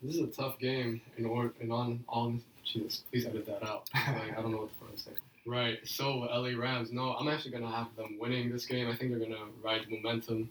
This 0.03 0.17
is 0.17 0.23
a 0.23 0.27
tough 0.27 0.59
game. 0.59 1.01
In 1.19 1.27
order, 1.27 1.53
and 1.61 1.73
on 1.73 2.05
on 2.09 2.43
Jesus, 2.65 3.05
please 3.11 3.27
edit 3.27 3.47
that 3.47 3.63
out. 3.63 3.89
Like, 3.95 4.37
I 4.37 4.43
don't 4.43 4.51
know 4.53 4.59
what 4.59 4.71
the 4.71 4.79
fuck 4.81 4.89
I'm 4.91 4.97
saying. 4.99 5.17
Right. 5.47 5.79
So 5.85 6.21
LA 6.21 6.51
Rams. 6.59 6.93
No, 6.93 7.15
I'm 7.15 7.29
actually 7.29 7.53
gonna 7.53 7.71
have 7.71 7.95
them 7.97 8.19
winning 8.21 8.51
this 8.51 8.67
game. 8.67 8.89
I 8.89 8.97
think 8.97 9.11
they're 9.11 9.21
gonna 9.21 9.51
ride 9.63 9.83
the 9.89 9.97
momentum. 9.97 10.51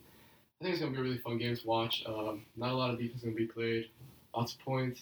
I 0.60 0.66
think 0.66 0.74
it's 0.74 0.82
gonna 0.82 0.94
be 0.94 1.00
a 1.00 1.04
really 1.04 1.20
fun 1.20 1.38
game 1.38 1.56
to 1.56 1.68
watch. 1.68 2.04
Um, 2.06 2.46
not 2.58 2.72
a 2.72 2.76
lot 2.76 2.92
of 2.92 3.00
defense 3.00 3.22
gonna 3.22 3.36
be 3.36 3.46
played. 3.46 3.90
Lots 4.36 4.54
of 4.54 4.60
points. 4.60 5.02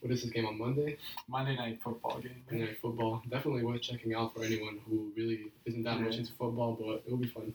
What 0.00 0.12
is 0.12 0.22
this 0.22 0.30
game 0.30 0.46
on 0.46 0.58
Monday? 0.58 0.96
Monday 1.28 1.56
night 1.56 1.80
football 1.82 2.18
game. 2.20 2.42
Monday 2.50 2.66
Night 2.66 2.78
Football. 2.80 3.22
Definitely 3.28 3.64
worth 3.64 3.82
checking 3.82 4.14
out 4.14 4.34
for 4.34 4.44
anyone 4.44 4.78
who 4.88 5.12
really 5.16 5.50
isn't 5.66 5.82
that 5.82 6.00
much 6.00 6.16
into 6.16 6.32
football, 6.38 6.78
but 6.80 7.02
it 7.06 7.10
will 7.10 7.18
be 7.18 7.28
fun. 7.28 7.54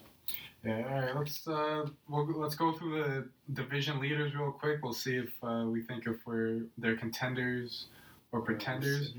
Yeah, 0.64 0.84
all 0.89 1.02
right. 1.02 1.16
Let's 1.16 1.48
uh, 1.48 1.86
we'll, 2.10 2.26
let's 2.39 2.56
go 2.56 2.74
through 2.74 3.04
the 3.04 3.28
division 3.54 4.00
leaders 4.00 4.36
real 4.36 4.52
quick. 4.52 4.80
We'll 4.84 4.94
see 4.94 5.16
if 5.16 5.30
uh, 5.44 5.66
we 5.68 5.82
think 5.82 6.08
if 6.08 6.18
we're 6.26 6.62
they're 6.78 6.98
contenders 6.98 7.86
or 8.32 8.42
pretenders. 8.42 9.14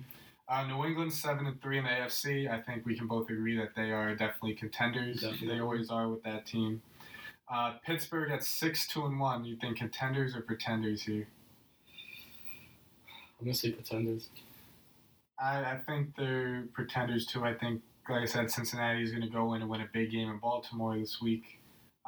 Uh, 0.48 0.64
New 0.66 0.84
England 0.84 1.12
seven 1.12 1.46
and 1.46 1.60
three 1.60 1.78
in 1.78 1.84
the 1.84 1.90
AFC. 1.90 2.48
I 2.50 2.60
think 2.62 2.86
we 2.86 2.96
can 2.96 3.06
both 3.08 3.28
agree 3.30 3.56
that 3.58 3.74
they 3.74 3.90
are 3.90 4.14
definitely 4.14 4.54
contenders. 4.54 5.20
Definitely. 5.20 5.48
They 5.48 5.60
always 5.60 5.90
are 5.90 6.08
with 6.08 6.22
that 6.22 6.46
team. 6.46 6.82
Uh, 7.52 7.74
Pittsburgh 7.84 8.30
at 8.30 8.44
six 8.44 8.86
two 8.86 9.04
and 9.06 9.18
one. 9.18 9.44
You 9.44 9.56
think 9.56 9.78
contenders 9.78 10.36
or 10.36 10.42
pretenders 10.42 11.02
here? 11.02 11.26
I'm 13.40 13.46
gonna 13.46 13.54
say 13.54 13.72
pretenders. 13.72 14.28
I, 15.38 15.58
I 15.72 15.78
think 15.86 16.14
they're 16.16 16.64
pretenders 16.72 17.26
too. 17.26 17.44
I 17.44 17.52
think 17.54 17.82
like 18.08 18.22
I 18.22 18.26
said, 18.26 18.50
Cincinnati 18.50 19.02
is 19.02 19.10
going 19.10 19.22
to 19.22 19.28
go 19.28 19.54
in 19.54 19.62
and 19.62 19.68
win 19.70 19.80
a 19.80 19.88
big 19.92 20.12
game 20.12 20.30
in 20.30 20.38
Baltimore 20.38 20.96
this 20.96 21.20
week. 21.20 21.58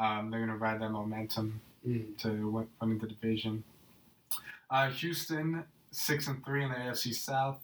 Um, 0.01 0.31
they're 0.31 0.39
going 0.39 0.49
to 0.51 0.57
ride 0.57 0.81
that 0.81 0.91
momentum 0.91 1.61
Mm. 1.87 2.17
to 2.19 2.51
win, 2.51 2.67
win 2.81 2.99
the 2.99 3.07
division. 3.07 3.63
Uh, 4.71 4.91
Houston 4.91 5.65
six 5.93 6.27
and 6.29 6.45
three 6.45 6.63
in 6.65 6.71
the 6.71 6.75
AFC 6.77 7.15
South. 7.15 7.59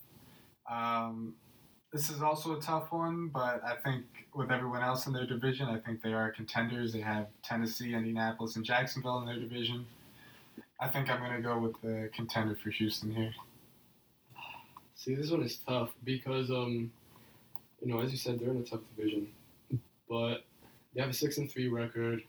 Um, 0.70 1.34
this 1.92 2.10
is 2.10 2.22
also 2.22 2.58
a 2.58 2.60
tough 2.60 2.90
one, 2.90 3.28
but 3.28 3.62
I 3.64 3.76
think 3.76 4.04
with 4.34 4.50
everyone 4.50 4.82
else 4.82 5.06
in 5.06 5.12
their 5.12 5.26
division, 5.26 5.68
I 5.68 5.78
think 5.78 6.02
they 6.02 6.12
are 6.12 6.30
contenders. 6.32 6.92
They 6.92 7.00
have 7.00 7.28
Tennessee, 7.42 7.94
Indianapolis, 7.94 8.56
and 8.56 8.64
Jacksonville 8.64 9.20
in 9.20 9.26
their 9.26 9.38
division. 9.38 9.86
I 10.80 10.88
think 10.88 11.08
I'm 11.08 11.20
going 11.20 11.36
to 11.36 11.42
go 11.42 11.58
with 11.58 11.80
the 11.82 12.10
contender 12.14 12.56
for 12.56 12.70
Houston 12.70 13.14
here. 13.14 13.32
See, 14.96 15.14
this 15.14 15.30
one 15.30 15.42
is 15.42 15.58
tough 15.66 15.90
because, 16.02 16.50
um, 16.50 16.90
you 17.80 17.92
know, 17.92 18.00
as 18.00 18.10
you 18.10 18.16
said, 18.18 18.40
they're 18.40 18.50
in 18.50 18.56
a 18.56 18.62
tough 18.62 18.80
division, 18.96 19.28
but 20.08 20.44
they 20.94 21.00
have 21.00 21.10
a 21.10 21.14
six 21.14 21.38
and 21.38 21.50
three 21.50 21.68
record. 21.68 22.22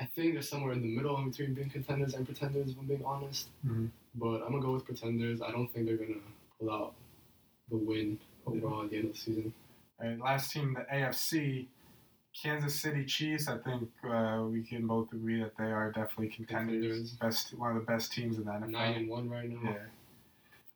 I 0.00 0.06
think 0.06 0.32
they're 0.32 0.42
somewhere 0.42 0.72
in 0.72 0.80
the 0.82 0.88
middle 0.88 1.16
in 1.18 1.30
between 1.30 1.54
being 1.54 1.70
contenders 1.70 2.14
and 2.14 2.24
pretenders, 2.24 2.70
if 2.70 2.78
I'm 2.78 2.86
being 2.86 3.04
honest. 3.04 3.48
Mhm. 3.66 3.90
But 4.14 4.42
I'm 4.42 4.52
gonna 4.52 4.60
go 4.60 4.72
with 4.72 4.84
pretenders. 4.84 5.42
I 5.42 5.50
don't 5.50 5.68
think 5.72 5.86
they're 5.86 5.96
gonna 5.96 6.20
pull 6.58 6.70
out 6.70 6.94
the 7.70 7.76
win 7.76 8.18
overall 8.46 8.84
at 8.84 8.90
the 8.90 8.96
end 8.96 9.06
of 9.06 9.12
the 9.12 9.18
season. 9.18 9.52
Right, 10.00 10.18
last 10.18 10.52
team, 10.52 10.74
the 10.74 10.94
AFC, 10.94 11.66
Kansas 12.40 12.74
City 12.74 13.04
Chiefs. 13.04 13.48
I 13.48 13.58
think 13.58 13.88
uh, 14.08 14.44
we 14.48 14.62
can 14.62 14.86
both 14.86 15.12
agree 15.12 15.40
that 15.40 15.52
they 15.58 15.64
are 15.64 15.90
definitely 15.90 16.28
contenders. 16.28 16.82
Contenders. 16.82 17.10
Best, 17.12 17.58
one 17.58 17.70
of 17.70 17.76
the 17.76 17.86
best 17.92 18.12
teams 18.12 18.38
in 18.38 18.44
the 18.44 18.50
NFL. 18.50 18.70
Nine 18.70 18.94
and 18.94 19.08
one 19.08 19.28
right 19.28 19.50
now. 19.50 19.70
Yeah. 19.70 19.76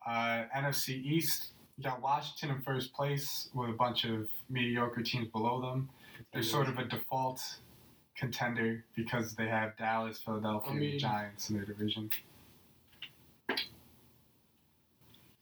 Uh, 0.05 0.45
NFC 0.59 1.03
East, 1.05 1.53
you 1.79 1.85
got 1.85 2.03
Washington 2.03 2.57
in 2.57 2.63
first 2.63 2.93
place 2.93 3.49
with 3.55 3.71
a 3.71 3.75
bunch 3.75 4.05
of 4.05 4.29
mediocre 4.51 5.03
teams 5.03 5.29
below 5.29 5.61
them. 5.61 5.89
They're 6.33 6.43
sort 6.43 6.69
of 6.69 6.79
a 6.79 6.85
default 6.85 7.41
contender 8.17 8.85
because 8.97 9.35
they 9.35 9.47
have 9.47 9.77
Dallas, 9.77 10.19
Philadelphia, 10.19 10.73
I 10.73 10.75
mean- 10.75 10.99
Giants 10.99 11.51
in 11.51 11.57
their 11.57 11.65
division. 11.65 12.11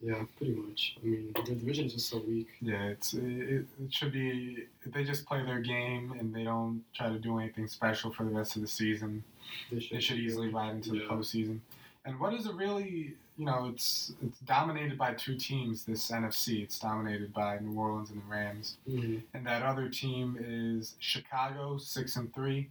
Yeah, 0.03 0.25
pretty 0.39 0.55
much. 0.55 0.97
I 1.03 1.07
mean, 1.07 1.33
the 1.35 1.43
division 1.43 1.85
is 1.87 1.93
just 1.95 2.09
so 2.09 2.19
weak. 2.27 2.49
Yeah, 2.63 2.85
it's 2.87 3.13
it, 3.13 3.67
it 3.83 3.93
should 3.93 4.13
be 4.13 4.65
they 4.87 5.05
just 5.05 5.27
play 5.27 5.45
their 5.45 5.61
game 5.61 6.15
and 6.19 6.35
they 6.35 6.45
don't 6.45 6.83
try 6.95 7.11
to 7.11 7.19
do 7.19 7.39
anything 7.39 7.67
special 7.69 8.11
for 8.11 8.25
the 8.25 8.31
rest 8.31 8.57
of 8.57 8.63
the 8.63 8.69
season. 8.69 9.23
They 9.71 9.79
should, 9.81 9.97
They 9.97 10.01
should 10.01 10.19
easily 10.19 10.49
ride 10.49 10.75
into 10.77 10.91
the 10.91 10.99
Yeah. 10.99 11.09
postseason. 11.09 11.59
And 12.07 12.19
what 12.19 12.33
is 12.33 12.47
it 12.47 12.55
really? 12.55 13.15
You 13.37 13.45
know, 13.47 13.67
it's 13.73 14.13
it's 14.23 14.39
dominated 14.41 14.97
by 14.97 15.13
two 15.15 15.37
teams. 15.37 15.85
This 15.85 16.11
NFC, 16.11 16.63
it's 16.63 16.79
dominated 16.79 17.35
by 17.35 17.59
New 17.59 17.79
Orleans 17.79 18.11
and 18.11 18.23
the 18.23 18.27
Rams. 18.27 18.79
Mhm. 18.89 19.23
and 19.35 19.47
that 19.47 19.63
other 19.63 19.89
team 19.91 20.39
is 20.41 20.95
Chicago, 20.99 21.77
six 21.77 22.17
and 22.17 22.33
three. 22.35 22.71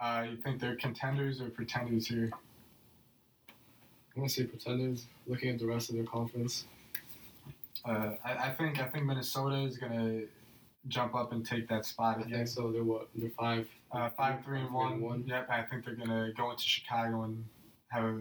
Uh, 0.00 0.26
you 0.30 0.36
think 0.36 0.60
they're 0.60 0.76
contenders 0.76 1.40
or 1.40 1.48
pretenders 1.48 2.08
here? 2.08 2.30
I 4.16 4.20
want 4.20 4.30
to 4.30 4.36
say 4.42 4.44
pretenders. 4.46 5.06
Looking 5.26 5.50
at 5.50 5.58
the 5.58 5.66
rest 5.66 5.88
of 5.90 5.96
their 5.96 6.04
conference, 6.04 6.64
Uh, 7.84 8.12
I, 8.24 8.48
I 8.48 8.50
think 8.50 8.80
I 8.80 8.84
think 8.84 9.04
Minnesota 9.06 9.56
is 9.62 9.76
gonna 9.76 10.20
jump 10.88 11.14
up 11.14 11.32
and 11.32 11.44
take 11.46 11.68
that 11.68 11.84
spot 11.86 12.18
I 12.18 12.28
think 12.30 12.46
so. 12.48 12.70
They're 12.72 12.84
what? 12.84 13.08
They're 13.14 13.30
five. 13.30 13.66
Uh, 13.90 14.08
five, 14.10 14.44
three, 14.44 14.60
and 14.60 14.72
one. 14.72 15.00
one. 15.00 15.24
Yep, 15.26 15.48
I 15.50 15.62
think 15.62 15.84
they're 15.84 15.94
gonna 15.94 16.32
go 16.36 16.50
into 16.50 16.62
Chicago 16.62 17.22
and 17.22 17.44
have 17.88 18.04
a 18.04 18.20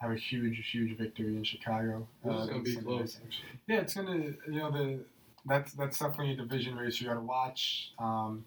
have 0.00 0.10
a 0.12 0.16
huge, 0.16 0.68
huge 0.70 0.96
victory 0.96 1.36
in 1.36 1.42
Chicago. 1.44 2.06
This 2.24 2.32
Uh, 2.34 2.38
is 2.42 2.48
gonna 2.50 2.62
be 2.62 2.76
close, 2.76 3.20
actually. 3.24 3.48
Yeah, 3.66 3.80
it's 3.80 3.94
gonna 3.94 4.16
you 4.16 4.36
know 4.58 4.70
the 4.70 5.00
that's 5.46 5.72
that's 5.72 5.98
definitely 5.98 6.32
a 6.34 6.36
division 6.36 6.76
race 6.76 7.00
you 7.00 7.06
got 7.06 7.14
to 7.14 7.20
watch. 7.20 7.92
Um, 7.98 8.44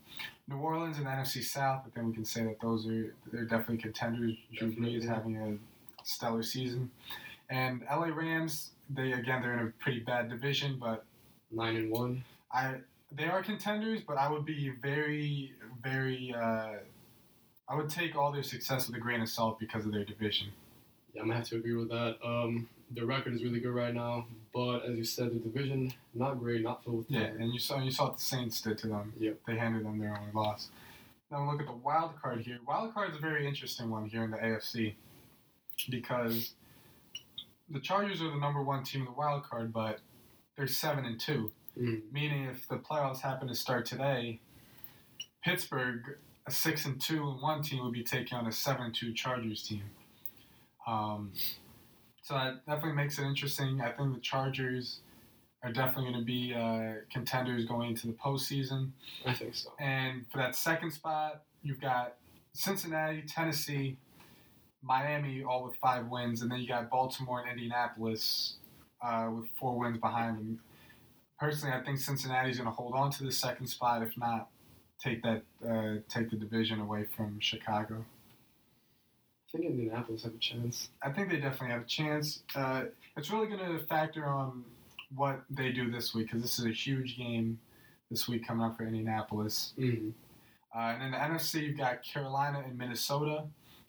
New 0.48 0.58
Orleans 0.58 0.98
and 0.98 1.08
NFC 1.08 1.42
South, 1.44 1.84
I 1.88 1.90
think 1.90 2.08
we 2.08 2.14
can 2.14 2.26
say 2.26 2.44
that 2.44 2.60
those 2.62 2.86
are 2.88 3.16
they're 3.32 3.46
definitely 3.46 3.78
contenders. 3.80 4.36
Drew 4.54 4.72
Brees 4.74 5.08
having 5.08 5.38
a 5.38 5.58
stellar 6.04 6.44
season, 6.44 6.90
and 7.50 7.84
LA 7.90 8.08
Rams, 8.08 8.72
they 8.90 9.14
again 9.14 9.42
they're 9.42 9.60
in 9.60 9.68
a 9.68 9.72
pretty 9.84 10.00
bad 10.00 10.30
division, 10.30 10.78
but 10.80 11.06
Nine 11.52 11.76
and 11.76 11.92
one. 11.92 12.24
I 12.52 12.76
they 13.12 13.26
are 13.26 13.44
contenders, 13.44 14.02
but 14.08 14.18
I 14.18 14.30
would 14.30 14.46
be 14.46 14.70
very 14.82 15.54
very. 15.84 16.34
Uh, 16.36 16.78
I 17.68 17.76
would 17.76 17.90
take 17.90 18.16
all 18.16 18.32
their 18.32 18.44
success 18.44 18.88
with 18.88 18.96
a 18.96 19.00
grain 19.00 19.22
of 19.22 19.30
salt 19.30 19.60
because 19.60 19.86
of 19.86 19.92
their 19.92 20.06
division. 20.06 20.48
Yeah, 21.14 21.22
I'm 21.22 21.28
gonna 21.28 21.40
have 21.40 21.50
to 21.50 21.58
agree 21.58 21.76
with 21.76 21.90
that. 21.90 22.18
Um, 22.24 22.70
their 22.90 23.06
record 23.06 23.34
is 23.34 23.44
really 23.44 23.60
good 23.60 23.74
right 23.74 23.94
now, 23.94 24.26
but 24.54 24.80
as 24.80 24.98
you 24.98 25.04
said, 25.04 25.32
the 25.32 25.40
division 25.40 25.94
not 26.14 26.40
great, 26.40 26.62
not 26.62 26.84
filled 26.84 27.00
with 27.00 27.12
Yeah, 27.12 27.28
and 27.28 27.54
you 27.54 27.60
saw 27.60 27.82
you 27.82 27.92
saw 27.92 28.06
what 28.06 28.18
the 28.18 28.24
Saints 28.24 28.62
did 28.62 28.78
to 28.80 28.88
them. 28.88 29.14
Yep. 29.20 29.40
They 29.48 29.56
handed 29.58 29.86
them 29.86 30.00
their 30.00 30.18
only 30.18 30.32
loss. 30.34 30.70
Now 31.30 31.50
look 31.50 31.62
at 31.62 31.68
the 31.68 31.74
wild 31.74 32.14
card 32.22 32.42
here. 32.42 32.60
Wild 32.66 32.94
card 32.94 33.12
is 33.12 33.18
a 33.18 33.20
very 33.20 33.46
interesting 33.48 33.90
one 33.90 34.06
here 34.06 34.24
in 34.24 34.32
the 34.32 34.38
AFC 34.38 34.96
because 35.90 36.54
the 37.70 37.80
Chargers 37.80 38.22
are 38.22 38.30
the 38.30 38.38
number 38.38 38.62
one 38.62 38.84
team 38.84 39.02
in 39.02 39.06
the 39.06 39.14
wild 39.14 39.44
card, 39.44 39.72
but 39.74 40.00
they're 40.56 40.68
seven 40.68 41.06
and 41.06 41.20
two. 41.20 41.52
Mm. 41.80 42.02
Meaning, 42.12 42.46
if 42.46 42.68
the 42.68 42.78
playoffs 42.78 43.22
happen 43.22 43.48
to 43.48 43.56
start 43.56 43.86
today, 43.86 44.40
Pittsburgh, 45.44 46.18
a 46.46 46.52
six 46.52 46.86
and 46.86 47.00
two 47.00 47.30
and 47.30 47.42
one 47.42 47.62
team, 47.62 47.84
would 47.84 47.94
be 47.94 48.04
taking 48.04 48.38
on 48.38 48.46
a 48.46 48.52
seven 48.52 48.88
and 48.88 48.96
two 48.96 49.14
Chargers 49.14 49.64
team. 49.64 49.84
Um, 50.86 51.32
so 52.22 52.34
that 52.34 52.66
definitely 52.66 52.94
makes 52.94 53.18
it 53.18 53.24
interesting. 53.24 53.82
I 53.82 53.92
think 53.92 54.14
the 54.14 54.20
Chargers 54.20 55.00
are 55.64 55.72
definitely 55.72 56.12
going 56.12 56.20
to 56.20 56.26
be 56.26 56.54
uh, 56.54 57.02
contenders 57.12 57.66
going 57.66 57.90
into 57.90 58.08
the 58.08 58.14
postseason. 58.14 58.92
I 59.26 59.34
think 59.34 59.56
so. 59.56 59.72
And 59.80 60.26
for 60.32 60.38
that 60.38 60.56
second 60.56 60.92
spot, 60.92 61.44
you've 61.62 61.80
got 61.80 62.16
Cincinnati, 62.54 63.24
Tennessee, 63.28 63.98
Miami, 64.84 65.44
all 65.44 65.64
with 65.64 65.76
five 65.76 66.08
wins, 66.08 66.42
and 66.42 66.52
then 66.52 66.60
you 66.60 66.68
got 66.68 66.90
Baltimore 66.90 67.42
and 67.42 67.50
Indianapolis 67.50 68.56
uh, 69.02 69.30
with 69.32 69.46
four 69.60 69.78
wins 69.78 69.98
behind 69.98 70.38
them. 70.38 70.60
Personally, 71.40 71.76
I 71.76 71.84
think 71.84 72.00
Cincinnati's 72.00 72.58
going 72.58 72.70
to 72.70 72.76
hold 72.76 72.94
on 72.94 73.12
to 73.12 73.24
the 73.24 73.32
second 73.32 73.68
spot, 73.68 74.04
if 74.04 74.18
not 74.18 74.50
take 75.04 75.24
that 75.24 75.42
uh, 75.68 75.96
take 76.10 76.30
the 76.30 76.36
division 76.36 76.80
away 76.80 77.06
from 77.16 77.40
Chicago. 77.40 78.06
I 79.48 79.58
think 79.58 79.66
Indianapolis 79.66 80.24
have 80.24 80.36
a 80.36 80.38
chance. 80.38 80.90
I 81.02 81.12
think 81.12 81.30
they 81.30 81.38
definitely 81.38 81.70
have 81.70 81.82
a 81.82 81.86
chance. 81.86 82.44
Uh, 82.56 82.84
it's 83.18 83.32
really 83.32 83.48
going 83.48 83.60
to 83.60 83.86
factor 83.88 84.26
on 84.26 84.64
what 85.14 85.42
they 85.50 85.72
do 85.72 85.92
this 85.92 86.14
week 86.16 86.28
because 86.28 86.42
this 86.42 86.58
is 86.58 86.66
a 86.66 86.72
huge 86.72 87.18
game 87.18 87.60
this 88.10 88.30
week 88.30 88.48
coming 88.48 88.66
up 88.66 88.78
for 88.78 88.84
Indianapolis. 88.84 89.74
Mm. 89.78 90.14
Uh, 90.74 90.80
and 90.80 91.04
in 91.04 91.12
the 91.12 91.18
NFC, 91.18 91.64
you've 91.64 91.78
got 91.78 92.02
Carolina 92.02 92.64
and 92.66 92.78
Minnesota. 92.78 93.44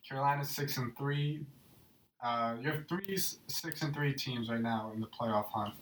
Carolina's 0.09 0.49
six 0.49 0.77
and 0.77 0.97
three. 0.97 1.45
Uh, 2.23 2.57
you 2.61 2.71
have 2.71 2.87
three 2.89 3.17
six 3.49 3.83
and 3.83 3.95
three 3.95 4.13
teams 4.13 4.49
right 4.49 4.61
now 4.61 4.93
in 4.95 5.01
the 5.01 5.07
playoff 5.09 5.47
hunt, 5.47 5.75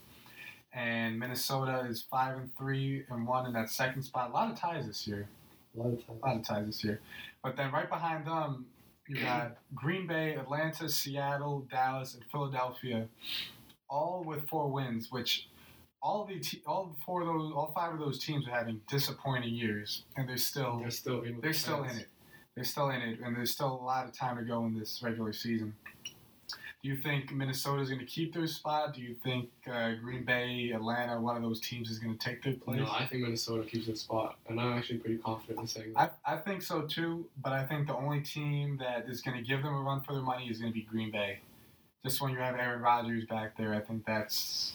and 0.72 1.18
Minnesota 1.18 1.84
is 1.88 2.02
five 2.10 2.36
and 2.36 2.50
three 2.56 3.04
and 3.10 3.26
one 3.26 3.46
in 3.46 3.52
that 3.52 3.70
second 3.70 4.02
spot. 4.02 4.30
A 4.30 4.32
lot 4.32 4.50
of 4.50 4.58
ties 4.58 4.86
this 4.86 5.06
year. 5.06 5.28
A 5.76 5.80
lot 5.80 5.92
of 5.92 6.06
times. 6.06 6.18
A 6.22 6.26
lot 6.26 6.36
of 6.36 6.42
ties 6.46 6.66
this 6.66 6.84
year. 6.84 7.00
But 7.42 7.56
then 7.56 7.70
right 7.72 7.88
behind 7.88 8.26
them, 8.26 8.66
you 9.08 9.20
got 9.22 9.56
Green 9.74 10.06
Bay, 10.06 10.34
Atlanta, 10.34 10.88
Seattle, 10.88 11.66
Dallas, 11.70 12.14
and 12.14 12.22
Philadelphia, 12.30 13.06
all 13.88 14.24
with 14.24 14.48
four 14.48 14.68
wins. 14.70 15.10
Which 15.10 15.48
all 16.02 16.24
the 16.24 16.38
te- 16.40 16.62
all 16.66 16.96
four 17.04 17.20
of 17.20 17.26
those, 17.26 17.52
all 17.54 17.72
five 17.74 17.92
of 17.92 17.98
those 17.98 18.18
teams 18.18 18.46
are 18.48 18.52
having 18.52 18.80
disappointing 18.88 19.52
years, 19.54 20.04
and 20.16 20.26
they're 20.28 20.36
still 20.38 20.78
They're 20.78 20.90
still 20.90 21.20
in. 21.22 21.40
they're 21.42 21.52
the 21.52 21.58
still 21.58 21.84
in 21.84 21.96
it. 21.98 22.08
They're 22.60 22.66
still 22.66 22.90
in 22.90 23.00
it, 23.00 23.20
and 23.20 23.34
there's 23.34 23.52
still 23.52 23.72
a 23.72 23.84
lot 23.86 24.04
of 24.04 24.12
time 24.12 24.36
to 24.36 24.42
go 24.42 24.66
in 24.66 24.78
this 24.78 25.00
regular 25.02 25.32
season. 25.32 25.72
Do 26.04 26.90
you 26.90 26.94
think 26.94 27.32
Minnesota's 27.32 27.88
going 27.88 28.00
to 28.00 28.04
keep 28.04 28.34
their 28.34 28.46
spot? 28.46 28.92
Do 28.92 29.00
you 29.00 29.14
think 29.24 29.48
uh, 29.66 29.92
Green 30.02 30.24
Bay, 30.24 30.70
Atlanta, 30.74 31.18
one 31.18 31.36
of 31.36 31.42
those 31.42 31.58
teams 31.62 31.88
is 31.88 31.98
going 31.98 32.18
to 32.18 32.22
take 32.22 32.42
their 32.42 32.52
place? 32.52 32.80
No, 32.80 32.90
I 32.90 33.06
think 33.06 33.22
Minnesota 33.22 33.64
keeps 33.64 33.86
their 33.86 33.96
spot, 33.96 34.36
and 34.46 34.60
I'm 34.60 34.74
actually 34.74 34.98
pretty 34.98 35.16
confident 35.16 35.60
in 35.60 35.66
saying 35.68 35.94
that. 35.94 36.18
I, 36.26 36.34
I 36.34 36.36
think 36.36 36.60
so 36.60 36.82
too, 36.82 37.24
but 37.42 37.54
I 37.54 37.64
think 37.64 37.86
the 37.86 37.96
only 37.96 38.20
team 38.20 38.76
that 38.76 39.08
is 39.08 39.22
going 39.22 39.38
to 39.38 39.42
give 39.42 39.62
them 39.62 39.72
a 39.72 39.80
run 39.80 40.02
for 40.02 40.12
their 40.12 40.20
money 40.22 40.50
is 40.50 40.58
going 40.58 40.70
to 40.70 40.78
be 40.78 40.82
Green 40.82 41.10
Bay. 41.10 41.38
Just 42.04 42.20
when 42.20 42.30
you 42.30 42.40
have 42.40 42.56
Aaron 42.56 42.82
Rodgers 42.82 43.24
back 43.24 43.56
there, 43.56 43.72
I 43.72 43.80
think 43.80 44.04
that's 44.04 44.74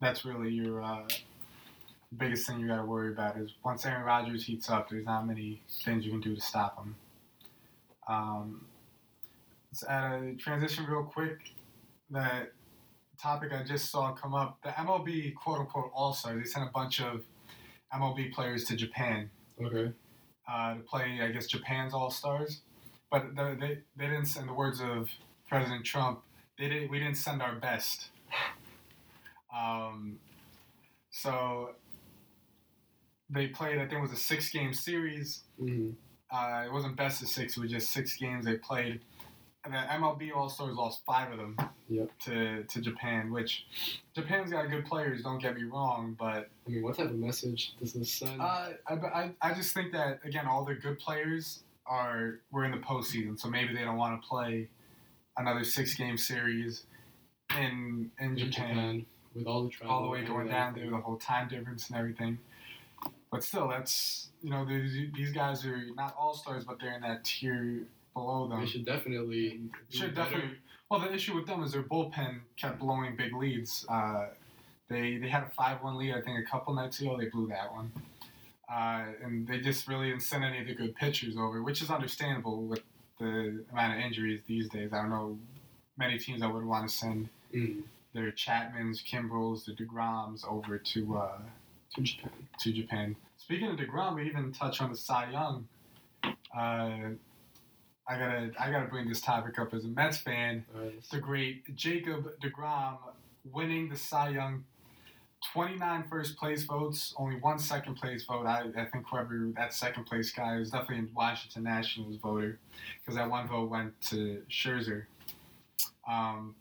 that's 0.00 0.24
really 0.24 0.50
your 0.50 0.82
uh, 0.82 1.02
biggest 2.14 2.46
thing 2.46 2.60
you 2.60 2.68
got 2.68 2.76
to 2.76 2.84
worry 2.84 3.12
about 3.12 3.36
is 3.36 3.52
once 3.64 3.84
Aaron 3.84 4.04
Rodgers 4.04 4.44
heats 4.44 4.70
up, 4.70 4.88
there's 4.88 5.04
not 5.04 5.26
many 5.26 5.62
things 5.84 6.04
you 6.04 6.10
can 6.10 6.20
do 6.20 6.34
to 6.34 6.40
stop 6.40 6.78
him. 6.78 6.96
Um, 8.08 8.66
let's 9.70 9.84
add 9.84 10.22
a 10.22 10.34
transition 10.36 10.86
real 10.86 11.02
quick. 11.02 11.54
That 12.10 12.52
topic 13.20 13.52
I 13.52 13.64
just 13.64 13.90
saw 13.90 14.12
come 14.12 14.34
up. 14.34 14.58
The 14.62 14.70
MLB 14.70 15.34
quote 15.34 15.60
unquote 15.60 15.90
All 15.94 16.12
Stars. 16.12 16.42
They 16.42 16.48
sent 16.48 16.68
a 16.68 16.72
bunch 16.72 17.00
of 17.00 17.24
MLB 17.92 18.32
players 18.32 18.64
to 18.64 18.76
Japan 18.76 19.30
okay. 19.64 19.92
uh, 20.50 20.74
to 20.74 20.80
play, 20.80 21.20
I 21.22 21.28
guess, 21.32 21.46
Japan's 21.46 21.94
All 21.94 22.10
Stars. 22.10 22.62
But 23.10 23.34
the, 23.34 23.56
they, 23.58 23.78
they 23.96 24.10
didn't, 24.10 24.36
in 24.36 24.46
the 24.46 24.54
words 24.54 24.80
of 24.80 25.08
President 25.48 25.84
Trump, 25.84 26.22
they 26.58 26.68
didn't, 26.68 26.90
we 26.90 26.98
didn't 26.98 27.16
send 27.16 27.42
our 27.42 27.54
best. 27.56 28.10
Um, 29.56 30.18
so 31.10 31.70
they 33.30 33.48
played. 33.48 33.76
I 33.78 33.82
think 33.86 33.94
it 33.94 34.00
was 34.00 34.12
a 34.12 34.16
six 34.16 34.50
game 34.50 34.72
series. 34.72 35.42
hmm 35.58 35.90
Uh, 36.30 36.64
it 36.66 36.72
wasn't 36.72 36.96
best 36.96 37.22
of 37.22 37.28
six. 37.28 37.56
It 37.56 37.60
was 37.60 37.70
just 37.70 37.90
six 37.90 38.16
games 38.16 38.44
they 38.44 38.56
played. 38.56 39.00
And 39.64 39.74
the 39.74 39.78
MLB 39.78 40.30
All 40.34 40.48
Stars 40.48 40.76
lost 40.76 41.02
five 41.04 41.32
of 41.32 41.38
them 41.38 41.56
Yep. 41.88 42.10
to, 42.24 42.62
to 42.64 42.80
Japan, 42.80 43.30
which 43.32 43.64
Japan's 44.14 44.50
got 44.50 44.68
good 44.70 44.84
players, 44.86 45.22
don't 45.22 45.40
get 45.40 45.56
me 45.56 45.64
wrong, 45.64 46.16
but 46.18 46.48
I 46.66 46.70
mean, 46.70 46.82
what 46.82 46.96
type 46.96 47.10
of 47.10 47.16
message 47.16 47.74
does 47.80 47.92
this 47.92 48.12
send? 48.12 48.40
uh, 48.40 48.70
I, 48.88 48.94
I, 48.94 49.30
I 49.40 49.54
just 49.54 49.72
think 49.72 49.92
that, 49.92 50.18
again, 50.24 50.46
all 50.46 50.64
the 50.64 50.74
good 50.74 50.98
players 50.98 51.62
are 51.86 52.40
were 52.50 52.64
in 52.64 52.72
the 52.72 52.78
postseason, 52.78 53.38
so 53.38 53.48
maybe 53.48 53.72
they 53.74 53.82
don't 53.84 53.96
want 53.96 54.20
to 54.20 54.28
play 54.28 54.68
another 55.36 55.62
six 55.62 55.94
game 55.94 56.16
series 56.18 56.84
in, 57.56 58.10
in 58.18 58.32
in 58.32 58.36
Japan, 58.36 58.68
Japan, 58.68 59.06
with 59.34 59.46
all 59.46 59.62
the 59.64 59.70
travel, 59.70 59.94
all 59.96 60.02
the 60.02 60.08
way 60.08 60.24
going 60.24 60.48
down 60.48 60.74
there, 60.74 60.90
the 60.90 60.96
whole 60.96 61.16
time 61.18 61.48
difference 61.48 61.88
and 61.88 61.96
everything. 61.98 62.38
But 63.30 63.42
still, 63.44 63.68
that's, 63.68 64.28
you 64.42 64.50
know, 64.50 64.64
these 64.64 65.12
these 65.14 65.32
guys 65.32 65.64
are 65.66 65.82
not 65.94 66.14
all 66.18 66.34
stars, 66.34 66.64
but 66.64 66.78
they're 66.80 66.94
in 66.94 67.02
that 67.02 67.24
tier 67.24 67.82
below 68.14 68.48
them. 68.48 68.60
They 68.60 68.66
should 68.66 68.84
definitely. 68.86 69.60
Should 69.90 70.14
better. 70.14 70.30
definitely. 70.30 70.58
Well, 70.90 71.00
the 71.00 71.12
issue 71.12 71.34
with 71.34 71.46
them 71.46 71.62
is 71.64 71.72
their 71.72 71.82
bullpen 71.82 72.40
kept 72.56 72.78
blowing 72.78 73.16
big 73.16 73.34
leads. 73.34 73.84
Uh, 73.88 74.26
they 74.88 75.16
they 75.16 75.28
had 75.28 75.42
a 75.42 75.50
five 75.50 75.82
one 75.82 75.98
lead, 75.98 76.14
I 76.14 76.20
think, 76.20 76.38
a 76.38 76.48
couple 76.50 76.72
nights 76.74 77.00
ago. 77.00 77.16
They 77.18 77.26
blew 77.26 77.48
that 77.48 77.72
one, 77.72 77.90
uh, 78.72 79.04
and 79.22 79.46
they 79.46 79.60
just 79.60 79.88
really 79.88 80.08
didn't 80.10 80.22
send 80.22 80.44
any 80.44 80.60
of 80.60 80.66
the 80.68 80.74
good 80.74 80.94
pitchers 80.94 81.36
over, 81.36 81.62
which 81.62 81.82
is 81.82 81.90
understandable 81.90 82.62
with 82.62 82.82
the 83.18 83.64
amount 83.72 83.98
of 83.98 84.00
injuries 84.00 84.40
these 84.46 84.68
days. 84.68 84.92
I 84.92 84.98
don't 85.02 85.10
know 85.10 85.38
many 85.98 86.18
teams 86.18 86.40
that 86.40 86.52
would 86.52 86.64
want 86.64 86.88
to 86.88 86.94
send 86.94 87.28
Mm, 87.54 87.82
their 88.12 88.32
Chapmans, 88.32 89.02
Kimbrels, 89.04 89.64
the 89.64 89.72
Degroms 89.72 90.44
over 90.46 90.78
to 90.78 91.16
uh, 91.16 91.38
to 91.94 92.02
Japan. 92.02 92.30
to 92.60 92.72
Japan. 92.72 93.16
Speaking 93.36 93.68
of 93.68 93.76
Degrom, 93.76 94.16
we 94.16 94.26
even 94.26 94.52
touch 94.52 94.80
on 94.80 94.90
the 94.90 94.96
Cy 94.96 95.30
Young. 95.30 95.68
Uh, 96.24 97.10
I 98.08 98.18
gotta 98.18 98.50
I 98.58 98.70
gotta 98.70 98.86
bring 98.88 99.08
this 99.08 99.20
topic 99.20 99.58
up 99.58 99.74
as 99.74 99.84
a 99.84 99.88
Mets 99.88 100.18
fan. 100.18 100.64
Alright, 100.74 101.02
The 101.10 101.18
great 101.18 101.76
Jacob 101.76 102.28
Degrom 102.40 102.98
winning 103.52 103.88
the 103.88 103.96
Cy 103.96 104.30
Young. 104.30 104.64
29 105.52 106.04
first 106.08 106.36
place 106.36 106.64
votes, 106.64 107.14
only 107.18 107.36
one 107.36 107.58
second 107.58 107.94
place 107.94 108.24
vote. 108.24 108.46
I, 108.46 108.64
I 108.76 108.84
think 108.86 109.04
whoever 109.08 109.50
that 109.56 109.72
second 109.72 110.04
place 110.04 110.32
guy 110.32 110.56
is 110.56 110.70
definitely 110.70 111.08
a 111.10 111.14
Washington 111.14 111.62
Nationals 111.62 112.16
voter 112.16 112.58
because 113.00 113.16
that 113.16 113.30
one 113.30 113.46
vote 113.46 113.70
went 113.70 114.00
to 114.08 114.42
Scherzer. 114.50 115.04
Um, 116.08 116.54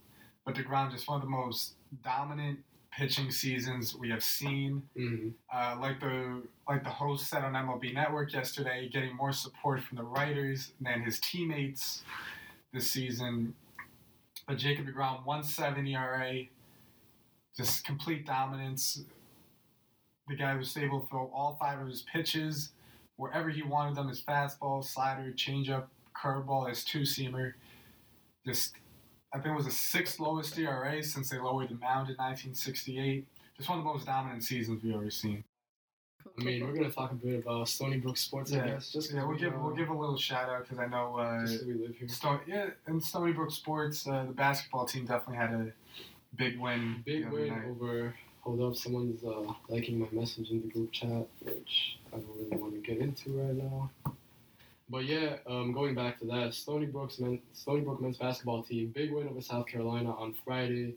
but 0.46 0.56
DeGrom 0.56 0.92
just 0.92 1.08
one 1.08 1.16
of 1.16 1.24
the 1.24 1.30
most 1.30 1.74
dominant 2.04 2.60
pitching 2.98 3.30
seasons 3.30 3.96
we 3.96 4.10
have 4.10 4.24
seen 4.24 4.82
hmm 4.96 5.30
uh, 5.54 5.76
like 5.80 6.00
the 6.00 6.42
like 6.68 6.84
the 6.84 6.90
host 6.90 7.28
said 7.30 7.44
on 7.44 7.54
MLB 7.54 7.94
Network 7.94 8.34
yesterday, 8.34 8.90
getting 8.92 9.16
more 9.16 9.32
support 9.32 9.82
from 9.84 9.98
the 9.98 10.04
writers 10.04 10.72
than 10.82 11.02
his 11.02 11.20
teammates 11.20 12.04
this 12.74 12.90
season. 12.90 13.54
But 14.48 14.58
Jacob 14.58 14.88
Degrom, 14.88 15.26
1.7 15.26 15.90
ERA, 15.92 16.44
just 17.56 17.86
complete 17.86 18.26
dominance. 18.26 19.04
The 20.28 20.36
guy 20.36 20.56
was 20.56 20.76
able 20.76 21.02
to 21.02 21.08
throw 21.08 21.32
all 21.34 21.58
five 21.60 21.80
of 21.80 21.88
his 21.88 22.04
pitches 22.12 22.72
wherever 23.18 23.50
he 23.50 23.62
wanted 23.62 23.96
them: 23.96 24.08
his 24.08 24.22
fastball, 24.22 24.84
slider, 24.84 25.32
changeup, 25.36 25.86
curveball, 26.16 26.68
his 26.68 26.84
two 26.84 27.02
seamer. 27.02 27.54
Just, 28.46 28.76
I 29.36 29.40
think 29.40 29.48
it 29.54 29.56
was 29.58 29.66
the 29.66 29.72
sixth 29.72 30.18
lowest 30.22 30.58
ERA 30.58 31.04
since 31.04 31.30
they 31.30 31.38
lowered 31.38 31.68
the 31.68 31.76
mound 31.76 32.10
in 32.10 32.16
1968 32.16 33.26
just 33.58 33.70
one 33.70 33.80
of 33.80 33.84
the 33.86 33.90
most 33.92 34.06
dominant 34.06 34.44
seasons 34.44 34.82
we've 34.84 34.94
ever 34.96 35.10
seen. 35.10 35.44
I 36.40 36.44
mean, 36.44 36.66
we're 36.66 36.74
gonna 36.74 36.90
talk 36.92 37.12
a 37.12 37.16
bit 37.16 37.40
about 37.40 37.68
Stony 37.70 37.98
Brook 37.98 38.18
sports, 38.18 38.52
I 38.54 38.66
guess. 38.66 38.92
Just 38.92 39.10
'cause 39.10 39.16
Yeah, 39.16 39.24
we'll 39.24 39.36
we, 39.36 39.40
give 39.40 39.54
uh, 39.54 39.60
we'll 39.60 39.76
give 39.76 39.90
a 39.90 39.94
little 39.94 40.18
shout 40.18 40.50
out 40.50 40.64
because 40.64 40.80
I 40.80 40.88
know 40.88 41.16
uh, 41.18 41.42
just 41.46 41.60
'cause 41.60 41.68
we 41.68 41.74
live 41.74 41.96
here. 41.96 42.08
Sto- 42.10 42.40
yeah, 42.48 42.70
in 42.88 43.00
Stony 43.02 43.32
Brook 43.34 43.52
sports, 43.52 44.06
uh, 44.08 44.26
the 44.26 44.34
basketball 44.34 44.86
team 44.86 45.06
definitely 45.06 45.36
had 45.38 45.54
a 45.54 45.72
big 46.36 46.60
win. 46.60 47.02
the 47.06 47.14
Big 47.20 47.26
other 47.28 47.36
win 47.36 47.48
night. 47.50 47.66
over. 47.68 48.16
Hold 48.42 48.62
up, 48.62 48.76
someone's 48.76 49.24
uh, 49.24 49.54
liking 49.70 50.00
my 50.00 50.08
message 50.12 50.50
in 50.52 50.62
the 50.62 50.68
group 50.68 50.92
chat, 50.92 51.26
which 51.42 51.98
I 52.14 52.18
don't 52.18 52.28
really 52.38 52.58
want 52.58 52.74
to 52.74 52.80
get 52.80 52.98
into 53.02 53.32
right 53.32 53.56
now. 53.56 53.90
But 54.90 55.06
yeah, 55.06 55.38
um, 55.48 55.72
going 55.74 55.96
back 55.96 56.20
to 56.20 56.26
that, 56.28 56.54
Stony 56.54 56.86
Brook's 56.86 57.20
men, 57.20 57.40
Stony 57.54 57.82
Brook 57.82 58.02
men's 58.02 58.18
basketball 58.18 58.62
team, 58.64 58.92
big 58.94 59.12
win 59.12 59.28
over 59.28 59.42
South 59.42 59.66
Carolina 59.66 60.12
on 60.16 60.36
Friday, 60.46 60.94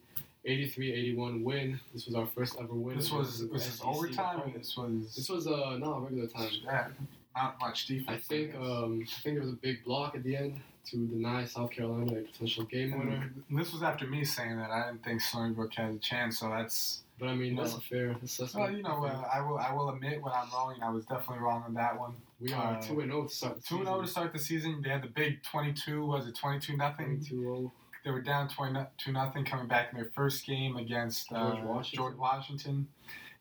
83-81 0.46 1.42
win. 1.42 1.80
This 1.94 2.06
was 2.06 2.14
our 2.14 2.26
first 2.26 2.56
ever 2.60 2.74
win. 2.74 2.96
This 2.96 3.10
was 3.10 3.44
was 3.46 3.64
this 3.64 3.80
overtime. 3.84 4.40
Or 4.40 4.50
this 4.58 4.76
was 4.76 5.14
This 5.14 5.28
was 5.28 5.46
uh, 5.46 5.76
not 5.78 6.02
regular 6.04 6.26
time. 6.26 6.50
yeah, 6.64 6.88
not 7.36 7.56
much 7.60 7.86
defense. 7.86 8.10
I 8.10 8.16
think 8.34 8.52
guess. 8.52 8.60
um, 8.60 9.04
I 9.06 9.20
think 9.22 9.36
there 9.36 9.44
was 9.44 9.52
a 9.52 9.56
big 9.56 9.84
block 9.84 10.14
at 10.14 10.22
the 10.22 10.36
end 10.36 10.60
to 10.90 10.96
deny 11.06 11.44
South 11.44 11.70
Carolina 11.70 12.12
a 12.18 12.22
potential 12.22 12.64
game 12.64 12.98
winner. 12.98 13.30
And 13.50 13.58
this 13.58 13.72
was 13.72 13.82
after 13.82 14.06
me 14.06 14.24
saying 14.24 14.56
that 14.58 14.70
I 14.70 14.86
didn't 14.88 15.04
think 15.04 15.20
Stony 15.20 15.52
Brook 15.54 15.72
had 15.74 15.90
a 15.94 15.98
chance. 15.98 16.38
So 16.40 16.48
that's 16.50 17.02
But 17.18 17.28
I 17.28 17.34
mean, 17.34 17.56
that's 17.56 17.72
No. 17.72 17.78
a 17.78 17.80
fair 17.80 18.16
assessment. 18.22 18.64
well, 18.66 18.76
you 18.76 18.82
know, 18.82 19.04
uh, 19.04 19.28
I 19.32 19.40
will 19.40 19.58
I 19.58 19.72
will 19.72 19.90
admit 19.90 20.22
when 20.22 20.32
I'm 20.32 20.48
wrong. 20.52 20.74
and 20.74 20.84
I 20.84 20.90
was 20.90 21.04
definitely 21.06 21.42
wrong 21.42 21.62
on 21.66 21.74
that 21.74 21.98
one. 21.98 22.12
We 22.40 22.52
are 22.52 22.76
uh, 22.76 22.80
two 22.80 23.00
and 23.00 23.10
zero 23.10 23.24
to 23.24 23.34
start 23.34 23.56
the 23.56 23.62
Two 23.62 23.76
and 23.78 23.86
zero 23.86 24.02
to 24.02 24.06
start 24.08 24.32
the 24.32 24.38
season. 24.38 24.80
They 24.82 24.90
had 24.90 25.02
the 25.02 25.08
big 25.08 25.42
22. 25.42 26.04
Was 26.04 26.26
it 26.26 26.36
22 26.36 26.76
nothing? 26.76 27.20
Two 27.20 27.42
zero. 27.42 27.72
They 28.04 28.10
were 28.12 28.20
down 28.22 28.48
22 28.48 29.12
nothing 29.12 29.44
coming 29.44 29.66
back 29.66 29.88
in 29.92 29.98
their 29.98 30.10
first 30.14 30.46
game 30.46 30.76
against 30.76 31.32
uh, 31.32 31.52
George 31.52 31.64
Washington. 31.64 31.96
George 31.96 32.16
Washington. 32.16 32.88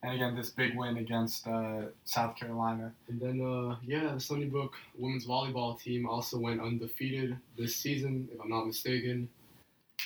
And 0.03 0.13
again, 0.13 0.35
this 0.35 0.49
big 0.51 0.75
win 0.75 0.97
against 0.97 1.47
uh, 1.47 1.83
South 2.05 2.35
Carolina. 2.35 2.91
And 3.07 3.19
then, 3.19 3.41
uh, 3.41 3.77
yeah, 3.83 4.13
the 4.13 4.19
Stony 4.19 4.45
Brook 4.45 4.75
women's 4.97 5.25
volleyball 5.25 5.79
team 5.79 6.07
also 6.07 6.37
went 6.37 6.61
undefeated 6.61 7.35
this 7.57 7.75
season, 7.75 8.27
if 8.31 8.39
I'm 8.39 8.49
not 8.49 8.65
mistaken. 8.67 9.27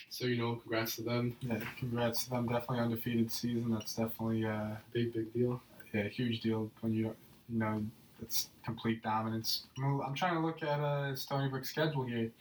So, 0.09 0.27
you 0.27 0.37
know, 0.37 0.55
congrats 0.55 0.95
to 0.97 1.01
them. 1.03 1.35
Yeah, 1.41 1.59
congrats 1.77 2.23
to 2.25 2.29
them. 2.29 2.47
Definitely 2.47 2.79
undefeated 2.79 3.31
season. 3.31 3.71
That's 3.71 3.95
definitely 3.95 4.45
uh, 4.45 4.75
Big, 4.93 5.13
big 5.13 5.33
deal. 5.33 5.61
yeah, 5.93 6.01
a 6.01 6.09
huge 6.09 6.41
deal 6.41 6.69
when 6.81 6.93
you 6.93 7.15
you 7.49 7.59
know 7.59 7.83
it's 8.21 8.49
complete 8.63 9.01
dominance. 9.03 9.65
I'm 9.77 10.13
trying 10.13 10.35
to 10.35 10.39
look 10.39 10.63
at 10.63 10.79
uh, 10.79 11.15
Stony 11.15 11.49
Brook's 11.49 11.69
schedule 11.69 12.03
here. 12.03 12.31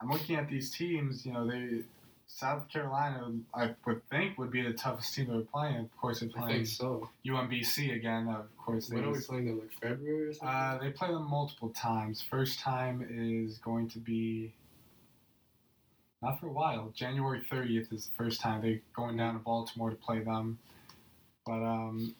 I'm 0.00 0.10
looking 0.10 0.36
at 0.36 0.48
these 0.48 0.70
teams. 0.70 1.26
You 1.26 1.32
know, 1.32 1.46
they 1.46 1.82
South 2.26 2.68
Carolina, 2.68 3.32
I 3.54 3.74
would 3.86 4.08
think, 4.08 4.38
would 4.38 4.50
be 4.50 4.62
the 4.62 4.72
toughest 4.72 5.14
team 5.14 5.26
they're 5.28 5.40
playing. 5.40 5.76
Of 5.76 5.96
course, 6.00 6.20
they're 6.20 6.30
I 6.36 6.40
playing 6.40 6.64
think 6.64 6.68
so. 6.68 7.10
UMBC 7.26 7.94
again. 7.94 8.28
Of 8.28 8.56
course, 8.56 8.88
they 8.88 8.96
When 8.96 9.04
are 9.06 9.12
we 9.12 9.20
playing 9.20 9.46
them? 9.46 9.58
Like 9.58 9.72
February 9.72 10.28
or 10.28 10.32
something? 10.32 10.48
Uh, 10.48 10.78
they 10.80 10.90
play 10.90 11.08
them 11.08 11.28
multiple 11.28 11.70
times. 11.70 12.22
First 12.22 12.60
time 12.60 13.06
is 13.10 13.58
going 13.58 13.88
to 13.90 13.98
be 13.98 14.54
not 16.22 16.38
for 16.38 16.46
a 16.46 16.52
while. 16.52 16.92
January 16.94 17.40
30th 17.50 17.92
is 17.92 18.06
the 18.06 18.14
first 18.16 18.40
time 18.40 18.62
they're 18.62 18.80
going 18.94 19.16
down 19.16 19.34
to 19.34 19.40
Baltimore 19.40 19.90
to 19.90 19.96
play 19.96 20.20
them. 20.20 20.58
But 21.44 21.62
um, 21.62 22.14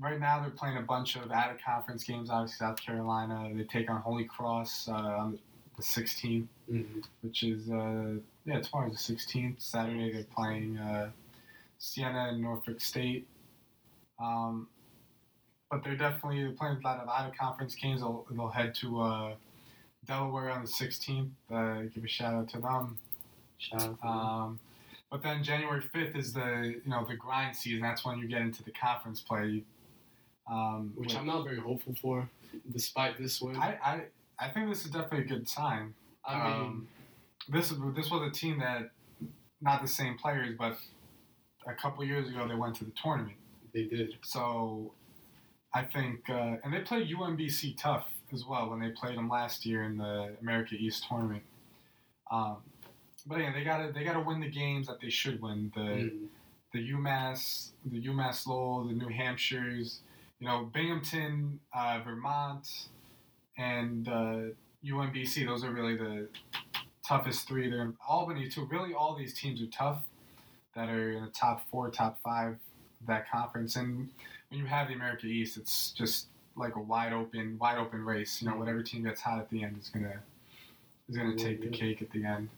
right 0.00 0.18
now 0.18 0.40
they're 0.40 0.50
playing 0.50 0.76
a 0.76 0.82
bunch 0.82 1.16
of 1.16 1.30
out 1.30 1.50
of 1.52 1.58
conference 1.64 2.04
games. 2.04 2.30
Obviously, 2.30 2.56
South 2.66 2.80
Carolina. 2.80 3.50
They 3.54 3.64
take 3.64 3.90
on 3.90 4.00
Holy 4.00 4.24
Cross 4.24 4.88
uh, 4.88 4.92
on 4.92 5.38
the 5.76 5.82
16th, 5.82 6.46
Mhm. 6.70 7.04
which 7.22 7.42
is 7.42 7.70
uh, 7.70 8.14
yeah 8.44 8.60
tomorrow's 8.60 8.92
the 9.06 9.14
16th. 9.14 9.60
Saturday 9.60 10.12
they're 10.12 10.24
playing 10.24 10.78
uh, 10.78 11.10
Siena 11.78 12.28
and 12.30 12.40
Norfolk 12.42 12.80
State. 12.80 13.26
Um, 14.18 14.68
but 15.70 15.82
they're 15.82 15.96
definitely 15.96 16.46
playing 16.52 16.78
a 16.78 16.86
lot 16.86 17.00
of 17.00 17.08
out 17.08 17.28
of 17.28 17.36
conference 17.36 17.74
games. 17.74 18.00
They'll, 18.00 18.24
they'll 18.30 18.48
head 18.48 18.74
to 18.76 19.00
uh, 19.00 19.34
Delaware 20.06 20.50
on 20.50 20.62
the 20.62 20.68
16th. 20.68 21.30
Uh, 21.52 21.82
give 21.92 22.04
a 22.04 22.08
shout 22.08 22.34
out 22.34 22.48
to 22.50 22.60
them. 22.60 22.98
Shout 23.58 23.82
out 23.82 23.96
to 23.96 24.02
them. 24.02 24.08
Um, 24.10 24.60
but 25.10 25.22
then 25.22 25.42
January 25.42 25.82
5th 25.94 26.16
is 26.16 26.32
the 26.32 26.80
you 26.84 26.90
know 26.90 27.04
the 27.04 27.14
grind 27.16 27.56
season. 27.56 27.80
That's 27.82 28.04
when 28.04 28.18
you 28.18 28.28
get 28.28 28.42
into 28.42 28.62
the 28.62 28.70
conference 28.72 29.20
play. 29.20 29.62
Um, 30.50 30.92
Which 30.96 31.08
with- 31.08 31.16
I'm 31.18 31.26
not 31.26 31.44
very 31.44 31.58
hopeful 31.60 31.94
for, 32.00 32.28
despite 32.72 33.18
this 33.18 33.40
win. 33.40 33.56
I, 33.56 33.78
I 33.84 34.00
I 34.38 34.48
think 34.50 34.68
this 34.68 34.84
is 34.84 34.90
definitely 34.90 35.20
a 35.20 35.28
good 35.38 35.48
sign. 35.48 35.94
I 36.26 36.34
mean, 36.34 36.60
um, 36.62 36.88
This 37.48 37.70
this 37.94 38.10
was 38.10 38.28
a 38.28 38.30
team 38.30 38.58
that 38.60 38.90
not 39.60 39.80
the 39.82 39.88
same 39.88 40.18
players, 40.18 40.54
but 40.58 40.76
a 41.66 41.74
couple 41.74 42.04
years 42.04 42.28
ago 42.28 42.46
they 42.48 42.54
went 42.54 42.76
to 42.76 42.84
the 42.84 42.92
tournament. 43.02 43.36
they 43.72 43.84
did. 43.84 44.16
So 44.22 44.92
I 45.72 45.82
think, 45.82 46.28
uh, 46.30 46.56
and 46.62 46.72
they 46.72 46.80
played 46.80 47.08
UMBC 47.08 47.76
tough 47.76 48.06
as 48.32 48.44
well 48.44 48.70
when 48.70 48.78
they 48.80 48.90
played 48.90 49.16
them 49.16 49.28
last 49.28 49.66
year 49.66 49.82
in 49.84 49.96
the 49.96 50.36
America 50.40 50.74
East 50.76 51.06
tournament. 51.08 51.42
Um, 52.30 52.58
but 53.26 53.38
yeah, 53.40 53.52
they 53.52 53.64
gotta 53.64 53.90
they 53.92 54.04
gotta 54.04 54.20
win 54.20 54.40
the 54.40 54.50
games 54.50 54.86
that 54.88 55.00
they 55.00 55.10
should 55.10 55.40
win. 55.40 55.72
The 55.74 55.80
Mhm. 55.80 56.28
the 56.72 56.90
UMass, 56.92 57.70
the 57.84 58.00
UMass 58.06 58.46
Lowell, 58.46 58.84
the 58.84 58.92
New 58.94 59.08
Hampshires, 59.08 60.00
you 60.44 60.50
know, 60.50 60.68
Binghamton, 60.74 61.58
uh, 61.72 62.00
Vermont, 62.04 62.68
and 63.56 64.06
uh, 64.06 64.40
UMBC. 64.84 65.46
Those 65.46 65.64
are 65.64 65.70
really 65.70 65.96
the 65.96 66.28
toughest 67.02 67.48
three. 67.48 67.70
They're 67.70 67.94
Albany 68.06 68.50
too. 68.50 68.68
Really, 68.70 68.92
all 68.92 69.16
these 69.16 69.32
teams 69.32 69.62
are 69.62 69.66
tough 69.68 70.02
that 70.76 70.90
are 70.90 71.12
in 71.12 71.24
the 71.24 71.30
top 71.30 71.66
four, 71.70 71.88
top 71.88 72.18
five 72.22 72.58
that 73.06 73.30
conference. 73.30 73.76
And 73.76 74.10
when 74.50 74.60
you 74.60 74.66
have 74.66 74.88
the 74.88 74.94
America 74.94 75.24
East, 75.24 75.56
it's 75.56 75.92
just 75.92 76.26
like 76.56 76.76
a 76.76 76.80
wide 76.80 77.14
open, 77.14 77.56
wide 77.58 77.78
open 77.78 78.04
race. 78.04 78.42
You 78.42 78.50
know, 78.50 78.58
whatever 78.58 78.82
team 78.82 79.04
gets 79.04 79.22
hot 79.22 79.38
at 79.38 79.48
the 79.48 79.64
end 79.64 79.78
is 79.80 79.88
gonna 79.88 80.20
is 81.08 81.16
gonna 81.16 81.36
take 81.36 81.62
the 81.62 81.68
cake 81.68 82.02
at 82.02 82.10
the 82.10 82.22
end. 82.22 82.50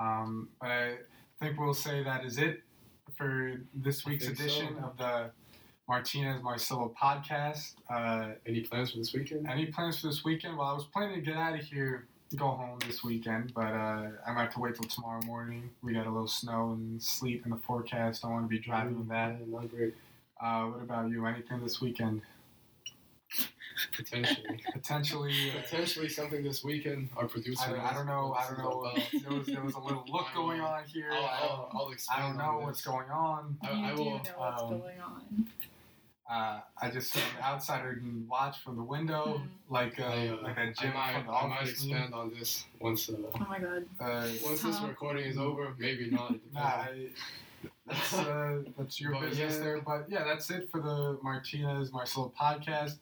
Um, 0.00 0.48
but 0.60 0.70
I 0.70 0.96
think 1.40 1.56
we'll 1.56 1.72
say 1.72 2.02
that 2.02 2.24
is 2.24 2.36
it 2.38 2.64
for 3.16 3.60
this 3.72 4.04
week's 4.04 4.26
think 4.26 4.38
so. 4.38 4.42
edition 4.42 4.78
of 4.82 4.96
the 4.96 5.30
Martinez 5.88 6.42
Marcelo 6.42 6.92
podcast. 7.00 7.74
Uh, 7.88 8.30
Any 8.46 8.60
plans 8.62 8.90
for 8.92 8.98
this 8.98 9.12
weekend? 9.12 9.46
any 9.48 9.66
plans 9.66 10.00
for 10.00 10.08
this 10.08 10.24
weekend? 10.24 10.56
Well, 10.56 10.66
I 10.68 10.72
was 10.72 10.84
planning 10.84 11.14
to 11.16 11.20
get 11.20 11.36
out 11.36 11.54
of 11.54 11.60
here, 11.64 12.06
go 12.34 12.48
home 12.48 12.78
this 12.86 13.04
weekend, 13.04 13.52
but 13.54 13.72
uh, 13.72 14.08
I 14.26 14.32
might 14.32 14.42
have 14.44 14.54
to 14.54 14.60
wait 14.60 14.74
till 14.74 14.84
tomorrow 14.88 15.22
morning. 15.26 15.70
We 15.82 15.92
got 15.92 16.06
a 16.06 16.10
little 16.10 16.26
snow 16.26 16.72
and 16.72 17.00
sleet 17.02 17.42
in 17.44 17.50
the 17.50 17.56
forecast. 17.58 18.24
I 18.24 18.28
want 18.28 18.44
to 18.44 18.48
be 18.48 18.58
driving 18.58 18.98
with 18.98 19.08
that. 19.08 19.36
Yeah, 19.40 19.46
not 19.58 19.70
great. 19.70 19.94
Uh, 20.42 20.64
what 20.64 20.82
about 20.82 21.08
you? 21.10 21.24
Anything 21.24 21.62
this 21.62 21.80
weekend? 21.80 22.22
Potentially. 23.94 24.60
Potentially. 24.72 25.50
uh, 25.56 25.62
Potentially 25.62 26.08
something 26.08 26.42
this 26.42 26.64
weekend. 26.64 27.10
Our 27.16 27.28
producer. 27.28 27.62
I, 27.64 27.70
don't- 27.72 27.80
I 27.80 27.94
don't 27.94 28.06
know. 28.06 28.34
I 28.38 28.46
don't 28.48 28.58
know. 28.58 28.92
There 29.22 29.38
was 29.38 29.46
there 29.46 29.62
was 29.62 29.74
a 29.74 29.78
little 29.80 30.04
look 30.10 30.26
going 30.34 30.60
on 30.60 30.84
here. 30.86 31.10
I'll, 31.12 31.24
I 31.24 31.38
I'll, 31.42 31.56
don't, 31.72 31.80
I'll 31.80 31.90
expand 31.92 32.22
I 32.22 32.26
don't 32.28 32.38
know 32.38 32.66
what's 32.66 32.82
going 32.82 33.08
on. 33.10 33.56
I- 33.62 33.70
you 33.72 33.84
I 33.84 33.94
do 33.94 34.02
will, 34.02 34.10
know 34.14 34.20
what's 34.36 34.62
um, 34.62 34.68
going 34.80 35.00
on. 35.00 35.46
Uh, 36.28 36.60
I 36.82 36.90
just 36.90 37.12
sit 37.12 37.22
on 37.22 37.28
the 37.38 37.44
outsider 37.46 37.90
and 37.90 38.28
watch 38.28 38.58
from 38.62 38.76
the 38.76 38.82
window, 38.82 39.38
Hmm. 39.38 39.72
like 39.72 40.00
uh, 40.00 40.04
I, 40.04 40.28
uh, 40.28 40.36
like 40.42 40.56
that 40.56 40.68
I 40.68 40.72
Jim 40.72 40.92
might, 40.94 41.12
from 41.14 41.26
the 41.26 41.32
I 41.32 41.46
might 41.46 41.56
office. 41.60 41.84
meme. 41.84 41.92
expand 41.96 42.14
on 42.14 42.32
this 42.36 42.64
once 42.80 43.08
uh, 43.08 43.12
Oh 43.40 43.46
my 43.48 43.58
god. 43.60 43.84
Uh, 44.00 44.28
once 44.44 44.62
this 44.62 44.80
recording 44.80 45.24
is 45.26 45.38
over. 45.38 45.74
Maybe 45.78 46.10
not. 46.10 46.34
Nah. 46.52 46.60
I, 46.60 47.08
that's 47.86 48.14
uh, 48.14 48.62
that's 48.76 49.00
your 49.00 49.12
But 49.14 49.20
business 49.30 49.54
yeah. 49.54 49.60
there. 49.64 49.80
But 49.80 50.06
yeah, 50.10 50.24
that's 50.24 50.50
it 50.50 50.68
for 50.70 50.80
the 50.80 51.18
Martinez 51.22 51.92
Marcelo 51.92 52.32
podcast. 52.40 52.96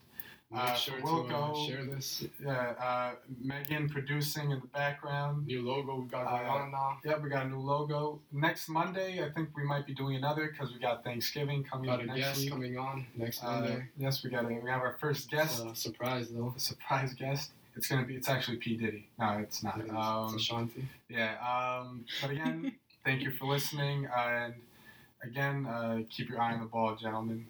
Make 0.51 0.61
uh, 0.61 0.73
sure 0.75 0.93
we'll 1.03 1.23
to 1.23 1.29
go- 1.29 1.65
share 1.67 1.85
this 1.85 2.23
Yeah, 2.41 2.51
uh, 2.79 3.11
Megan 3.41 3.89
producing 3.89 4.51
in 4.51 4.59
the 4.59 4.67
background. 4.67 5.47
new 5.47 5.65
logo 5.67 5.95
we 6.01 6.07
got 6.07 6.29
going 6.29 6.45
on 6.47 6.71
now. 6.71 6.97
Yep, 7.03 7.23
we 7.23 7.29
got 7.29 7.47
a 7.47 7.49
new 7.49 7.59
logo. 7.59 8.19
Next 8.31 8.69
Monday, 8.69 9.23
I 9.25 9.29
think 9.31 9.49
we 9.57 9.63
might 9.63 9.87
be 9.87 9.93
doing 9.95 10.15
another 10.15 10.47
because 10.51 10.71
we 10.71 10.79
got 10.79 11.03
Thanksgiving 11.03 11.63
coming 11.63 11.89
Got 11.89 12.01
a 12.03 12.05
next 12.05 12.19
guest 12.19 12.39
week. 12.41 12.51
coming 12.51 12.77
on 12.77 13.05
next 13.17 13.43
Uh, 13.43 13.47
Monday. 13.59 13.85
yes, 13.97 14.23
we 14.23 14.29
got 14.29 14.45
it. 14.49 14.63
we 14.63 14.69
have 14.69 14.81
our 14.81 14.95
first 14.99 15.31
guest, 15.31 15.63
surprise 15.75 16.29
though. 16.29 16.53
a 16.55 16.59
surprise 16.59 17.13
guest. 17.15 17.51
It's 17.75 17.87
gonna 17.87 18.05
be. 18.05 18.15
It's 18.15 18.29
actually 18.29 18.57
P 18.57 18.77
Diddy. 18.77 19.09
No, 19.19 19.39
it's 19.39 19.61
not. 19.63 19.79
It. 19.81 19.89
Um, 19.89 20.25
it's 20.25 20.35
Ashanti. 20.35 20.87
Yeah. 21.09 21.35
Um, 21.41 22.05
but 22.21 22.29
again, 22.31 22.71
thank 23.03 23.23
you 23.23 23.31
for 23.31 23.45
listening. 23.47 24.07
and 24.15 24.53
again, 25.23 25.65
uh, 25.65 25.99
keep 26.09 26.29
your 26.29 26.39
eye 26.39 26.53
on 26.53 26.59
the 26.61 26.65
ball, 26.67 26.95
gentlemen. 26.95 27.47